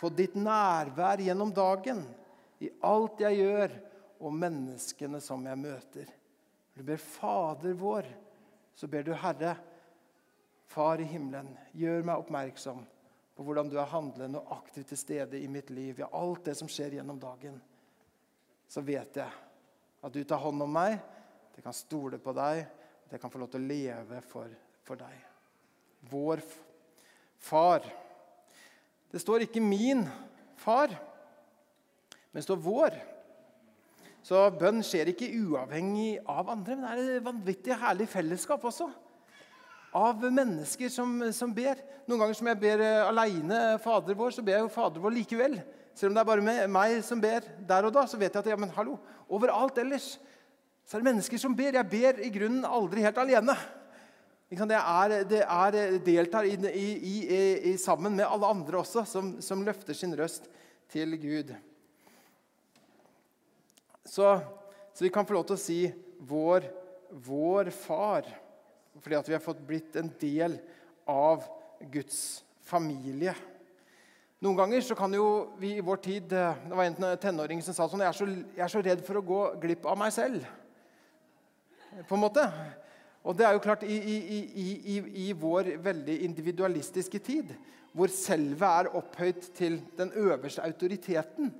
på 0.00 0.10
ditt 0.12 0.36
nærvær 0.36 1.22
gjennom 1.24 1.52
dagen, 1.54 2.02
i 2.60 2.70
alt 2.84 3.20
jeg 3.20 3.40
gjør, 3.42 3.74
og 4.16 4.32
menneskene 4.32 5.20
som 5.20 5.42
jeg 5.44 5.60
møter. 5.60 6.12
Du 6.76 6.82
ber 6.84 7.00
Fader 7.00 7.76
vår, 7.76 8.08
så 8.76 8.88
ber 8.88 9.04
du 9.04 9.12
Herre, 9.16 9.56
Far 10.66 10.98
i 10.98 11.06
himmelen, 11.06 11.52
gjør 11.78 12.02
meg 12.04 12.24
oppmerksom 12.24 12.80
på 13.36 13.44
hvordan 13.46 13.68
du 13.70 13.76
er 13.78 13.90
handlende 13.90 14.40
og 14.40 14.56
aktivt 14.56 14.90
til 14.90 14.98
stede 14.98 15.38
i 15.38 15.48
mitt 15.48 15.70
liv, 15.70 16.00
i 16.00 16.08
alt 16.08 16.48
det 16.48 16.56
som 16.58 16.68
skjer 16.68 16.96
gjennom 16.98 17.20
dagen. 17.22 17.60
Så 18.66 18.82
vet 18.82 19.20
jeg 19.20 19.30
at 20.02 20.12
du 20.12 20.24
tar 20.24 20.42
hånd 20.42 20.64
om 20.64 20.72
meg, 20.74 20.96
at 20.98 21.58
jeg 21.58 21.64
kan 21.64 21.76
stole 21.76 22.18
på 22.20 22.34
deg, 22.36 22.64
at 23.06 23.14
jeg 23.14 23.22
kan 23.22 23.32
få 23.32 23.40
lov 23.40 23.52
til 23.52 23.62
å 23.62 23.68
leve 23.70 24.20
for, 24.26 24.50
for 24.84 24.98
deg. 24.98 25.20
Vår 26.10 26.42
far. 27.38 27.86
Det 29.12 29.20
står 29.20 29.46
ikke 29.46 29.60
'min 29.60 30.08
far', 30.56 30.96
men 32.32 32.34
det 32.40 32.42
står 32.42 32.56
'vår'. 32.56 32.98
Så 34.22 34.50
bønn 34.58 34.82
skjer 34.82 35.12
ikke 35.12 35.30
uavhengig 35.38 36.18
av 36.26 36.48
andre, 36.50 36.76
men 36.76 36.84
det 36.84 36.92
er 36.92 37.16
et 37.16 37.24
vanvittig 37.24 37.76
herlig 37.78 38.08
fellesskap 38.10 38.64
også. 38.64 38.88
Av 39.94 40.18
mennesker 40.18 40.88
som, 40.90 41.32
som 41.32 41.54
ber. 41.54 41.78
Noen 42.08 42.20
ganger 42.20 42.34
som 42.34 42.48
jeg 42.50 42.60
ber 42.60 42.82
uh, 42.82 43.08
aleine 43.08 43.78
Fader 43.78 44.18
vår, 44.18 44.34
så 44.34 44.42
ber 44.42 44.52
jeg 44.52 44.64
jo 44.66 44.72
Fader 44.74 45.00
vår 45.00 45.14
likevel. 45.14 45.54
Selv 45.94 46.10
om 46.10 46.14
det 46.14 46.20
er 46.20 46.28
bare 46.28 46.66
meg 46.68 47.04
som 47.06 47.22
ber 47.22 47.46
der 47.68 47.86
og 47.86 47.94
da, 47.94 48.02
så 48.04 48.18
vet 48.18 48.34
jeg 48.34 48.42
at 48.42 48.50
ja, 48.50 48.56
men 48.56 48.74
hallo, 48.74 48.98
overalt 49.30 49.78
ellers 49.78 50.18
så 50.86 50.96
er 50.96 51.02
det 51.02 51.08
mennesker 51.08 51.40
som 51.40 51.54
ber. 51.56 51.78
Jeg 51.78 51.90
ber 51.90 52.20
i 52.22 52.30
grunnen 52.30 52.66
aldri 52.66 53.02
helt 53.02 53.18
alene. 53.18 53.56
Det 54.46 54.78
er, 54.78 55.24
det 55.26 55.40
er 55.42 55.98
deltar 56.06 56.46
i, 56.46 56.54
i, 56.70 57.14
i, 57.66 57.72
sammen 57.82 58.14
med 58.14 58.28
alle 58.28 58.46
andre 58.46 58.78
også, 58.78 59.02
som, 59.02 59.32
som, 59.42 59.64
løfter 59.66 59.94
sin 59.94 60.14
røst 60.14 60.46
til 60.88 61.16
Gud. 61.18 61.50
Så, 64.04 64.38
så, 64.94 65.02
vi 65.02 65.10
kan 65.10 65.26
få 65.26 65.34
lov 65.34 65.48
til 65.48 65.56
å 65.56 65.64
si 65.64 65.80
vår, 66.30 66.70
vår 67.26 67.72
far, 67.74 68.30
fordi 69.02 69.18
vi 69.26 69.34
har 69.34 69.42
fått 69.42 69.66
blitt 69.66 69.98
en 69.98 70.12
del 70.22 70.60
av 71.10 71.42
Guds 71.90 72.44
familie. 72.62 73.34
Noen 74.46 74.62
ganger 74.62 74.86
så 74.86 74.94
kan 74.94 75.10
jo 75.10 75.56
vi 75.58 75.74
i 75.80 75.82
vår 75.82 75.98
tid 76.04 76.26
Det 76.28 76.70
var 76.76 76.84
en 76.84 77.18
tenåring 77.18 77.62
som 77.64 77.74
sa 77.74 77.86
sånn 77.88 78.02
jeg 78.04 78.12
er 78.12 78.18
så, 78.18 78.26
jeg 78.28 78.62
er 78.66 78.70
så 78.70 78.82
redd 78.84 79.02
for 79.02 79.18
å 79.18 79.26
gå 79.26 79.44
glipp 79.64 79.90
av 79.90 79.98
meg 79.98 80.14
selv. 80.14 80.46
På 82.06 82.14
en 82.14 82.28
måte. 82.28 82.46
Og 83.26 83.34
det 83.34 83.46
er 83.46 83.56
jo 83.56 83.62
klart, 83.64 83.82
i, 83.82 83.96
i, 83.98 84.38
i, 84.94 84.98
i 85.26 85.32
vår 85.34 85.72
veldig 85.82 86.20
individualistiske 86.28 87.18
tid, 87.26 87.50
hvor 87.96 88.12
selve 88.12 88.68
er 88.80 88.92
opphøyt 88.94 89.48
til 89.56 89.80
den 89.98 90.12
øverste 90.14 90.62
autoriteten 90.62 91.50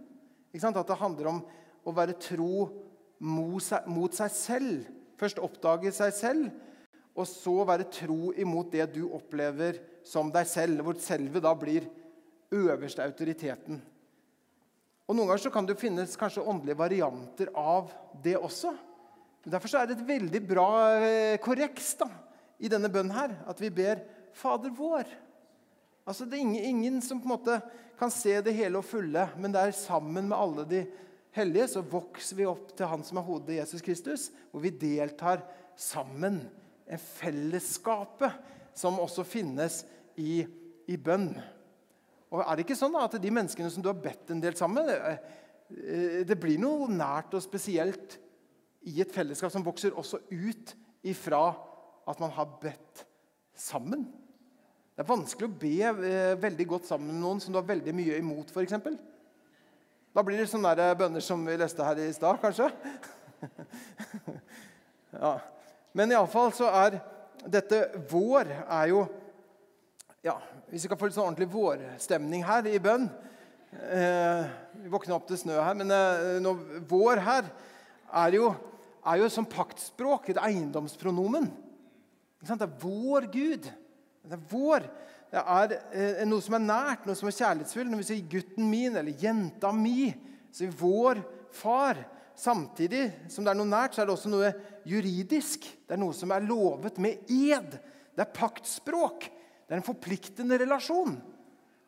At 0.57 0.89
det 0.89 1.01
handler 1.01 1.27
om 1.31 1.41
å 1.85 1.93
være 1.93 2.17
tro 2.21 2.69
mot 3.19 3.63
seg, 3.63 3.89
mot 3.89 4.15
seg 4.15 4.31
selv. 4.31 4.87
Først 5.19 5.41
oppdage 5.41 5.93
seg 5.97 6.13
selv, 6.13 6.47
og 7.17 7.27
så 7.29 7.65
være 7.65 7.89
tro 7.93 8.33
imot 8.37 8.71
det 8.73 8.87
du 8.95 9.07
opplever 9.09 9.81
som 10.05 10.31
deg 10.33 10.47
selv. 10.49 10.85
Hvor 10.85 10.97
selve 11.01 11.41
da 11.41 11.55
blir 11.57 11.89
øverste 12.53 13.05
autoriteten. 13.05 13.81
Og 15.07 15.15
Noen 15.15 15.31
ganger 15.31 15.45
så 15.47 15.53
kan 15.55 15.67
det 15.67 15.79
finnes 15.81 16.19
kanskje 16.19 16.45
åndelige 16.45 16.79
varianter 16.79 17.51
av 17.55 17.93
det 18.23 18.37
også. 18.37 18.75
Men 19.47 19.55
Derfor 19.55 19.79
er 19.79 19.87
det 19.87 20.01
et 20.01 20.09
veldig 20.09 20.41
bra 20.43 20.71
eh, 20.99 21.37
korreks 21.39 21.93
da, 22.01 22.09
i 22.59 22.67
denne 22.67 22.89
bønnen 22.91 23.15
her, 23.15 23.37
at 23.47 23.61
vi 23.63 23.69
ber 23.71 24.01
Fader 24.35 24.73
vår. 24.75 25.07
Altså 26.03 26.27
Det 26.27 26.35
er 26.35 26.43
ingen, 26.43 26.65
ingen, 26.65 26.97
som 26.99 27.21
på 27.23 27.29
en 27.29 27.35
måte 27.37 27.61
kan 27.97 28.11
se 28.11 28.35
det 28.43 28.57
hele 28.59 28.81
og 28.81 28.89
fulle, 28.89 29.29
men 29.39 29.55
det 29.55 29.63
er 29.63 29.77
sammen 29.79 30.27
med 30.33 30.35
alle 30.35 30.67
de 30.67 30.83
hellige 31.39 31.69
så 31.77 31.85
vokser 31.87 32.41
vi 32.41 32.51
opp 32.51 32.75
til 32.75 32.91
Han 32.91 33.07
som 33.07 33.23
er 33.23 33.27
hodet, 33.29 33.61
Jesus 33.61 33.87
Kristus, 33.87 34.27
hvor 34.51 34.67
vi 34.67 34.75
deltar 34.75 35.47
sammen. 35.79 36.43
En 36.91 37.07
fellesskapet 37.07 38.35
som 38.75 38.99
også 38.99 39.23
finnes 39.23 39.85
i, 40.19 40.43
i 40.91 40.99
bønn. 40.99 41.31
Og 42.35 42.43
er 42.43 42.51
det 42.51 42.67
ikke 42.67 42.83
sånn 42.83 42.99
da, 42.99 43.07
at 43.07 43.15
de 43.23 43.31
menneskene 43.39 43.71
som 43.71 43.79
du 43.85 43.93
har 43.95 44.03
bedt 44.11 44.35
en 44.35 44.43
del 44.43 44.59
sammen 44.59 44.91
med, 44.91 45.27
eh, 45.71 46.23
det 46.27 46.43
blir 46.43 46.59
noe 46.59 46.91
nært 46.91 47.39
og 47.39 47.47
spesielt 47.47 48.25
i 48.87 49.01
et 49.03 49.13
fellesskap 49.13 49.53
som 49.53 49.65
vokser 49.67 49.97
også 49.97 50.23
ut 50.31 50.73
ifra 51.07 51.43
at 52.07 52.23
man 52.23 52.33
har 52.37 52.55
bedt 52.63 53.03
sammen? 53.57 54.07
Det 54.97 55.05
er 55.05 55.11
vanskelig 55.11 55.51
å 55.51 55.59
be 55.61 55.75
eh, 56.09 56.39
veldig 56.41 56.67
godt 56.71 56.89
sammen 56.89 57.11
med 57.11 57.21
noen 57.21 57.43
som 57.43 57.53
du 57.53 57.61
har 57.61 57.69
veldig 57.69 57.93
mye 57.97 58.21
imot, 58.23 58.53
f.eks. 58.55 58.79
Da 60.17 60.23
blir 60.25 60.41
det 60.41 60.49
sånne 60.49 60.73
bønner 60.97 61.21
som 61.21 61.43
vi 61.45 61.59
leste 61.61 61.85
her 61.85 61.99
i 62.01 62.09
stad, 62.17 62.39
kanskje. 62.41 62.71
ja. 65.21 65.35
Men 65.93 66.15
iallfall 66.15 66.55
så 66.57 66.71
er 66.73 66.97
dette 67.45 67.83
vår 68.11 68.49
er 68.65 68.91
jo 68.91 69.05
ja, 70.25 70.35
Hvis 70.71 70.85
vi 70.85 70.91
kan 70.91 70.99
få 70.99 71.09
litt 71.09 71.15
sånn 71.15 71.29
ordentlig 71.29 71.51
vårstemning 71.53 72.43
her 72.47 72.67
i 72.67 72.81
bønn 72.83 73.05
eh, 73.77 74.49
Vi 74.81 74.91
våkner 74.91 75.19
opp 75.19 75.29
til 75.29 75.39
snø 75.39 75.61
her, 75.61 75.77
men 75.79 75.93
eh, 75.95 76.49
vår 76.89 77.23
her 77.23 77.51
er 78.25 78.39
jo, 78.39 78.51
er 79.07 79.21
jo 79.23 79.29
som 79.31 79.47
paktspråk, 79.49 80.31
et 80.31 80.41
eiendomspronomen. 80.43 81.49
Det 82.43 82.57
er 82.63 82.79
vår 82.83 83.29
Gud. 83.33 83.69
Det 84.27 84.35
er 84.37 84.43
vår. 84.51 84.87
Det 85.31 85.43
er 85.43 85.75
eh, 85.93 86.27
noe 86.29 86.43
som 86.43 86.57
er 86.59 86.65
nært, 86.65 87.07
noe 87.07 87.19
som 87.19 87.31
er 87.31 87.37
kjærlighetsfullt. 87.37 87.91
Når 87.91 88.03
vi 88.03 88.09
sier 88.11 88.29
'gutten 88.31 88.69
min' 88.71 88.99
eller 88.99 89.13
'jenta 89.13 89.73
mi', 89.75 90.15
så 90.53 90.65
er 90.65 90.71
vi 90.71 90.83
vår 90.83 91.23
far. 91.51 92.05
Samtidig 92.37 93.31
som 93.33 93.45
det 93.45 93.51
er 93.55 93.57
noe 93.57 93.69
nært, 93.69 93.95
så 93.95 94.03
er 94.03 94.07
det 94.07 94.13
også 94.13 94.29
noe 94.29 94.51
juridisk. 94.85 95.65
Det 95.89 95.97
er 95.97 96.03
noe 96.03 96.13
som 96.13 96.31
er 96.31 96.45
lovet 96.45 96.99
med 97.01 97.31
ed. 97.33 97.79
Det 98.13 98.23
er 98.23 98.35
paktspråk. 98.37 99.31
Det 99.67 99.73
er 99.73 99.81
en 99.81 99.87
forpliktende 99.87 100.59
relasjon. 100.61 101.17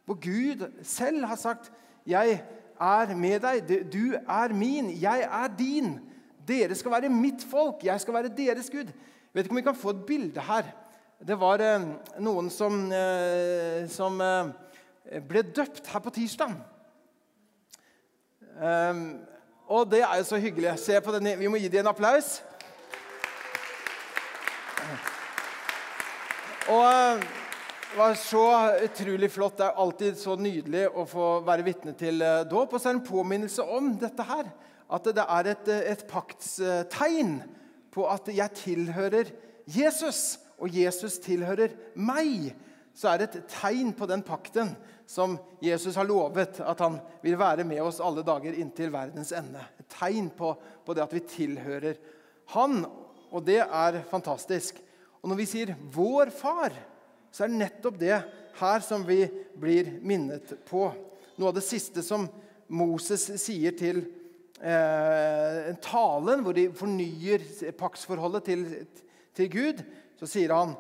Hvor 0.09 0.17
Gud 0.17 0.65
selv 0.83 1.25
har 1.25 1.37
sagt 1.37 1.71
'Jeg 2.07 2.43
er 2.81 3.15
med 3.15 3.41
deg. 3.41 3.93
Du 3.93 4.15
er 4.15 4.55
min. 4.55 4.91
Jeg 4.91 5.23
er 5.23 5.49
din.' 5.49 6.08
Dere 6.49 6.77
skal 6.79 6.95
være 6.95 7.13
mitt 7.13 7.45
folk. 7.45 7.85
Jeg 7.85 8.01
skal 8.01 8.15
være 8.15 8.33
deres 8.33 8.71
Gud. 8.73 8.89
Jeg 8.89 9.37
vet 9.37 9.45
ikke 9.45 9.53
om 9.53 9.61
vi 9.61 9.67
kan 9.67 9.77
få 9.77 9.93
et 9.93 10.05
bilde 10.09 10.41
her. 10.41 10.71
Det 11.19 11.35
var 11.35 11.61
eh, 11.61 11.83
noen 12.23 12.47
som, 12.51 12.77
eh, 12.95 13.85
som 13.91 14.21
eh, 14.23 14.53
ble 15.29 15.43
døpt 15.43 15.91
her 15.93 16.03
på 16.05 16.13
tirsdag. 16.15 16.53
Um, 18.59 19.03
og 19.71 19.91
det 19.91 20.01
er 20.03 20.21
jo 20.21 20.29
så 20.31 20.39
hyggelig. 20.41 20.73
Se 20.81 20.97
på 21.03 21.13
denne. 21.15 21.37
Vi 21.39 21.51
må 21.51 21.61
gi 21.61 21.69
dem 21.71 21.85
en 21.85 21.91
applaus. 21.91 22.39
Og 26.69 26.87
det 27.19 27.99
var 27.99 28.17
så 28.19 28.47
utrolig 28.87 29.31
flott. 29.35 29.59
Det 29.59 29.67
er 29.67 29.83
alltid 29.85 30.19
så 30.23 30.39
nydelig 30.39 30.87
å 30.89 31.05
få 31.09 31.29
være 31.47 31.67
vitne 31.67 31.95
til 31.99 32.25
dåp. 32.51 32.73
Og 32.73 32.81
så 32.81 32.89
er 32.89 32.97
det 32.97 33.03
en 33.03 33.07
påminnelse 33.11 33.69
om 33.79 33.93
dette 34.01 34.27
her. 34.33 34.51
At 34.89 35.05
det 35.05 35.25
er 35.25 35.51
et, 35.53 35.69
et 35.69 36.05
paktstegn 36.09 37.39
på 37.93 38.07
at 38.09 38.31
jeg 38.33 38.57
tilhører 38.57 39.33
Jesus, 39.69 40.39
og 40.59 40.73
Jesus 40.75 41.19
tilhører 41.23 41.75
meg. 41.95 42.55
Så 42.97 43.13
er 43.13 43.21
det 43.21 43.29
et 43.29 43.51
tegn 43.53 43.93
på 43.95 44.09
den 44.11 44.25
pakten 44.27 44.73
som 45.09 45.39
Jesus 45.65 45.97
har 45.97 46.09
lovet 46.09 46.59
at 46.61 46.81
han 46.85 46.99
vil 47.23 47.39
være 47.41 47.65
med 47.65 47.81
oss 47.81 48.01
alle 48.05 48.25
dager 48.27 48.57
inntil 48.59 48.91
verdens 48.93 49.33
ende. 49.37 49.63
Et 49.81 49.89
tegn 49.93 50.29
på, 50.37 50.53
på 50.85 50.97
det 50.97 51.05
at 51.05 51.15
vi 51.17 51.25
tilhører 51.25 52.01
Han. 52.55 52.81
Og 53.29 53.45
det 53.45 53.61
er 53.61 54.03
fantastisk. 54.09 54.79
Og 55.21 55.29
når 55.29 55.37
vi 55.37 55.47
sier 55.47 55.75
'vår 55.77 56.31
far', 56.33 56.73
så 57.31 57.45
er 57.45 57.49
det 57.49 57.61
nettopp 57.61 57.99
det 58.01 58.23
her 58.57 58.81
som 58.81 59.05
vi 59.07 59.29
blir 59.55 60.01
minnet 60.01 60.65
på. 60.65 60.89
Noe 61.37 61.49
av 61.49 61.55
det 61.55 61.65
siste 61.67 62.03
som 62.03 62.29
Moses 62.69 63.29
sier 63.41 63.77
til 63.77 64.01
eh, 64.63 65.75
talen, 65.85 66.43
hvor 66.45 66.57
de 66.57 66.69
fornyer 66.75 67.45
paktsforholdet 67.79 68.49
til, 68.49 68.65
til 69.37 69.51
Gud, 69.53 69.83
så 70.19 70.29
sier 70.29 70.55
han 70.55 70.75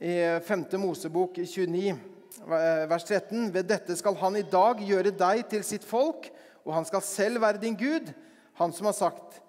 i 0.00 0.18
5. 0.44 0.66
Mosebok 0.80 1.38
29, 1.38 1.96
vers 2.46 3.04
13.: 3.04 3.50
Ved 3.54 3.68
dette 3.68 3.96
skal 3.96 4.16
han 4.20 4.36
i 4.36 4.46
dag 4.46 4.80
gjøre 4.84 5.14
deg 5.16 5.44
til 5.50 5.64
sitt 5.64 5.84
folk, 5.84 6.28
og 6.66 6.74
han 6.74 6.88
skal 6.88 7.04
selv 7.04 7.42
være 7.44 7.62
din 7.62 7.76
Gud, 7.78 8.12
han 8.56 8.72
som 8.72 8.88
har 8.88 8.96
sagt 8.96 9.40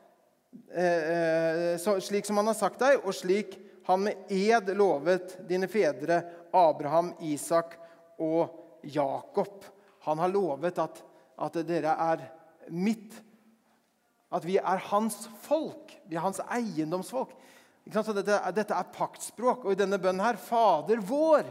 eh, 0.72 0.84
eh 0.84 1.78
så, 1.80 1.98
slik 2.04 2.26
som 2.26 2.38
han 2.38 2.52
har 2.52 2.58
sagt 2.58 2.80
deg, 2.80 3.00
og 3.04 3.16
slik 3.16 3.58
han 3.88 4.04
med 4.04 4.32
ed 4.34 4.74
lovet 4.76 5.38
dine 5.48 5.68
fedre 5.72 6.22
Abraham, 6.52 7.14
Isak 7.24 7.78
og 8.20 8.82
Jakob. 8.84 9.64
Han 10.08 10.20
har 10.20 10.32
lovet 10.32 10.80
at, 10.80 11.00
at 11.40 11.60
dere 11.68 11.94
er 11.96 12.26
mitt. 12.70 13.16
At 14.34 14.46
vi 14.46 14.58
er 14.60 14.82
hans 14.90 15.26
folk. 15.46 15.94
Vi 16.08 16.18
er 16.18 16.26
hans 16.26 16.42
eiendomsfolk. 16.44 17.32
Dette, 17.88 18.40
dette, 18.52 18.76
er 18.76 18.92
paktspråk. 18.92 19.64
Og 19.66 19.74
i 19.74 19.80
denne 19.80 20.00
bønnen 20.02 20.24
her, 20.26 20.40
Fader 20.42 21.00
vår, 21.04 21.48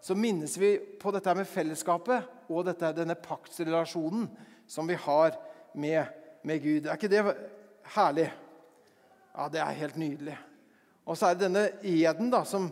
så 0.00 0.14
minnes 0.16 0.54
vi 0.58 0.76
på 1.00 1.12
dette 1.12 1.34
med 1.36 1.48
fellesskapet 1.48 2.46
og 2.50 2.64
dette, 2.68 2.92
denne 2.96 3.18
paktsrelasjonen 3.20 4.28
som 4.70 4.86
vi 4.88 4.96
har 5.02 5.34
med, 5.74 6.06
med 6.46 6.62
Gud. 6.62 6.86
Er 6.86 6.94
ikke 6.94 7.10
det 7.10 7.24
herlig? 7.96 8.30
Ja, 9.34 9.48
det 9.50 9.60
er 9.62 9.80
helt 9.82 9.98
nydelig. 10.00 10.38
Og 11.04 11.18
så 11.18 11.30
er 11.30 11.36
det 11.36 11.48
denne 11.48 11.66
eden 11.82 12.30
da, 12.30 12.44
som, 12.46 12.70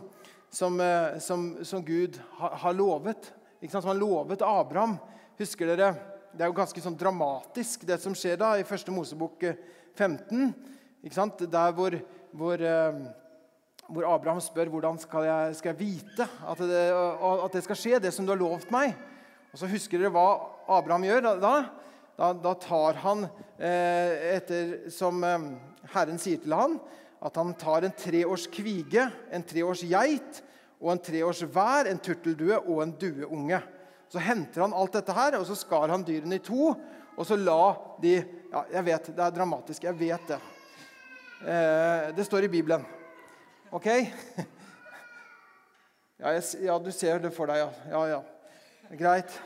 som, 0.49 0.79
eh, 0.81 1.19
som, 1.23 1.51
som 1.67 1.83
Gud 1.85 2.19
har, 2.39 2.55
har 2.63 2.77
lovet. 2.77 3.33
Som 3.67 3.83
han 3.83 3.99
lovet 3.99 4.45
Abraham. 4.45 4.95
Husker 5.39 5.73
dere? 5.73 5.91
Det 6.29 6.43
er 6.45 6.51
jo 6.51 6.57
ganske 6.59 6.81
sånn 6.83 6.97
dramatisk, 6.97 7.87
det 7.89 7.95
som 8.03 8.13
skjer 8.13 8.37
da 8.37 8.51
i 8.59 8.65
første 8.67 8.93
Mosebok 8.93 9.41
15. 9.97 10.51
Eh, 11.01 11.39
Der 11.49 11.71
hvor, 11.73 11.95
hvor, 12.31 12.61
eh, 12.61 12.99
hvor, 13.87 14.05
Abraham 14.13 14.41
spør 14.41 14.69
hvordan 14.69 14.99
skal 15.01 15.25
jeg, 15.25 15.55
skal 15.55 15.73
jeg 15.73 15.79
vite 15.79 16.27
at 16.45 16.57
det, 16.59 16.83
at 16.93 17.53
det, 17.53 17.63
skal 17.63 17.75
skje, 17.75 17.99
det 17.99 18.13
som 18.13 18.25
du 18.25 18.31
har 18.31 18.37
lovt 18.37 18.69
meg. 18.71 18.93
Og 19.51 19.57
så 19.57 19.71
Husker 19.71 19.97
dere 19.97 20.13
hva 20.13 20.27
Abraham 20.69 21.07
gjør 21.07 21.25
da? 21.41 21.55
Da, 22.19 22.33
da 22.33 22.53
tar 22.61 23.01
han 23.01 23.25
eh, 23.57 24.35
etter 24.35 24.91
som 24.93 25.23
Herren 25.95 26.21
sier 26.21 26.43
til 26.43 26.53
han, 26.53 26.77
at 27.25 27.35
han 27.41 27.55
tar 27.57 27.87
en 27.87 27.95
treårs 27.97 28.45
kvige, 28.53 29.09
en 29.31 29.43
treårs 29.43 29.81
geit 29.81 30.43
og 30.79 30.93
en 30.93 31.03
treårs 31.03 31.41
vær, 31.49 31.89
en 31.89 31.99
turteldue 31.99 32.61
og 32.61 32.83
en 32.85 32.95
dueunge. 33.01 33.63
Så 34.09 34.21
henter 34.25 34.63
han 34.65 34.73
alt 34.73 34.95
dette 34.97 35.13
her, 35.13 35.37
og 35.37 35.45
så 35.45 35.57
skar 35.57 35.91
han 35.91 36.05
dyrene 36.05 36.39
i 36.39 36.43
to. 36.43 36.73
Og 37.19 37.27
så 37.27 37.37
la 37.39 37.75
de 38.01 38.17
Ja, 38.49 38.63
jeg 38.73 38.85
vet, 38.87 39.11
det 39.13 39.21
er 39.21 39.33
dramatisk. 39.35 39.83
Jeg 39.85 39.93
vet 39.99 40.31
det. 40.31 40.39
Eh, 41.45 42.07
det 42.17 42.25
står 42.25 42.47
i 42.47 42.53
Bibelen. 42.55 42.85
OK? 43.71 43.89
Ja, 46.19 46.33
jeg, 46.35 46.43
ja, 46.65 46.73
du 46.83 46.89
ser 46.91 47.21
det 47.23 47.29
for 47.31 47.47
deg, 47.47 47.61
ja. 47.61 47.67
Ja, 47.93 47.99
ja. 48.09 48.95
Greit. 48.99 49.37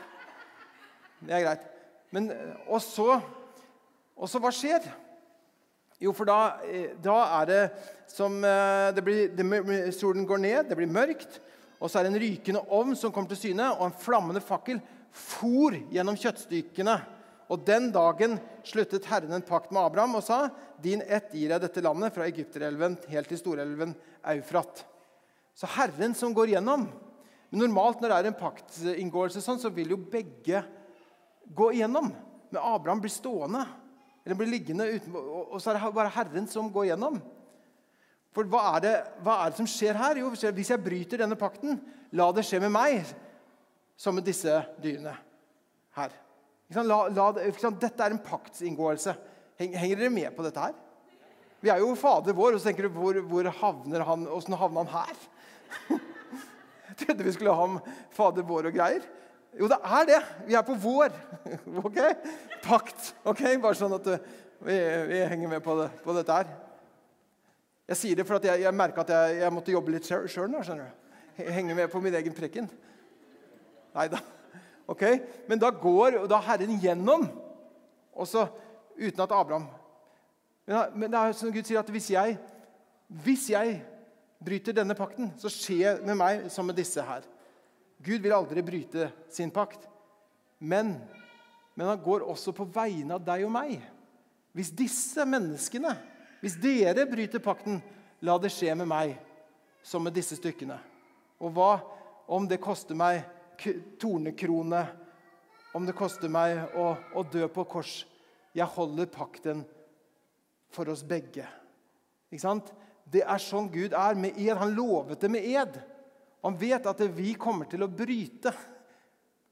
Det 1.22 1.30
er 1.36 1.44
greit. 1.44 1.68
Men, 2.10 2.26
og 2.66 2.80
så, 2.82 3.20
og 4.18 4.26
så 4.26 4.40
hva 4.42 4.50
skjer? 4.50 4.88
Jo, 6.02 6.10
for 6.10 6.26
da, 6.26 6.56
da 6.98 7.14
er 7.38 7.46
det 7.46 7.60
som 8.10 8.40
det 8.42 9.04
blir, 9.06 9.30
det, 9.38 9.46
Solen 9.94 10.26
går 10.26 10.42
ned, 10.42 10.58
det 10.72 10.80
blir 10.80 10.90
mørkt, 10.90 11.38
og 11.84 11.90
så 11.90 12.00
er 12.00 12.06
det 12.06 12.14
en 12.14 12.22
rykende 12.22 12.62
ovn 12.72 12.94
som 12.96 13.12
kommer 13.12 13.28
til 13.34 13.50
syne, 13.50 13.66
og 13.76 13.90
en 13.90 13.98
flammende 14.00 14.40
fakkel 14.40 14.78
for 15.12 15.76
gjennom 15.92 16.16
kjøttstykkene. 16.16 16.94
Og 17.52 17.60
den 17.68 17.90
dagen 17.92 18.38
sluttet 18.64 19.04
Herren 19.10 19.36
en 19.36 19.44
pakt 19.44 19.68
med 19.68 19.82
Abraham 19.82 20.16
og 20.16 20.24
sa:" 20.24 20.48
Din 20.80 21.02
ett 21.02 21.28
gir 21.32 21.52
jeg 21.52 21.60
dette 21.60 21.84
landet, 21.84 22.14
fra 22.14 22.24
Egypterelven 22.24 22.96
helt 23.08 23.28
til 23.28 23.38
storelven 23.38 23.94
Eufrat. 24.32 24.84
Så 25.54 25.68
Herren 25.76 26.14
som 26.14 26.32
går 26.34 26.56
gjennom. 26.56 26.88
Men 27.50 27.60
normalt 27.60 28.00
når 28.00 28.08
det 28.08 28.16
er 28.16 28.26
en 28.32 28.40
paktinngåelse 28.40 29.40
sånn, 29.44 29.60
så 29.60 29.68
vil 29.70 29.92
jo 29.92 29.96
begge 29.96 30.64
gå 31.44 31.70
igjennom. 31.72 32.10
Men 32.50 32.62
Abraham 32.64 33.00
blir 33.04 33.12
stående 33.12 33.62
eller 34.24 34.40
blir 34.40 34.48
liggende 34.48 34.88
utenfor, 34.88 35.24
og 35.52 35.60
så 35.60 35.70
er 35.70 35.78
det 35.78 35.94
bare 35.94 36.12
Herren 36.16 36.46
som 36.48 36.72
går 36.72 36.88
gjennom. 36.88 37.20
For 38.34 38.48
hva 38.50 38.64
er, 38.74 38.80
det, 38.82 38.94
hva 39.22 39.38
er 39.42 39.52
det 39.52 39.60
som 39.60 39.68
skjer 39.70 39.98
her? 39.98 40.18
Jo, 40.18 40.32
hvis 40.34 40.70
jeg 40.72 40.82
bryter 40.82 41.22
denne 41.22 41.38
pakten, 41.38 41.78
la 42.14 42.30
det 42.34 42.42
skje 42.46 42.60
med 42.64 42.72
meg 42.74 43.04
som 43.96 44.16
med 44.16 44.26
disse 44.26 44.58
dyrene 44.82 45.14
her. 45.94 46.16
La, 46.74 47.04
la, 47.12 47.28
dette 47.30 47.92
er 48.02 48.10
en 48.10 48.22
paktsinngåelse. 48.24 49.14
Henger 49.60 50.00
dere 50.00 50.10
med 50.10 50.34
på 50.34 50.42
dette 50.46 50.62
her? 50.64 50.74
Vi 51.64 51.70
er 51.72 51.80
jo 51.80 51.94
Fader 51.96 52.36
vår, 52.36 52.56
og 52.56 52.60
så 52.60 52.68
tenker 52.68 52.88
du 52.88 52.96
hvor, 52.96 53.16
hvor 53.24 53.46
havner 53.60 54.02
han, 54.04 54.26
Åssen 54.28 54.56
havna 54.58 54.82
han 54.82 54.90
her? 54.92 55.20
Jeg 56.90 56.96
trodde 57.04 57.24
vi 57.24 57.32
skulle 57.32 57.54
ha 57.56 57.68
Fader 58.12 58.44
vår 58.44 58.68
og 58.68 58.76
greier. 58.76 59.06
Jo, 59.54 59.68
det 59.70 59.78
er 59.78 60.08
det. 60.10 60.20
Vi 60.48 60.56
er 60.58 60.66
på 60.66 60.74
vår. 60.82 61.14
ok? 61.86 62.00
Pakt. 62.64 63.14
ok? 63.22 63.44
Bare 63.62 63.78
sånn 63.78 63.94
at 63.96 64.10
vi, 64.64 64.76
vi 65.08 65.22
henger 65.30 65.54
med 65.54 65.62
på, 65.64 65.76
det, 65.78 65.88
på, 66.02 66.16
dette 66.16 66.36
her. 66.40 66.50
Jeg 67.88 68.00
sier 68.00 68.16
det 68.16 68.24
for 68.24 68.38
at 68.38 68.46
jeg, 68.48 68.62
jeg 68.64 68.76
merka 68.76 69.02
at 69.04 69.12
jeg, 69.12 69.40
jeg, 69.42 69.52
måtte 69.52 69.72
jobbe 69.74 69.92
litt 69.92 70.06
sjøl 70.08 70.48
nå. 70.48 70.62
skjønner 70.64 70.88
du? 70.88 71.02
Henge 71.44 71.74
med 71.76 71.90
på 71.92 72.00
min 72.00 72.14
egen 72.16 72.36
prekken. 72.36 72.68
Nei 73.94 74.06
da. 74.12 74.20
Ok? 74.90 75.02
Men 75.48 75.60
da 75.60 75.70
går 75.70 76.22
da 76.30 76.40
Herren 76.44 76.78
gjennom, 76.80 77.26
også 78.14 78.46
uten 78.94 79.20
at 79.24 79.32
Abraham 79.34 79.64
Men 80.94 81.10
det 81.10 81.18
er 81.18 81.32
som 81.34 81.50
Gud 81.52 81.66
sier 81.66 81.80
at 81.80 81.90
hvis 81.90 82.12
jeg, 82.14 82.36
hvis 83.24 83.48
jeg 83.50 83.80
bryter 84.44 84.76
denne 84.76 84.94
pakten, 84.96 85.32
så 85.40 85.50
skjer 85.52 85.98
det 85.98 86.08
med 86.08 86.16
meg 86.20 86.46
som 86.52 86.66
med 86.68 86.78
disse 86.78 87.02
her. 87.04 87.26
Gud 88.04 88.22
vil 88.24 88.32
aldri 88.36 88.62
bryte 88.64 89.10
sin 89.32 89.52
pakt. 89.52 89.84
Men, 90.60 90.94
men 91.74 91.90
han 91.90 92.00
går 92.00 92.24
også 92.24 92.54
på 92.56 92.66
vegne 92.72 93.16
av 93.16 93.24
deg 93.24 93.44
og 93.44 93.52
meg. 93.52 93.76
Hvis 94.56 94.72
disse 94.72 95.24
menneskene, 95.26 95.92
hvis 96.44 96.58
dere 96.60 97.06
bryter 97.08 97.40
pakten, 97.40 97.78
la 98.20 98.34
det 98.36 98.50
skje 98.52 98.74
med 98.76 98.88
meg 98.90 99.14
som 99.80 100.04
med 100.04 100.12
disse 100.12 100.36
stykkene. 100.36 100.76
Og 101.40 101.54
hva 101.56 101.70
om 102.28 102.44
det 102.48 102.58
koster 102.60 102.96
meg 102.96 103.22
tornekrone, 104.00 104.82
om 105.72 105.86
det 105.88 105.94
koster 105.96 106.28
meg 106.28 106.76
å, 106.76 106.90
å 107.16 107.22
dø 107.32 107.46
på 107.48 107.64
kors. 107.64 108.02
Jeg 108.52 108.68
holder 108.76 109.08
pakten 109.08 109.62
for 110.68 110.92
oss 110.92 111.00
begge. 111.00 111.46
Ikke 112.28 112.44
sant? 112.44 112.68
Det 113.08 113.24
er 113.24 113.40
sånn 113.40 113.70
Gud 113.72 113.96
er 113.96 114.20
med 114.20 114.36
ed. 114.36 114.52
Han 114.60 114.76
lovet 114.76 115.24
det 115.24 115.30
med 115.32 115.48
ed. 115.48 115.80
Han 116.44 116.60
vet 116.60 116.84
at 116.86 117.00
vi 117.16 117.32
kommer 117.40 117.72
til 117.72 117.86
å 117.86 117.88
bryte. 117.88 118.52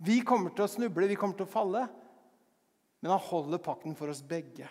Vi 0.04 0.20
kommer 0.28 0.52
til 0.52 0.66
å 0.66 0.70
snuble, 0.70 1.08
vi 1.08 1.16
kommer 1.16 1.40
til 1.40 1.48
å 1.48 1.54
falle. 1.56 1.86
Men 3.00 3.14
han 3.14 3.26
holder 3.32 3.64
pakten 3.64 3.96
for 3.98 4.12
oss 4.12 4.20
begge. 4.20 4.68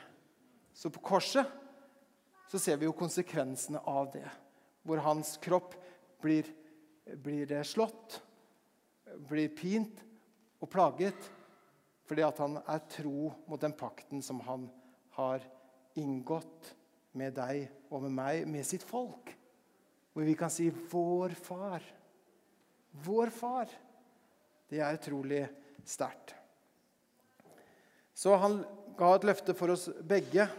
Så 0.77 0.93
på 0.93 1.01
korset 1.03 1.49
så 2.51 2.59
ser 2.59 2.79
vi 2.81 2.89
jo 2.89 2.95
konsekvensene 2.97 3.79
av 3.87 4.09
det. 4.11 4.27
Hvor 4.83 4.99
hans 5.05 5.37
kropp 5.39 5.77
blir, 6.19 6.49
blir 7.23 7.53
slått 7.63 8.19
blir 9.29 9.51
pint 9.55 10.01
og 10.61 10.69
plaget 10.71 11.29
fordi 12.07 12.23
at 12.25 12.41
han 12.43 12.57
er 12.59 12.83
tro 12.91 13.31
mot 13.47 13.61
den 13.61 13.73
pakten 13.77 14.23
som 14.25 14.41
han 14.43 14.67
har 15.15 15.43
inngått 15.99 16.73
med 17.15 17.35
deg 17.35 17.69
og 17.91 18.03
med 18.03 18.13
meg, 18.15 18.43
med 18.47 18.67
sitt 18.67 18.83
folk. 18.83 19.31
Hvor 20.11 20.27
vi 20.27 20.35
kan 20.35 20.51
si 20.51 20.69
'vår 20.69 21.35
far'. 21.39 21.87
Vår 22.91 23.29
far. 23.29 23.69
Det 24.67 24.79
er 24.79 24.97
utrolig 24.97 25.47
sterkt. 25.85 26.35
Så 28.13 28.35
han 28.35 28.65
ga 28.97 29.15
et 29.15 29.23
løfte 29.23 29.53
for 29.53 29.71
oss 29.71 29.87
begge. 30.03 30.49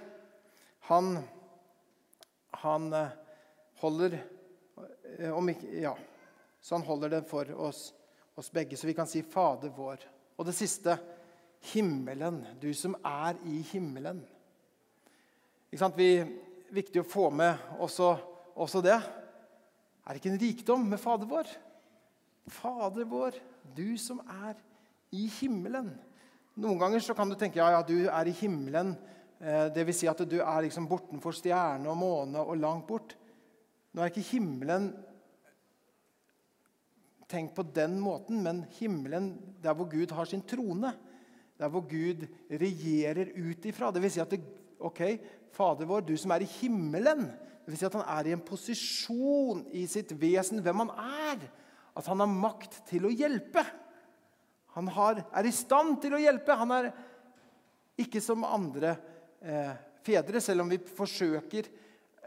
Han, 0.89 1.19
han 2.61 2.93
eh, 2.93 3.15
holder 3.81 4.19
eh, 5.19 5.33
om 5.33 5.49
ikke, 5.53 5.73
Ja, 5.83 5.97
så 6.61 6.77
han 6.77 6.87
holder 6.87 7.17
det 7.17 7.25
for 7.31 7.49
oss 7.69 7.91
oss 8.35 8.49
begge, 8.53 8.77
så 8.77 8.87
vi 8.87 8.95
kan 8.95 9.07
si 9.07 9.23
'Fader 9.23 9.69
vår'. 9.77 10.07
Og 10.39 10.47
det 10.47 10.55
siste 10.55 10.97
himmelen. 11.73 12.47
Du 12.61 12.73
som 12.75 12.97
er 13.05 13.37
i 13.45 13.61
himmelen. 13.73 14.23
Ikke 15.71 15.83
sant? 15.85 15.99
Vi, 15.99 16.25
viktig 16.73 17.03
å 17.03 17.09
få 17.09 17.31
med 17.31 17.59
også, 17.79 18.17
også 18.57 18.83
det. 18.85 18.99
Er 20.03 20.09
det 20.11 20.21
ikke 20.21 20.33
en 20.33 20.43
rikdom 20.43 20.89
med 20.89 21.01
Fader 21.01 21.29
vår? 21.29 21.51
Fader 22.51 23.07
vår, 23.07 23.37
du 23.77 23.97
som 24.01 24.19
er 24.27 24.57
i 25.15 25.29
himmelen. 25.41 25.93
Noen 26.59 26.81
ganger 26.81 27.01
så 27.01 27.15
kan 27.15 27.31
du 27.31 27.37
tenke 27.39 27.61
ja, 27.61 27.71
ja, 27.77 27.83
du 27.87 28.09
er 28.09 28.29
i 28.29 28.35
himmelen. 28.35 28.97
Eh, 29.43 29.67
Dvs. 29.75 29.99
Si 29.99 30.07
at 30.11 30.23
du 30.31 30.39
er 30.39 30.61
liksom 30.63 30.87
bortenfor 30.87 31.35
stjerne 31.35 31.91
og 31.91 31.99
måne 31.99 32.45
og 32.47 32.61
langt 32.63 32.87
bort. 32.87 33.17
Nå 33.93 34.03
er 34.03 34.13
ikke 34.13 34.29
himmelen 34.37 34.93
tenkt 37.33 37.55
på 37.57 37.65
den 37.75 37.97
måten, 38.01 38.43
men 38.45 38.61
himmelen, 38.77 39.33
der 39.65 39.75
hvor 39.75 39.89
Gud 39.89 40.11
har 40.13 40.29
sin 40.29 40.45
trone, 40.45 40.93
der 41.59 41.71
hvor 41.73 41.87
Gud 41.89 42.27
regjerer 42.51 43.33
ut 43.33 43.67
ifra. 43.67 43.89
Vil 43.97 44.13
si 44.13 44.21
at 44.21 44.35
det, 44.35 44.43
ok, 44.79 45.01
Fader 45.53 45.89
vår, 45.89 46.05
du 46.05 46.13
som 46.21 46.35
er 46.35 46.45
i 46.45 46.53
himmelen 46.61 47.27
vil 47.67 47.79
si 47.79 47.87
at 47.87 47.95
han 47.95 48.07
er 48.11 48.29
i 48.29 48.35
en 48.35 48.43
posisjon 48.45 49.63
i 49.75 49.85
sitt 49.91 50.13
vesen, 50.19 50.61
hvem 50.63 50.85
han 50.85 50.93
er. 50.99 51.47
At 51.97 52.09
han 52.11 52.23
har 52.23 52.31
makt 52.31 52.83
til 52.89 53.07
å 53.07 53.13
hjelpe. 53.13 53.63
Han 54.77 54.89
har, 54.93 55.23
er 55.31 55.47
i 55.47 55.55
stand 55.55 55.99
til 56.03 56.17
å 56.17 56.21
hjelpe. 56.21 56.57
Han 56.59 56.75
er 56.75 56.91
ikke 58.03 58.23
som 58.25 58.47
andre 58.49 58.95
eh, 58.97 59.09
fedre, 60.03 60.41
selv 60.41 60.65
om 60.65 60.73
vi 60.73 60.81
forsøker 60.83 61.69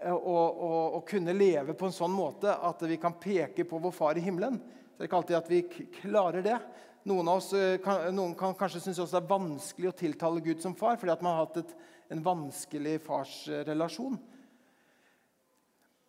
eh, 0.02 0.14
å, 0.14 0.36
å, 0.36 0.72
å, 0.98 1.02
kunne 1.08 1.36
leve 1.36 1.76
på 1.78 1.88
en 1.88 1.96
sånn 1.96 2.14
måte 2.16 2.54
at 2.54 2.84
vi 2.88 2.98
kan 3.02 3.18
peke 3.20 3.68
på 3.68 3.80
vår 3.84 3.96
far 3.96 4.20
i 4.20 4.24
himmelen. 4.24 4.60
Så 4.60 4.98
det 4.98 5.06
er 5.06 5.10
ikke 5.10 5.22
alltid 5.22 5.40
at 5.40 5.52
vi 5.52 5.62
klarer 6.00 6.46
det. 6.46 6.60
Noen, 7.06 7.28
av 7.30 7.42
oss, 7.42 7.52
eh, 7.58 7.78
kan, 7.84 8.08
noen 8.16 8.36
kan 8.38 8.56
kanskje 8.58 8.82
synes 8.88 9.04
det 9.04 9.20
er 9.20 9.34
vanskelig 9.34 9.92
å 9.92 9.98
tiltale 10.00 10.44
Gud 10.46 10.64
som 10.64 10.78
far 10.78 10.98
fordi 11.02 11.14
at 11.14 11.26
man 11.26 11.36
har 11.36 11.46
hatt 11.46 11.62
et, 11.66 11.76
en 12.16 12.24
vanskelig 12.26 12.98
farsrelasjon. 13.06 14.18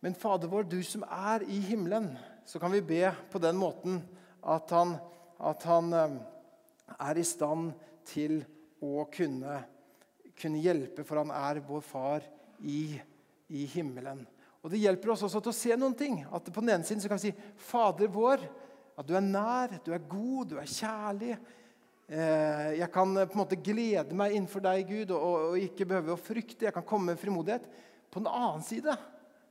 Men 0.04 0.14
Fader 0.14 0.50
vår, 0.52 0.68
du 0.70 0.80
som 0.86 1.02
er 1.08 1.42
i 1.50 1.58
himmelen, 1.66 2.12
så 2.46 2.60
kan 2.62 2.70
vi 2.70 2.84
be 2.84 3.10
på 3.32 3.40
den 3.42 3.58
måten 3.58 3.98
at 4.46 4.70
han, 4.70 4.94
at 5.42 5.64
han 5.66 5.92
eh, 5.96 6.18
er 6.94 7.18
i 7.18 7.26
stand 7.26 7.72
til 8.06 8.38
å 8.84 9.08
kunne, 9.10 9.64
kunne, 10.40 10.62
hjelpe, 10.62 11.04
for 11.06 11.22
han 11.22 11.32
er 11.34 11.62
vår 11.64 11.84
far 11.84 12.24
i, 12.60 12.98
i 13.48 13.66
himmelen. 13.72 14.24
Og 14.62 14.72
Det 14.72 14.80
hjelper 14.82 15.12
oss 15.14 15.22
også 15.26 15.40
til 15.44 15.52
å 15.52 15.56
se 15.56 15.76
noen 15.78 15.94
ting. 15.94 16.24
At 16.34 16.48
På 16.50 16.62
den 16.64 16.74
ene 16.74 16.86
siden 16.86 17.02
så 17.02 17.08
kan 17.08 17.20
vi 17.20 17.30
si 17.30 17.36
'Fader 17.68 18.08
vår'. 18.10 18.48
At 18.98 19.06
du 19.06 19.14
er 19.14 19.20
nær, 19.20 19.76
du 19.84 19.92
er 19.92 20.08
god, 20.08 20.48
du 20.48 20.56
er 20.58 20.66
kjærlig. 20.66 21.36
Eh, 22.08 22.78
jeg 22.78 22.88
kan 22.94 23.16
eh, 23.16 23.26
på 23.26 23.34
en 23.34 23.42
måte 23.42 23.58
glede 23.58 24.14
meg 24.14 24.32
innenfor 24.32 24.62
deg, 24.62 24.86
Gud, 24.86 25.10
og, 25.10 25.58
ikke 25.58 25.88
behøve 25.90 26.14
å 26.14 26.20
frykte. 26.20 26.64
Jeg 26.64 26.74
kan 26.74 26.86
komme 26.86 27.12
med 27.12 27.20
frimodighet. 27.20 27.66
På 28.10 28.22
den 28.22 28.30
annen 28.30 28.62
side 28.64 28.94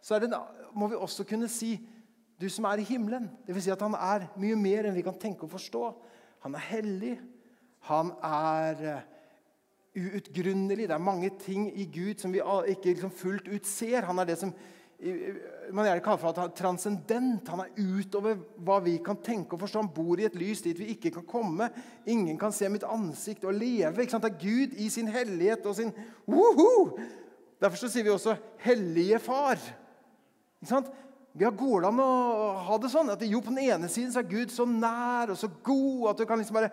så 0.01 0.19
det, 0.21 0.29
må 0.77 0.87
vi 0.87 0.95
også 0.95 1.25
kunne 1.25 1.49
si 1.49 1.75
du 2.39 2.47
som 2.51 2.67
er 2.69 2.79
i 2.79 2.87
himmelen. 2.87 3.27
Dvs. 3.47 3.63
Si 3.65 3.73
at 3.73 3.81
han 3.81 3.95
er 3.97 4.27
mye 4.39 4.57
mer 4.59 4.87
enn 4.87 4.95
vi 4.95 5.03
kan 5.05 5.17
tenke 5.19 5.47
og 5.47 5.53
forstå. 5.55 5.83
Han 6.45 6.55
er 6.55 6.67
hellig. 6.69 7.15
Han 7.89 8.11
er 8.23 8.83
eh, 8.85 9.07
uutgrunnelig. 9.95 10.87
Det 10.87 10.95
er 10.95 11.03
mange 11.03 11.31
ting 11.41 11.67
i 11.73 11.87
Gud 11.91 12.21
som 12.21 12.33
vi 12.33 12.43
ikke 12.71 12.93
liksom 12.93 13.11
fullt 13.11 13.47
ut 13.47 13.67
ser. 13.67 14.07
Han 14.09 14.19
er 14.19 14.29
det 14.29 14.39
som 14.39 14.53
man 15.75 15.85
gjerne 15.85 16.01
kaller 16.03 16.19
for 16.21 16.31
at 16.31 16.39
han 16.39 16.49
er 16.49 16.57
transcendent. 16.57 17.49
Han 17.51 17.63
er 17.65 17.73
utover 17.77 18.37
hva 18.65 18.79
vi 18.85 18.95
kan 19.03 19.19
tenke 19.23 19.55
og 19.55 19.63
forstå. 19.65 19.83
Han 19.83 19.93
bor 19.95 20.19
i 20.19 20.27
et 20.27 20.37
lys 20.39 20.63
dit 20.63 20.79
vi 20.79 20.93
ikke 20.95 21.11
kan 21.17 21.27
komme. 21.29 21.69
Ingen 22.07 22.37
kan 22.39 22.53
se 22.55 22.69
mitt 22.71 22.85
ansikt 22.87 23.45
og 23.45 23.57
leve. 23.57 24.01
Ikke 24.01 24.15
sant? 24.15 24.25
Det 24.25 24.33
er 24.33 24.43
Gud 24.43 24.77
i 24.79 24.89
sin 24.89 25.11
hellighet 25.11 25.65
og 25.65 25.75
sin 25.77 25.93
Woho! 26.27 26.97
Derfor 27.61 27.79
så 27.79 27.89
sier 27.89 28.03
vi 28.03 28.11
også 28.11 28.35
'Hellige 28.59 29.19
Far'. 29.19 29.71
Ikke 30.61 30.69
sant? 30.69 30.91
Ja, 31.39 31.49
Går 31.49 31.81
det 31.81 31.87
an 31.87 31.99
å 31.99 32.53
ha 32.63 32.77
det 32.77 32.91
sånn? 32.91 33.09
At 33.11 33.23
jo, 33.27 33.41
På 33.41 33.51
den 33.51 33.59
ene 33.59 33.89
siden 33.91 34.11
så 34.11 34.19
er 34.19 34.29
Gud 34.31 34.51
så 34.51 34.65
nær 34.65 35.31
og 35.31 35.37
så 35.37 35.49
god 35.63 36.09
at 36.09 36.17
du 36.17 36.25
kan 36.25 36.37
liksom 36.39 36.55
bare 36.55 36.71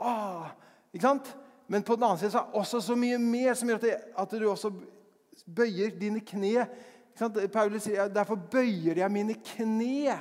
ah, 0.00 0.50
ikke 0.94 1.02
sant? 1.02 1.36
Men 1.68 1.84
på 1.84 1.96
den 1.96 2.06
andre 2.06 2.18
siden 2.22 2.32
så 2.32 2.40
er 2.40 2.46
det 2.48 2.60
også 2.62 2.80
så 2.80 2.96
mye 2.96 3.18
mer 3.20 3.56
som 3.58 3.68
gjør 3.68 3.82
at, 3.84 4.30
det, 4.30 4.40
du 4.40 4.48
også 4.48 4.72
bøyer 5.44 5.92
dine 6.00 6.22
kne. 6.24 6.64
Paulus 7.52 7.84
sier 7.84 8.08
derfor 8.12 8.40
bøyer 8.40 9.02
jeg 9.02 9.12
mine 9.12 9.36
kne 9.44 10.16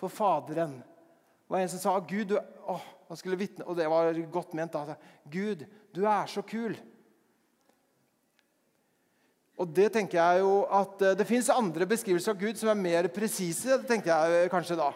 for 0.00 0.10
Faderen. 0.10 0.80
Det 0.80 1.54
var 1.54 1.62
en 1.62 1.70
som 1.70 1.82
sa 1.82 1.94
Gud, 2.02 2.32
du, 2.32 2.38
åh, 2.70 2.82
han 3.10 3.18
skulle 3.18 3.38
vitne, 3.38 3.66
og 3.66 3.78
det 3.78 3.86
var 3.90 4.18
godt 4.32 4.54
ment. 4.58 4.74
da. 4.74 4.98
Gud, 5.30 5.62
du 5.94 6.04
er 6.06 6.26
så 6.30 6.42
kul. 6.42 6.74
Og 9.60 9.68
Det 9.68 9.90
tenker 9.92 10.18
jeg 10.18 10.40
jo 10.40 10.52
at 10.72 11.02
eh, 11.04 11.16
det 11.18 11.26
fins 11.28 11.50
andre 11.52 11.86
beskrivelser 11.86 12.32
av 12.32 12.40
Gud 12.40 12.56
som 12.56 12.70
er 12.72 12.78
mer 12.80 13.08
presise. 13.12 13.78
tenkte 13.86 14.08
jeg 14.08 14.50
kanskje 14.50 14.78
da. 14.78 14.88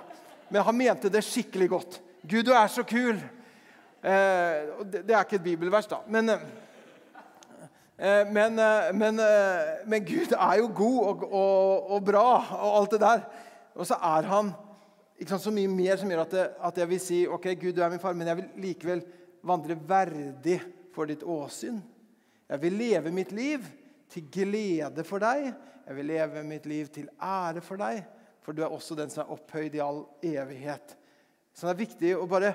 Men 0.48 0.64
han 0.64 0.78
mente 0.78 1.10
det 1.12 1.24
skikkelig 1.26 1.68
godt. 1.68 1.98
Gud, 2.22 2.46
du 2.46 2.54
er 2.56 2.70
så 2.72 2.82
kul. 2.86 3.18
Eh, 4.04 4.84
det, 4.84 5.08
er 5.08 5.22
ikke 5.22 5.38
et 5.38 5.46
bibelvers, 5.46 5.86
da. 5.88 6.02
Men, 6.12 6.28
eh, 6.28 8.26
men, 8.28 8.58
eh, 8.60 8.90
men, 8.92 9.20
eh, 9.22 9.88
men, 9.88 10.04
Gud 10.04 10.34
er 10.36 10.58
jo 10.60 10.68
god 10.76 10.98
og, 11.06 11.22
og, 11.32 11.90
og, 11.90 12.04
bra 12.04 12.26
og 12.58 12.76
alt 12.80 12.90
det 12.92 13.00
der. 13.00 13.24
Og 13.74 13.88
så 13.88 13.96
er 13.96 14.28
han 14.28 14.52
sant, 15.24 15.40
så 15.40 15.54
mye 15.54 15.72
mer 15.72 15.96
som 15.96 16.12
gjør 16.12 16.26
at, 16.26 16.36
det, 16.36 16.44
at 16.68 16.82
jeg 16.82 16.90
vil 16.92 17.00
si 17.00 17.22
ok, 17.26 17.48
Gud, 17.62 17.72
du 17.72 17.80
er 17.80 17.94
min 17.94 18.02
far, 18.02 18.12
men 18.12 18.28
jeg 18.28 18.42
vil 18.42 18.66
likevel 18.66 19.02
vandre 19.44 19.78
verdig 19.88 20.60
for 20.92 21.08
ditt 21.08 21.24
åsyn. 21.24 21.80
Jeg 22.50 22.60
vil 22.60 22.76
leve 22.76 23.10
mitt 23.10 23.32
liv 23.32 23.64
til 24.12 24.28
glede 24.28 25.04
for 25.08 25.24
deg. 25.24 25.48
Jeg 25.84 25.96
vil 25.96 26.12
leve 26.12 26.44
mitt 26.44 26.68
liv 26.68 26.92
til 26.92 27.08
ære 27.16 27.64
for 27.64 27.80
deg, 27.80 28.04
for 28.44 28.52
du 28.52 28.60
er 28.62 28.72
også 28.72 28.96
den 29.00 29.08
som 29.12 29.24
er 29.24 29.32
opphøyd 29.32 29.76
i 29.76 29.82
all 29.84 30.04
evighet. 30.24 30.92
Så 31.56 31.66
det 31.66 31.72
er 31.72 31.84
viktig 31.86 32.16
å 32.18 32.28
bare 32.28 32.52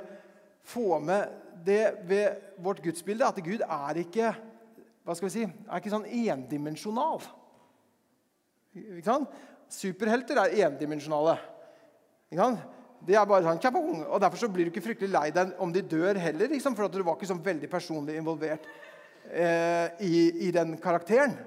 få 0.70 1.00
med 1.04 1.34
det 1.66 1.84
ved 2.08 2.54
vårt 2.64 2.82
gudsbilde, 2.84 3.28
at 3.28 3.42
Gud 3.44 3.64
er 3.66 4.00
ikke 4.04 4.34
hva 5.10 5.16
skal 5.18 5.26
vi 5.26 5.34
si, 5.34 5.46
er 5.46 5.80
ikke 5.80 5.90
sånn 5.90 6.06
endimensjonal. 6.06 7.24
Ikke 8.78 9.08
sant? 9.08 9.32
Superhelter 9.74 10.38
er 10.44 10.54
endimensjonale. 10.68 11.34
Ikke 12.30 12.44
sant? 12.44 12.68
Det 13.08 13.16
er 13.16 13.26
bare 13.26 13.42
sånn, 13.42 14.04
og 14.04 14.20
Derfor 14.22 14.42
så 14.42 14.50
blir 14.52 14.68
du 14.68 14.74
ikke 14.74 14.84
fryktelig 14.86 15.10
lei 15.14 15.30
deg 15.34 15.56
om 15.64 15.72
de 15.74 15.82
dør 15.82 16.20
heller. 16.20 16.52
Liksom, 16.52 16.76
for 16.78 16.92
du 16.92 17.02
var 17.02 17.18
ikke 17.18 17.32
sånn 17.32 17.42
veldig 17.42 17.70
personlig 17.72 18.20
involvert 18.20 18.68
eh, 19.32 19.98
i, 20.06 20.14
i, 20.50 20.52
den 20.54 20.76
karakteren. 20.84 21.38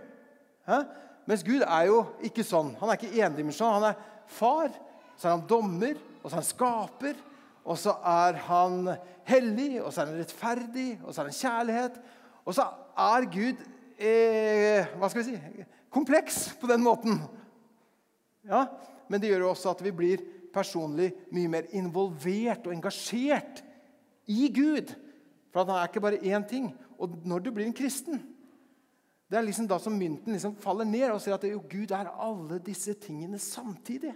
Hæ? 0.66 0.82
Mens 1.28 1.44
Gud 1.46 1.62
er 1.62 1.86
jo 1.86 2.00
ikke 2.26 2.42
sånn. 2.46 2.72
Han 2.80 2.90
er 2.90 2.98
ikke 2.98 3.26
endimensjonal. 3.28 3.78
Han 3.78 3.90
er 3.92 4.30
far, 4.32 4.72
så 5.14 5.28
er 5.28 5.36
han 5.36 5.46
dommer, 5.46 6.00
og 6.22 6.26
så 6.26 6.34
er 6.34 6.40
han 6.40 6.48
skaper. 6.50 7.20
Og 7.62 7.78
så 7.78 7.94
er 8.02 8.38
han 8.48 8.90
hellig, 9.28 9.82
og 9.82 9.92
så 9.92 10.02
er 10.02 10.10
han 10.10 10.18
rettferdig, 10.18 10.88
og 11.02 11.14
så 11.14 11.22
er 11.22 11.30
han 11.30 11.38
kjærlighet. 11.38 12.00
Og 12.42 12.56
så 12.56 12.66
er 12.98 13.28
Gud 13.30 13.62
eh, 14.02 14.94
hva 14.98 15.10
skal 15.10 15.22
vi 15.22 15.28
si, 15.28 15.66
kompleks 15.92 16.48
på 16.58 16.70
den 16.70 16.82
måten. 16.82 17.20
Ja, 18.48 18.66
Men 19.08 19.20
det 19.20 19.28
gjør 19.28 19.44
jo 19.44 19.50
også 19.52 19.74
at 19.74 19.82
vi 19.84 19.92
blir 19.92 20.22
personlig 20.52 21.10
mye 21.34 21.50
mer 21.52 21.66
involvert 21.76 22.66
og 22.66 22.72
engasjert 22.74 23.62
i 24.30 24.48
Gud. 24.54 24.94
For 25.52 25.64
han 25.64 25.76
er 25.76 25.90
ikke 25.90 26.02
bare 26.02 26.22
én 26.22 26.46
ting. 26.48 26.70
Og 26.98 27.18
når 27.28 27.44
du 27.44 27.50
blir 27.52 27.66
en 27.68 27.76
kristen, 27.76 28.22
det 29.28 29.38
er 29.38 29.46
liksom 29.46 29.68
da 29.68 29.78
som 29.80 29.94
mynten 29.96 30.34
liksom 30.34 30.56
faller 30.60 30.88
ned 30.88 31.10
og 31.10 31.20
ser 31.24 31.36
at 31.36 31.44
jo, 31.48 31.62
Gud 31.70 31.92
er 31.94 32.10
alle 32.10 32.58
disse 32.64 32.94
tingene 33.00 33.38
samtidig. 33.40 34.12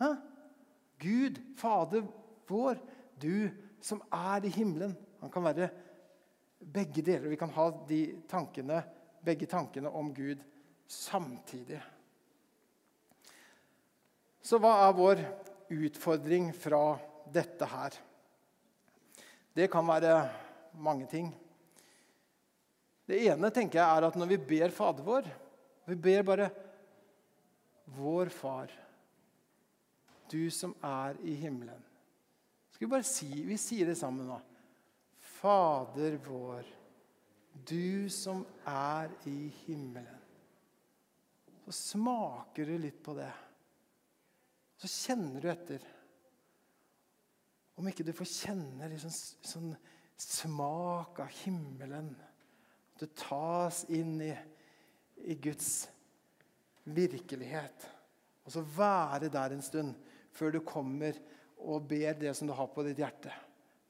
Hæ? 0.00 0.14
Gud, 0.98 1.40
Fader 1.58 2.06
vår, 2.48 2.78
du 3.20 3.50
som 3.82 4.00
er 4.12 4.46
i 4.46 4.52
himmelen. 4.52 4.94
Han 5.20 5.32
kan 5.32 5.44
være 5.44 5.68
begge 6.60 7.02
deler. 7.04 7.28
Vi 7.30 7.38
kan 7.40 7.52
ha 7.54 7.68
tankene, 8.30 8.82
begge 9.24 9.48
tankene 9.50 9.90
om 9.90 10.12
Gud 10.14 10.42
samtidig. 10.88 11.80
Så 14.46 14.60
hva 14.62 14.76
er 14.86 14.94
vår 14.94 15.22
utfordring 15.74 16.52
fra 16.54 16.98
dette 17.34 17.66
her? 17.66 17.96
Det 19.56 19.66
kan 19.72 19.88
være 19.88 20.14
mange 20.78 21.08
ting. 21.10 21.32
Det 23.06 23.18
ene 23.26 23.50
tenker 23.54 23.80
jeg 23.80 23.86
er 23.86 24.06
at 24.06 24.18
når 24.18 24.30
vi 24.34 24.38
ber 24.54 24.74
Fader 24.74 25.06
vår 25.06 25.28
Vi 25.86 25.94
ber 25.94 26.22
bare 26.26 26.48
'Vår 27.86 28.28
Far, 28.34 28.66
du 30.30 30.50
som 30.50 30.74
er 30.82 31.16
i 31.22 31.34
himmelen'. 31.34 31.82
Skal 32.70 32.86
Vi 32.86 32.90
bare 32.90 33.02
si, 33.02 33.42
vi 33.42 33.56
sier 33.56 33.86
det 33.86 33.96
sammen 33.96 34.26
nå. 34.26 34.40
Fader 35.18 36.16
vår, 36.16 36.66
du 37.64 38.10
som 38.10 38.44
er 38.66 39.10
i 39.24 39.48
himmelen. 39.64 40.20
Så 41.64 41.72
smaker 41.72 42.66
du 42.66 42.78
litt 42.78 43.02
på 43.02 43.14
det. 43.16 43.32
Så 44.76 44.90
kjenner 44.92 45.40
du 45.40 45.48
etter. 45.50 45.82
Om 47.76 47.88
ikke 47.88 48.04
du 48.06 48.12
får 48.16 48.28
kjenne 48.28 48.90
liksom, 48.92 49.12
sånn 49.44 49.72
smak 50.20 51.18
av 51.24 51.32
himmelen 51.42 52.12
at 52.96 53.02
du 53.02 53.10
tas 53.18 53.82
inn 53.92 54.14
i, 54.24 54.32
i 55.28 55.34
Guds 55.40 55.88
virkelighet. 56.84 57.88
Og 58.46 58.54
så 58.54 58.62
være 58.76 59.28
der 59.32 59.56
en 59.56 59.64
stund 59.64 59.96
før 60.36 60.56
du 60.56 60.60
kommer 60.66 61.18
og 61.56 61.86
ber 61.88 62.18
det 62.20 62.34
som 62.36 62.48
du 62.48 62.54
har 62.56 62.68
på 62.72 62.84
ditt 62.86 63.00
hjerte. 63.00 63.32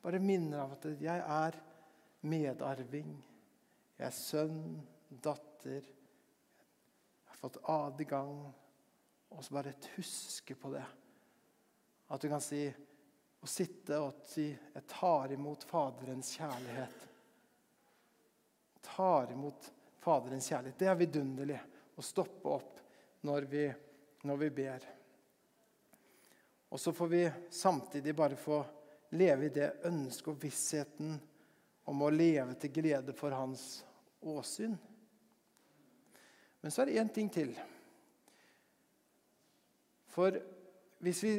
Bare 0.02 0.22
minner 0.22 0.62
om 0.62 0.74
at 0.76 0.86
jeg 1.02 1.22
er 1.22 1.58
medarving. 2.26 3.16
Jeg 3.96 4.06
er 4.06 4.14
sønn, 4.14 4.60
datter. 5.10 5.82
Jeg 5.82 7.32
har 7.32 7.40
fått 7.40 7.58
adgang. 7.72 8.38
Og 9.34 9.42
så 9.42 9.56
bare 9.56 9.74
huske 9.96 10.54
på 10.54 10.70
det. 10.76 10.84
At 12.14 12.22
du 12.22 12.30
kan 12.30 12.44
si 12.44 12.62
å 13.42 13.50
sitte 13.50 13.98
og 13.98 14.22
si 14.24 14.46
'Jeg 14.48 14.86
tar 14.86 15.32
imot 15.34 15.64
Faderens 15.66 16.30
kjærlighet' 16.38 17.06
tar 18.96 19.32
imot 19.32 19.72
Faderens 19.98 20.48
kjærlighet. 20.48 20.78
Det 20.78 20.88
er 20.88 20.98
vidunderlig 20.98 21.58
å 21.96 22.04
stoppe 22.04 22.48
opp 22.48 22.78
når 23.26 23.48
vi, 23.50 23.64
når 24.28 24.40
vi 24.44 24.50
ber. 24.60 24.86
Og 26.70 26.80
så 26.80 26.92
får 26.92 27.08
vi 27.08 27.22
samtidig 27.50 28.16
bare 28.16 28.36
få 28.36 28.64
leve 29.10 29.46
i 29.46 29.54
det 29.54 29.70
ønsket 29.86 30.32
og 30.32 30.42
vissheten 30.42 31.16
om 31.86 32.02
å 32.02 32.10
leve 32.10 32.56
til 32.58 32.72
glede 32.74 33.14
for 33.14 33.34
hans 33.34 33.84
åsyn. 34.26 34.74
Men 36.60 36.74
så 36.74 36.82
er 36.82 36.90
det 36.90 36.98
én 36.98 37.12
ting 37.14 37.30
til. 37.32 37.52
For 40.10 40.38
hvis 40.98 41.22
vi, 41.22 41.34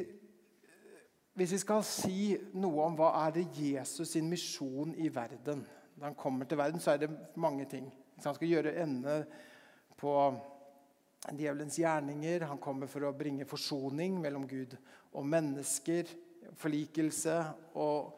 hvis 1.33 1.55
vi 1.57 1.59
skal 1.59 1.83
si 1.83 2.19
noe 2.55 2.85
om 2.85 2.95
hva 2.95 3.11
er 3.25 3.33
det 3.35 3.49
Jesus 3.57 4.13
sin 4.13 4.29
misjon 4.29 4.95
i 4.95 5.09
verden 5.11 5.65
når 5.97 6.11
han 6.11 6.15
kommer 6.15 6.45
til 6.45 6.59
verden, 6.59 6.79
så 6.79 6.93
er 6.93 7.01
det 7.01 7.09
mange 7.35 7.65
ting. 7.65 7.87
Hvis 8.15 8.25
Han 8.25 8.35
skal 8.35 8.47
gjøre 8.47 8.75
ende 8.83 9.25
på 9.97 10.13
djevelens 11.37 11.77
gjerninger. 11.79 12.45
Han 12.49 12.61
kommer 12.61 12.89
for 12.91 13.07
å 13.07 13.15
bringe 13.15 13.47
forsoning 13.47 14.19
mellom 14.21 14.47
Gud 14.47 14.75
og 15.13 15.25
mennesker. 15.27 16.09
Forlikelse. 16.57 17.39
Og 17.75 18.13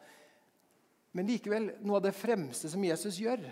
Men 1.12 1.26
likevel, 1.26 1.72
noe 1.82 1.98
av 1.98 2.04
det 2.04 2.14
fremste 2.14 2.68
som 2.70 2.84
Jesus 2.86 3.16
gjør, 3.18 3.42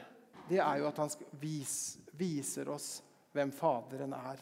det 0.46 0.60
er 0.62 0.76
jo 0.78 0.86
at 0.86 1.00
han 1.02 1.10
vis, 1.40 1.98
viser 2.14 2.68
oss 2.70 3.00
hvem 3.34 3.50
Faderen 3.50 4.14
er. 4.14 4.38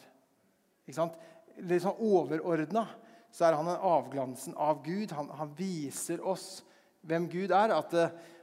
Ikke 0.85 0.99
sant? 0.99 1.17
Litt 1.57 1.81
sånn 1.81 1.97
overordna 1.97 2.85
så 3.33 3.47
er 3.47 3.57
han 3.57 3.71
en 3.73 3.87
avglansen 3.89 4.53
av 4.53 4.83
Gud. 4.85 5.15
Han, 5.17 5.31
han 5.33 5.49
viser 5.57 6.21
oss 6.21 6.61
hvem 7.09 7.25
Gud 7.31 7.49
er. 7.57 7.73
At 7.73 7.97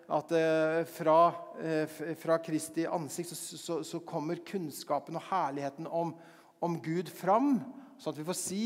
at 0.09 0.33
eh, 0.33 0.85
fra, 0.85 1.35
eh, 1.63 2.15
fra, 2.21 2.39
Kristi 2.39 2.87
ansikt 2.87 3.29
så, 3.29 3.59
så, 3.59 3.85
så, 3.85 4.01
kommer 4.05 4.43
kunnskapen 4.47 5.17
og 5.17 5.25
herligheten 5.31 5.89
om, 5.89 6.13
om, 6.65 6.79
Gud 6.83 7.11
fram. 7.13 7.59
Sånn 8.01 8.15
at 8.15 8.21
vi 8.21 8.27
får 8.27 8.39
si 8.41 8.65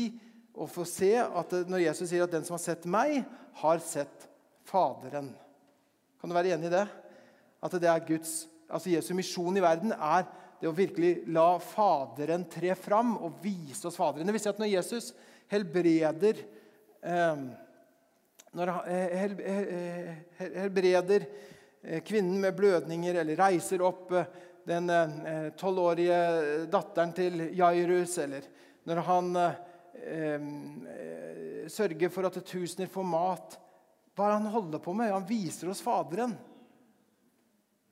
og 0.55 0.71
får 0.71 0.87
se 0.89 1.11
at 1.21 1.55
eh, 1.55 1.69
når 1.69 1.85
Jesus 1.85 2.09
sier 2.11 2.25
at 2.25 2.33
'den 2.33 2.47
som 2.47 2.57
har 2.57 2.63
sett 2.63 2.87
meg, 2.89 3.23
har 3.61 3.79
sett 3.83 4.27
Faderen'. 4.69 5.33
Kan 6.19 6.29
du 6.29 6.35
være 6.35 6.55
enig 6.55 6.67
i 6.67 6.75
det? 6.75 6.87
At 7.63 7.71
det 7.71 7.89
er 7.89 8.05
Guds, 8.07 8.47
altså 8.69 8.91
Jesu 8.91 9.13
misjon 9.15 9.57
i 9.57 9.63
verden 9.63 9.91
er 9.95 10.27
det 10.59 10.67
å 10.67 10.75
virkelig 10.75 11.23
la 11.31 11.57
Faderen 11.63 12.43
tre 12.51 12.75
fram 12.75 13.15
og 13.17 13.39
vise 13.43 13.87
oss 13.87 13.97
Faderen. 13.99 14.27
Det 14.27 14.35
vil 14.35 14.43
si 14.43 14.51
at 14.51 14.59
når 14.59 14.73
Jesus 14.73 15.13
helbreder 15.49 16.43
eh, 17.03 17.47
når 18.55 18.71
han 18.73 18.85
helbreder 20.39 21.25
eh, 21.83 22.01
kvinnen 22.05 22.39
med 22.41 22.55
blødninger 22.57 23.21
eller 23.21 23.37
reiser 23.37 23.83
opp 23.85 24.13
eh, 24.17 24.29
den 24.69 24.89
eh, 24.89 25.49
tolvårige 25.57 26.19
datteren 26.69 27.13
til 27.17 27.41
Jairus, 27.57 28.17
eller 28.21 28.45
når 28.89 29.01
han 29.07 29.39
eh, 29.39 30.43
sørger 31.69 32.13
for 32.13 32.29
at 32.29 32.37
tusener 32.45 32.91
får 32.91 33.07
mat. 33.09 33.57
Hva 34.13 34.27
er 34.27 34.33
det 34.33 34.39
han 34.39 34.53
holder 34.53 34.83
på 34.83 34.93
med? 34.93 35.13
Han 35.13 35.27
viser 35.27 35.71
oss 35.71 35.81
Faderen. 35.83 36.35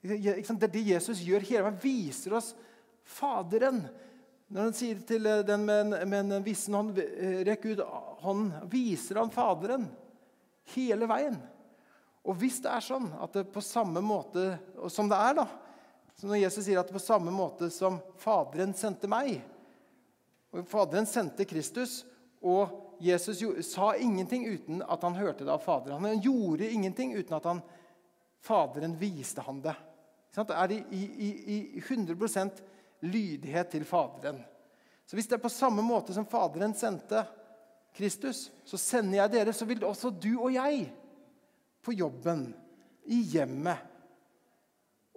Det 0.02 0.20
er 0.22 0.72
det 0.72 0.84
Jesus 0.86 1.20
gjør 1.26 1.44
hele 1.50 1.70
Han 1.72 1.80
viser 1.82 2.38
oss 2.38 2.54
Faderen. 3.08 3.82
Når 4.48 4.70
han 4.70 4.76
sier 4.78 5.02
til 5.08 5.28
den 5.48 5.66
med 5.68 5.82
en, 5.82 6.10
med 6.10 6.32
en 6.38 6.46
vissen 6.46 6.76
hånd 6.78 7.00
Rekk 7.48 7.66
ut 7.74 7.82
hånden. 8.24 8.70
Viser 8.72 9.20
han 9.20 9.34
Faderen 9.34 9.88
hele 10.76 11.08
veien. 11.10 11.38
Og 12.28 12.36
hvis 12.42 12.60
det 12.64 12.72
er 12.74 12.84
sånn 12.84 13.08
at 13.24 13.36
det 13.36 13.48
på 13.54 13.64
samme 13.64 14.04
måte 14.04 14.58
som 14.92 15.08
det 15.12 15.20
er 15.30 15.38
da, 15.40 15.46
så 16.18 16.28
Når 16.28 16.42
Jesus 16.42 16.66
sier 16.66 16.80
at 16.82 16.90
det 16.90 16.96
på 16.98 17.04
samme 17.04 17.32
måte 17.32 17.70
som 17.70 18.00
Faderen 18.18 18.74
sendte 18.74 19.10
meg 19.10 19.38
og 20.52 20.68
Faderen 20.70 21.06
sendte 21.06 21.46
Kristus, 21.46 22.02
og 22.42 22.98
Jesus 23.04 23.42
sa 23.68 23.92
ingenting 23.96 24.48
uten 24.48 24.82
at 24.82 25.04
han 25.06 25.18
hørte 25.18 25.46
det 25.46 25.54
av 25.54 25.62
Faderen. 25.62 26.06
Han 26.06 26.22
gjorde 26.24 26.70
ingenting 26.70 27.14
uten 27.18 27.38
at 27.38 27.50
han, 27.50 27.62
Faderen 28.42 28.96
viste 28.98 29.44
han 29.44 29.62
det. 29.62 29.76
Det 30.38 30.54
er 30.54 30.72
i, 30.72 31.02
i, 31.28 31.30
i 31.58 31.82
100% 31.82 32.62
lydighet 33.06 33.72
til 33.74 33.86
Faderen. 33.86 34.40
Så 35.06 35.18
hvis 35.18 35.28
det 35.30 35.38
er 35.38 35.44
på 35.44 35.52
samme 35.52 35.84
måte 35.86 36.14
som 36.16 36.28
Faderen 36.30 36.76
sendte 36.78 37.24
Kristus, 37.98 38.48
så 38.66 38.78
sender 38.78 39.22
jeg 39.22 39.34
dere, 39.34 39.54
så 39.54 39.66
vil 39.66 39.86
også 39.88 40.12
du 40.14 40.34
og 40.36 40.52
jeg 40.54 40.88
på 41.82 41.96
jobben, 41.96 42.50
i 43.08 43.22
hjemmet, 43.24 43.80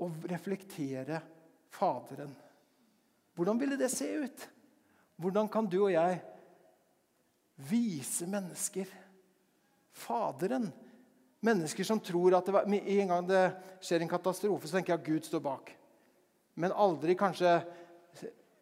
og 0.01 0.25
reflektere 0.31 1.21
Faderen. 1.71 2.33
Hvordan 3.37 3.61
ville 3.61 3.77
det 3.79 3.91
se 3.93 4.09
ut? 4.25 4.47
Hvordan 5.21 5.49
kan 5.49 5.69
du 5.71 5.85
og 5.85 5.93
jeg 5.93 6.19
vise 7.71 8.27
mennesker 8.27 8.91
Faderen? 9.95 10.71
Mennesker 11.41 11.87
som 11.87 12.01
tror 12.03 12.37
at 12.37 12.49
var, 12.53 12.67
med 12.69 12.89
en 12.89 13.13
gang 13.13 13.29
det 13.29 13.45
skjer 13.81 14.03
en 14.05 14.11
katastrofe, 14.11 14.69
så 14.69 14.77
tenker 14.77 14.93
jeg 14.93 15.01
at 15.01 15.07
Gud 15.07 15.29
står 15.29 15.45
bak. 15.45 15.71
Men 16.61 16.75
aldri 16.75 17.15
kanskje 17.17 17.61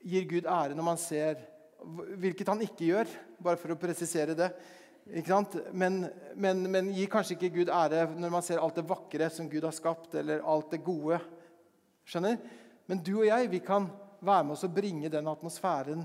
gir 0.05 0.29
Gud 0.31 0.47
ære 0.47 0.77
når 0.77 0.87
man 0.93 1.01
ser 1.01 1.47
Hvilket 1.79 2.49
han 2.51 2.63
ikke 2.65 2.89
gjør, 2.89 3.11
bare 3.39 3.59
for 3.61 3.71
å 3.71 3.79
presisere 3.79 4.35
det. 4.35 4.49
Men, 5.73 6.05
men, 6.37 6.63
men, 6.71 6.91
gir 6.93 7.09
kanskje 7.09 7.39
ikke 7.39 7.55
Gud 7.55 7.71
ære 7.73 8.05
når 8.13 8.33
man 8.33 8.45
ser 8.45 8.61
alt 8.61 8.77
det 8.77 8.85
vakre 8.89 9.31
som 9.33 9.49
Gud 9.49 9.65
har 9.65 9.73
skapt, 9.73 10.15
eller 10.21 10.45
alt 10.45 10.71
det 10.75 10.83
gode. 10.85 11.21
Skjønner? 12.09 12.37
Men 12.89 13.01
du 13.05 13.15
og 13.19 13.27
jeg 13.29 13.49
vi 13.53 13.61
kan 13.65 13.89
være 14.21 14.45
med 14.45 14.57
oss 14.57 14.67
og 14.69 14.75
bringe 14.77 15.11
den 15.13 15.29
atmosfæren 15.31 16.05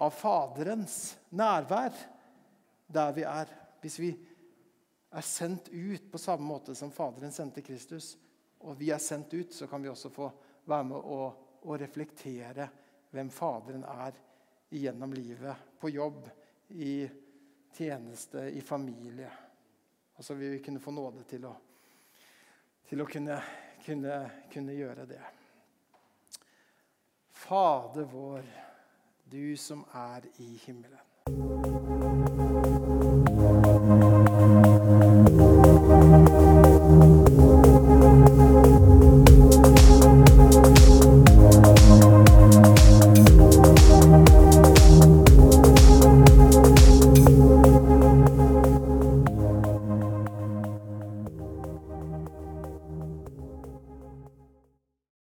av 0.00 0.14
Faderens 0.14 1.16
nærvær 1.34 1.94
der 2.90 3.12
vi 3.16 3.26
er. 3.26 3.50
Hvis 3.80 3.98
vi 3.98 4.10
er 5.10 5.26
sendt 5.26 5.70
ut 5.72 6.10
på 6.12 6.18
samme 6.20 6.46
måte 6.46 6.74
som 6.78 6.92
Faderen 6.94 7.32
sendte 7.34 7.64
Kristus, 7.66 8.14
og 8.60 8.76
vi 8.78 8.90
er 8.92 9.00
sendt 9.02 9.32
ut, 9.34 9.54
så 9.54 9.66
kan 9.66 9.82
vi 9.82 9.90
også 9.90 10.10
få 10.12 10.28
være 10.68 10.86
med 10.90 10.98
og, 11.00 11.46
å 11.60 11.76
reflektere 11.76 12.68
hvem 13.10 13.30
Faderen 13.32 13.82
er 13.84 14.16
gjennom 14.70 15.12
livet. 15.12 15.66
På 15.80 15.90
jobb, 15.90 16.28
i 16.70 17.02
tjeneste, 17.72 18.48
i 18.50 18.60
familie. 18.60 19.30
Og 20.16 20.24
så 20.24 20.34
vil 20.34 20.50
vi 20.56 20.62
kunne 20.64 20.80
få 20.80 20.92
nåde 20.94 21.24
til 21.28 21.44
å, 21.48 21.52
til 22.88 23.02
å 23.02 23.06
kunne, 23.08 23.36
kunne, 23.84 24.16
kunne 24.52 24.76
gjøre 24.76 25.06
det. 25.08 25.20
Fader 27.40 28.08
vår, 28.10 28.50
du 29.24 29.56
som 29.56 29.84
er 29.96 30.26
i 30.42 30.50
himmelen. 30.66 31.09